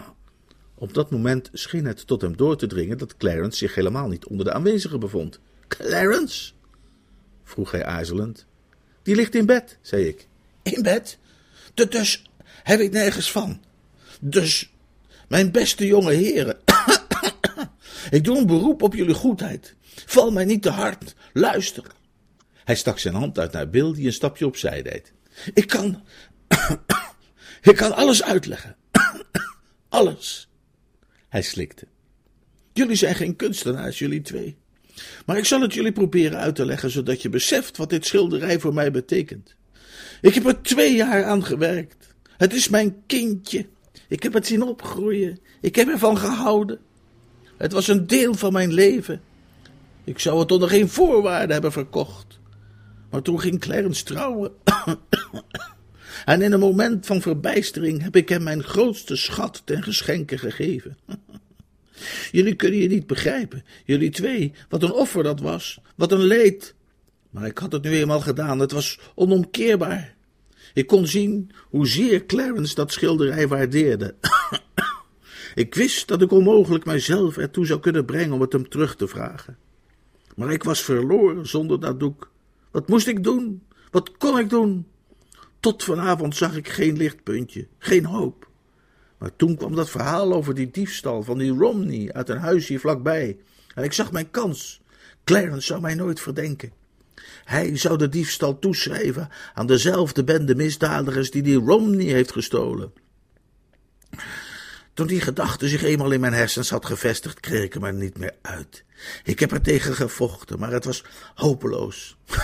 Op 0.75 0.93
dat 0.93 1.11
moment 1.11 1.49
scheen 1.53 1.85
het 1.85 2.07
tot 2.07 2.21
hem 2.21 2.37
door 2.37 2.57
te 2.57 2.67
dringen 2.67 2.97
dat 2.97 3.17
Clarence 3.17 3.57
zich 3.57 3.75
helemaal 3.75 4.07
niet 4.07 4.25
onder 4.25 4.45
de 4.45 4.53
aanwezigen 4.53 4.99
bevond. 4.99 5.39
Clarence? 5.67 6.51
vroeg 7.43 7.71
hij 7.71 7.85
aarzelend. 7.85 8.45
Die 9.03 9.15
ligt 9.15 9.35
in 9.35 9.45
bed, 9.45 9.77
zei 9.81 10.07
ik. 10.07 10.27
In 10.63 10.81
bed? 10.81 11.17
Dus 11.73 12.23
heb 12.63 12.79
ik 12.79 12.91
nergens 12.91 13.31
van. 13.31 13.61
Dus, 14.19 14.73
mijn 15.27 15.51
beste 15.51 15.85
jonge 15.85 16.13
heren, 16.13 16.57
ik 18.13 18.23
doe 18.23 18.37
een 18.37 18.47
beroep 18.47 18.81
op 18.81 18.95
jullie 18.95 19.13
goedheid. 19.13 19.75
Val 20.05 20.31
mij 20.31 20.45
niet 20.45 20.61
te 20.61 20.69
hard, 20.69 21.15
luister. 21.33 21.85
Hij 22.63 22.75
stak 22.75 22.99
zijn 22.99 23.13
hand 23.13 23.39
uit 23.39 23.51
naar 23.51 23.69
Bill, 23.69 23.93
die 23.93 24.05
een 24.05 24.13
stapje 24.13 24.45
opzij 24.45 24.81
deed. 24.81 25.13
Ik 25.53 25.67
kan. 25.67 26.03
ik 27.71 27.75
kan 27.75 27.95
alles 27.95 28.23
uitleggen. 28.23 28.75
alles. 29.89 30.49
Hij 31.29 31.41
slikte. 31.41 31.87
Jullie 32.73 32.95
zijn 32.95 33.15
geen 33.15 33.35
kunstenaars, 33.35 33.99
jullie 33.99 34.21
twee. 34.21 34.57
Maar 35.25 35.37
ik 35.37 35.45
zal 35.45 35.61
het 35.61 35.73
jullie 35.73 35.91
proberen 35.91 36.39
uit 36.39 36.55
te 36.55 36.65
leggen, 36.65 36.89
zodat 36.89 37.21
je 37.21 37.29
beseft 37.29 37.77
wat 37.77 37.89
dit 37.89 38.05
schilderij 38.05 38.59
voor 38.59 38.73
mij 38.73 38.91
betekent. 38.91 39.55
Ik 40.21 40.33
heb 40.33 40.45
er 40.45 40.61
twee 40.61 40.95
jaar 40.95 41.23
aan 41.23 41.45
gewerkt. 41.45 42.15
Het 42.37 42.53
is 42.53 42.69
mijn 42.69 43.03
kindje. 43.05 43.65
Ik 44.07 44.23
heb 44.23 44.33
het 44.33 44.47
zien 44.47 44.63
opgroeien. 44.63 45.39
Ik 45.61 45.75
heb 45.75 45.87
ervan 45.87 46.17
gehouden. 46.17 46.79
Het 47.63 47.71
was 47.71 47.87
een 47.87 48.07
deel 48.07 48.33
van 48.33 48.53
mijn 48.53 48.73
leven. 48.73 49.21
Ik 50.03 50.19
zou 50.19 50.39
het 50.39 50.51
onder 50.51 50.69
geen 50.69 50.89
voorwaarde 50.89 51.53
hebben 51.53 51.71
verkocht. 51.71 52.39
Maar 53.09 53.21
toen 53.21 53.39
ging 53.39 53.59
Clarence 53.59 54.03
trouwen. 54.03 54.51
en 56.25 56.41
in 56.41 56.51
een 56.51 56.59
moment 56.59 57.05
van 57.05 57.21
verbijstering 57.21 58.01
heb 58.01 58.15
ik 58.15 58.29
hem 58.29 58.43
mijn 58.43 58.63
grootste 58.63 59.15
schat 59.15 59.61
ten 59.65 59.83
geschenke 59.83 60.37
gegeven. 60.37 60.97
Jullie 62.31 62.55
kunnen 62.55 62.79
je 62.79 62.87
niet 62.87 63.07
begrijpen, 63.07 63.63
jullie 63.85 64.09
twee, 64.09 64.53
wat 64.69 64.83
een 64.83 64.93
offer 64.93 65.23
dat 65.23 65.39
was, 65.39 65.79
wat 65.95 66.11
een 66.11 66.23
leed. 66.23 66.75
Maar 67.29 67.45
ik 67.45 67.57
had 67.57 67.71
het 67.71 67.83
nu 67.83 67.91
eenmaal 67.91 68.21
gedaan, 68.21 68.59
het 68.59 68.71
was 68.71 68.99
onomkeerbaar. 69.15 70.15
Ik 70.73 70.87
kon 70.87 71.07
zien 71.07 71.51
hoezeer 71.69 72.25
Clarence 72.25 72.75
dat 72.75 72.91
schilderij 72.91 73.47
waardeerde. 73.47 74.15
ik 75.53 75.75
wist 75.75 76.07
dat 76.07 76.21
ik 76.21 76.31
onmogelijk 76.31 76.85
mijzelf 76.85 77.37
ertoe 77.37 77.65
zou 77.65 77.79
kunnen 77.79 78.05
brengen 78.05 78.33
om 78.33 78.41
het 78.41 78.53
hem 78.53 78.69
terug 78.69 78.95
te 78.95 79.07
vragen. 79.07 79.57
Maar 80.35 80.51
ik 80.51 80.63
was 80.63 80.83
verloren 80.83 81.47
zonder 81.47 81.79
dat 81.79 81.99
doek. 81.99 82.31
Wat 82.71 82.87
moest 82.87 83.07
ik 83.07 83.23
doen? 83.23 83.63
Wat 83.91 84.17
kon 84.17 84.39
ik 84.39 84.49
doen? 84.49 84.87
Tot 85.59 85.83
vanavond 85.83 86.35
zag 86.35 86.55
ik 86.55 86.67
geen 86.67 86.97
lichtpuntje, 86.97 87.67
geen 87.77 88.05
hoop. 88.05 88.47
Maar 89.17 89.35
toen 89.35 89.55
kwam 89.55 89.75
dat 89.75 89.89
verhaal 89.89 90.33
over 90.33 90.55
die 90.55 90.71
diefstal 90.71 91.23
van 91.23 91.37
die 91.37 91.51
Romney 91.51 92.13
uit 92.13 92.29
een 92.29 92.37
huis 92.37 92.67
hier 92.67 92.79
vlakbij. 92.79 93.37
En 93.75 93.83
ik 93.83 93.93
zag 93.93 94.11
mijn 94.11 94.31
kans. 94.31 94.81
Clarence 95.23 95.67
zou 95.67 95.81
mij 95.81 95.95
nooit 95.95 96.19
verdenken. 96.19 96.71
Hij 97.43 97.77
zou 97.77 97.97
de 97.97 98.09
diefstal 98.09 98.59
toeschrijven 98.59 99.29
aan 99.53 99.67
dezelfde 99.67 100.23
bende 100.23 100.55
misdadigers 100.55 101.31
die 101.31 101.41
die 101.41 101.59
Romney 101.59 102.05
heeft 102.05 102.31
gestolen. 102.31 102.93
Toen 104.93 105.07
die 105.07 105.21
gedachte 105.21 105.67
zich 105.67 105.83
eenmaal 105.83 106.11
in 106.11 106.19
mijn 106.19 106.33
hersens 106.33 106.69
had 106.69 106.85
gevestigd, 106.85 107.39
kreeg 107.39 107.63
ik 107.63 107.75
er 107.75 107.81
maar 107.81 107.93
niet 107.93 108.17
meer 108.17 108.35
uit. 108.41 108.83
Ik 109.23 109.39
heb 109.39 109.51
er 109.51 109.61
tegen 109.61 109.95
gevochten, 109.95 110.59
maar 110.59 110.71
het 110.71 110.85
was 110.85 111.03
hopeloos. 111.35 112.17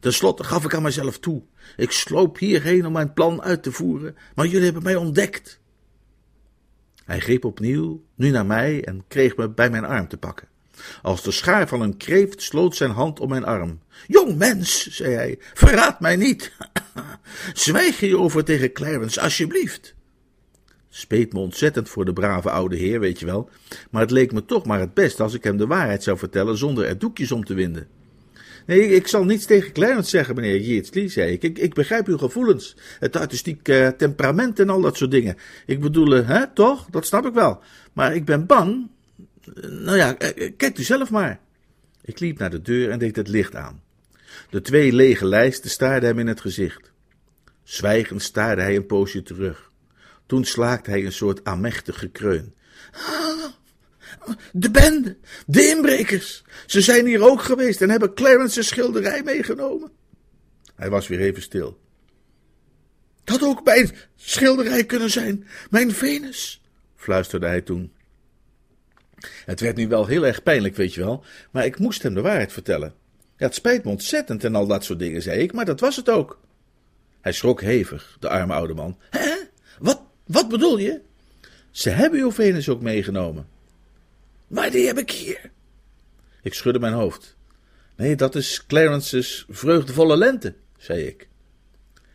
Ten 0.00 0.12
slotte 0.12 0.44
gaf 0.44 0.64
ik 0.64 0.74
aan 0.74 0.82
mezelf 0.82 1.18
toe. 1.18 1.42
Ik 1.76 1.90
sloop 1.90 2.38
hierheen 2.38 2.86
om 2.86 2.92
mijn 2.92 3.12
plan 3.12 3.42
uit 3.42 3.62
te 3.62 3.72
voeren, 3.72 4.16
maar 4.34 4.46
jullie 4.46 4.64
hebben 4.64 4.82
mij 4.82 4.96
ontdekt. 4.96 5.60
Hij 7.04 7.20
greep 7.20 7.44
opnieuw, 7.44 8.04
nu 8.14 8.30
naar 8.30 8.46
mij, 8.46 8.84
en 8.84 9.04
kreeg 9.08 9.36
me 9.36 9.48
bij 9.48 9.70
mijn 9.70 9.84
arm 9.84 10.08
te 10.08 10.16
pakken. 10.16 10.48
Als 11.02 11.22
de 11.22 11.30
schaar 11.30 11.68
van 11.68 11.80
een 11.80 11.96
kreeft 11.96 12.42
sloot 12.42 12.76
zijn 12.76 12.90
hand 12.90 13.20
om 13.20 13.28
mijn 13.28 13.44
arm. 13.44 13.80
Jong 14.06 14.36
mens, 14.36 14.86
zei 14.86 15.14
hij, 15.14 15.38
verraad 15.54 16.00
mij 16.00 16.16
niet. 16.16 16.52
Zwijg 17.52 18.00
hierover 18.00 18.44
tegen 18.44 18.72
Clarence, 18.72 19.20
alsjeblieft. 19.20 19.94
Speet 20.96 21.32
me 21.32 21.38
ontzettend 21.38 21.88
voor 21.88 22.04
de 22.04 22.12
brave 22.12 22.50
oude 22.50 22.76
heer, 22.76 23.00
weet 23.00 23.20
je 23.20 23.26
wel, 23.26 23.50
maar 23.90 24.02
het 24.02 24.10
leek 24.10 24.32
me 24.32 24.44
toch 24.44 24.66
maar 24.66 24.80
het 24.80 24.94
best 24.94 25.20
als 25.20 25.34
ik 25.34 25.44
hem 25.44 25.56
de 25.56 25.66
waarheid 25.66 26.02
zou 26.02 26.18
vertellen 26.18 26.56
zonder 26.56 26.84
er 26.84 26.98
doekjes 26.98 27.32
om 27.32 27.44
te 27.44 27.54
winden. 27.54 27.86
Nee, 28.66 28.88
ik 28.88 29.06
zal 29.06 29.24
niets 29.24 29.44
tegen 29.44 29.72
Clarence 29.72 30.10
zeggen, 30.10 30.34
meneer 30.34 30.60
Yeatsley, 30.60 31.08
zei 31.08 31.32
ik. 31.32 31.42
ik. 31.58 31.74
Begrijp 31.74 32.06
uw 32.06 32.18
gevoelens, 32.18 32.76
het 32.98 33.16
artistiek 33.16 33.68
uh, 33.68 33.88
temperament 33.88 34.60
en 34.60 34.68
al 34.68 34.80
dat 34.80 34.96
soort 34.96 35.10
dingen. 35.10 35.36
Ik 35.66 35.80
bedoel, 35.80 36.16
uh, 36.16 36.28
hè, 36.28 36.52
toch? 36.52 36.86
Dat 36.90 37.06
snap 37.06 37.26
ik 37.26 37.34
wel. 37.34 37.60
Maar 37.92 38.14
ik 38.14 38.24
ben 38.24 38.46
bang. 38.46 38.88
Nou 39.62 39.96
ja, 39.96 40.12
kijk 40.56 40.78
u 40.78 40.82
zelf 40.82 41.10
maar. 41.10 41.40
Ik 42.04 42.20
liep 42.20 42.38
naar 42.38 42.50
de 42.50 42.62
deur 42.62 42.90
en 42.90 42.98
deed 42.98 43.16
het 43.16 43.28
licht 43.28 43.54
aan. 43.54 43.82
De 44.50 44.60
twee 44.60 44.92
lege 44.92 45.26
lijsten 45.26 45.70
staarden 45.70 46.08
hem 46.08 46.18
in 46.18 46.26
het 46.26 46.40
gezicht. 46.40 46.92
Zwijgend 47.62 48.22
staarde 48.22 48.62
hij 48.62 48.76
een 48.76 48.86
poosje 48.86 49.22
terug. 49.22 49.72
Toen 50.34 50.44
slaakte 50.44 50.90
hij 50.90 51.04
een 51.04 51.12
soort 51.12 51.44
amechtig 51.44 51.98
gekreun. 51.98 52.54
De 54.52 54.70
bende, 54.70 55.16
de 55.46 55.68
inbrekers. 55.68 56.44
Ze 56.66 56.80
zijn 56.80 57.06
hier 57.06 57.22
ook 57.22 57.42
geweest 57.42 57.80
en 57.80 57.90
hebben 57.90 58.14
Clarence's 58.14 58.66
schilderij 58.66 59.22
meegenomen. 59.22 59.90
Hij 60.74 60.90
was 60.90 61.08
weer 61.08 61.20
even 61.20 61.42
stil. 61.42 61.80
Dat 63.24 63.42
ook 63.42 63.64
mijn 63.64 63.90
schilderij 64.16 64.84
kunnen 64.84 65.10
zijn, 65.10 65.46
mijn 65.70 65.92
Venus, 65.92 66.62
fluisterde 66.96 67.46
hij 67.46 67.60
toen. 67.60 67.92
Het 69.44 69.60
werd 69.60 69.76
nu 69.76 69.88
wel 69.88 70.06
heel 70.06 70.26
erg 70.26 70.42
pijnlijk, 70.42 70.76
weet 70.76 70.94
je 70.94 71.00
wel, 71.00 71.24
maar 71.50 71.64
ik 71.64 71.78
moest 71.78 72.02
hem 72.02 72.14
de 72.14 72.20
waarheid 72.20 72.52
vertellen. 72.52 72.94
Ja, 73.36 73.46
het 73.46 73.54
spijt 73.54 73.84
me 73.84 73.90
ontzettend 73.90 74.44
en 74.44 74.54
al 74.54 74.66
dat 74.66 74.84
soort 74.84 74.98
dingen, 74.98 75.22
zei 75.22 75.40
ik, 75.40 75.52
maar 75.52 75.64
dat 75.64 75.80
was 75.80 75.96
het 75.96 76.10
ook. 76.10 76.40
Hij 77.20 77.32
schrok 77.32 77.60
hevig, 77.60 78.16
de 78.20 78.28
arme 78.28 78.52
oude 78.52 78.74
man. 78.74 78.98
Hè? 79.10 79.23
Wat, 80.26 80.48
bedoel 80.48 80.78
je? 80.78 81.00
Ze 81.70 81.90
hebben 81.90 82.20
uw 82.20 82.32
Venus 82.32 82.68
ook 82.68 82.82
meegenomen. 82.82 83.46
Maar 84.46 84.70
die 84.70 84.86
heb 84.86 84.98
ik 84.98 85.10
hier. 85.10 85.50
Ik 86.42 86.54
schudde 86.54 86.78
mijn 86.78 86.92
hoofd. 86.92 87.36
Nee, 87.96 88.16
dat 88.16 88.34
is 88.34 88.64
Clarence's 88.66 89.44
vreugdevolle 89.48 90.16
lente, 90.16 90.54
zei 90.78 91.02
ik. 91.02 91.28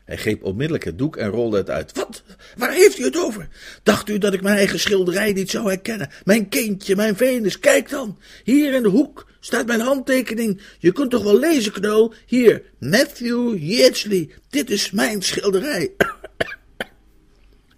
Hij 0.05 0.17
greep 0.17 0.43
onmiddellijk 0.43 0.83
het 0.83 0.97
doek 0.97 1.17
en 1.17 1.29
rolde 1.29 1.57
het 1.57 1.69
uit. 1.69 1.93
Wat? 1.93 2.23
Waar 2.57 2.71
heeft 2.71 2.99
u 2.99 3.03
het 3.03 3.17
over? 3.17 3.47
Dacht 3.83 4.09
u 4.09 4.17
dat 4.17 4.33
ik 4.33 4.41
mijn 4.41 4.57
eigen 4.57 4.79
schilderij 4.79 5.33
niet 5.33 5.49
zou 5.49 5.67
herkennen? 5.67 6.09
Mijn 6.23 6.49
kindje, 6.49 6.95
mijn 6.95 7.15
Venus, 7.15 7.59
kijk 7.59 7.89
dan. 7.89 8.17
Hier 8.43 8.73
in 8.73 8.83
de 8.83 8.89
hoek 8.89 9.27
staat 9.39 9.65
mijn 9.65 9.79
handtekening. 9.79 10.61
Je 10.79 10.91
kunt 10.91 11.11
toch 11.11 11.23
wel 11.23 11.39
lezen, 11.39 11.71
knul? 11.71 12.13
Hier, 12.25 12.61
Matthew 12.79 13.57
Yeatsley. 13.57 14.29
Dit 14.49 14.69
is 14.69 14.91
mijn 14.91 15.21
schilderij. 15.21 15.91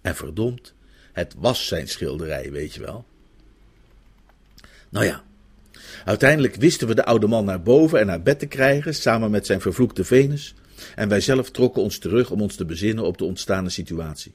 En 0.02 0.16
verdomd, 0.16 0.74
het 1.12 1.34
was 1.38 1.66
zijn 1.66 1.88
schilderij, 1.88 2.50
weet 2.50 2.74
je 2.74 2.80
wel. 2.80 3.04
Nou 4.88 5.04
ja, 5.04 5.22
uiteindelijk 6.04 6.54
wisten 6.54 6.88
we 6.88 6.94
de 6.94 7.04
oude 7.04 7.26
man 7.26 7.44
naar 7.44 7.62
boven 7.62 8.00
en 8.00 8.06
naar 8.06 8.22
bed 8.22 8.38
te 8.38 8.46
krijgen, 8.46 8.94
samen 8.94 9.30
met 9.30 9.46
zijn 9.46 9.60
vervloekte 9.60 10.04
Venus, 10.04 10.54
en 10.94 11.08
wij 11.08 11.20
zelf 11.20 11.50
trokken 11.50 11.82
ons 11.82 11.98
terug 11.98 12.30
om 12.30 12.40
ons 12.40 12.56
te 12.56 12.64
bezinnen 12.64 13.04
op 13.04 13.18
de 13.18 13.24
ontstane 13.24 13.70
situatie. 13.70 14.32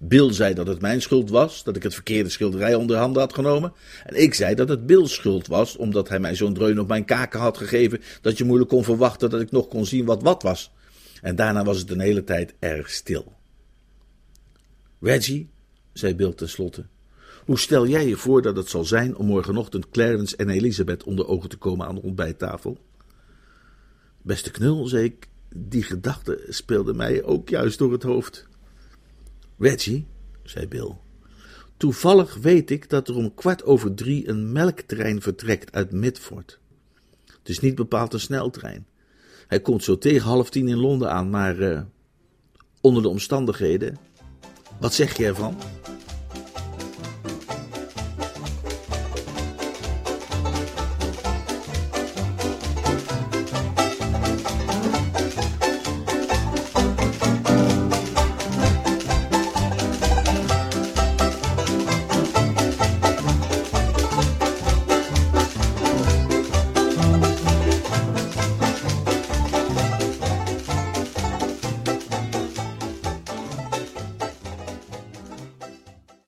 Bill 0.00 0.32
zei 0.32 0.54
dat 0.54 0.66
het 0.66 0.80
mijn 0.80 1.02
schuld 1.02 1.30
was, 1.30 1.64
dat 1.64 1.76
ik 1.76 1.82
het 1.82 1.94
verkeerde 1.94 2.28
schilderij 2.28 2.74
onder 2.74 2.96
handen 2.96 3.22
had 3.22 3.34
genomen. 3.34 3.72
En 4.04 4.22
ik 4.22 4.34
zei 4.34 4.54
dat 4.54 4.68
het 4.68 4.86
Bill's 4.86 5.14
schuld 5.14 5.46
was, 5.46 5.76
omdat 5.76 6.08
hij 6.08 6.20
mij 6.20 6.34
zo'n 6.34 6.54
dreun 6.54 6.80
op 6.80 6.88
mijn 6.88 7.04
kaken 7.04 7.40
had 7.40 7.58
gegeven 7.58 8.00
dat 8.20 8.38
je 8.38 8.44
moeilijk 8.44 8.70
kon 8.70 8.84
verwachten 8.84 9.30
dat 9.30 9.40
ik 9.40 9.50
nog 9.50 9.68
kon 9.68 9.86
zien 9.86 10.04
wat 10.04 10.22
wat 10.22 10.42
was. 10.42 10.70
En 11.22 11.36
daarna 11.36 11.64
was 11.64 11.78
het 11.78 11.90
een 11.90 12.00
hele 12.00 12.24
tijd 12.24 12.54
erg 12.58 12.90
stil. 12.90 13.32
Reggie, 15.04 15.50
zei 15.92 16.14
Bill 16.14 16.32
tenslotte, 16.32 16.86
hoe 17.44 17.58
stel 17.58 17.86
jij 17.86 18.08
je 18.08 18.16
voor 18.16 18.42
dat 18.42 18.56
het 18.56 18.68
zal 18.68 18.84
zijn 18.84 19.16
om 19.16 19.26
morgenochtend 19.26 19.88
Clarence 19.88 20.36
en 20.36 20.48
Elisabeth 20.48 21.02
onder 21.04 21.28
ogen 21.28 21.48
te 21.48 21.56
komen 21.56 21.86
aan 21.86 21.94
de 21.94 22.02
ontbijttafel? 22.02 22.78
Beste 24.22 24.50
knul, 24.50 24.86
zei 24.86 25.04
ik, 25.04 25.28
Die 25.56 25.82
gedachte 25.82 26.46
speelde 26.48 26.94
mij 26.94 27.22
ook 27.22 27.48
juist 27.48 27.78
door 27.78 27.92
het 27.92 28.02
hoofd. 28.02 28.46
Reggie, 29.58 30.06
zei 30.42 30.68
Bill, 30.68 30.96
toevallig 31.76 32.34
weet 32.34 32.70
ik 32.70 32.90
dat 32.90 33.08
er 33.08 33.16
om 33.16 33.34
kwart 33.34 33.64
over 33.64 33.94
drie 33.94 34.28
een 34.28 34.52
melktrein 34.52 35.22
vertrekt 35.22 35.72
uit 35.72 35.92
Midford. 35.92 36.58
Het 37.24 37.48
is 37.48 37.60
niet 37.60 37.74
bepaald 37.74 38.12
een 38.12 38.20
sneltrein. 38.20 38.86
Hij 39.46 39.60
komt 39.60 39.84
zo 39.84 39.98
tegen 39.98 40.28
half 40.28 40.50
tien 40.50 40.68
in 40.68 40.78
Londen 40.78 41.10
aan, 41.10 41.30
maar 41.30 41.58
uh, 41.58 41.80
onder 42.80 43.02
de 43.02 43.08
omstandigheden. 43.08 44.12
Wat 44.78 44.94
zeg 44.94 45.16
je 45.16 45.26
ervan? 45.26 45.56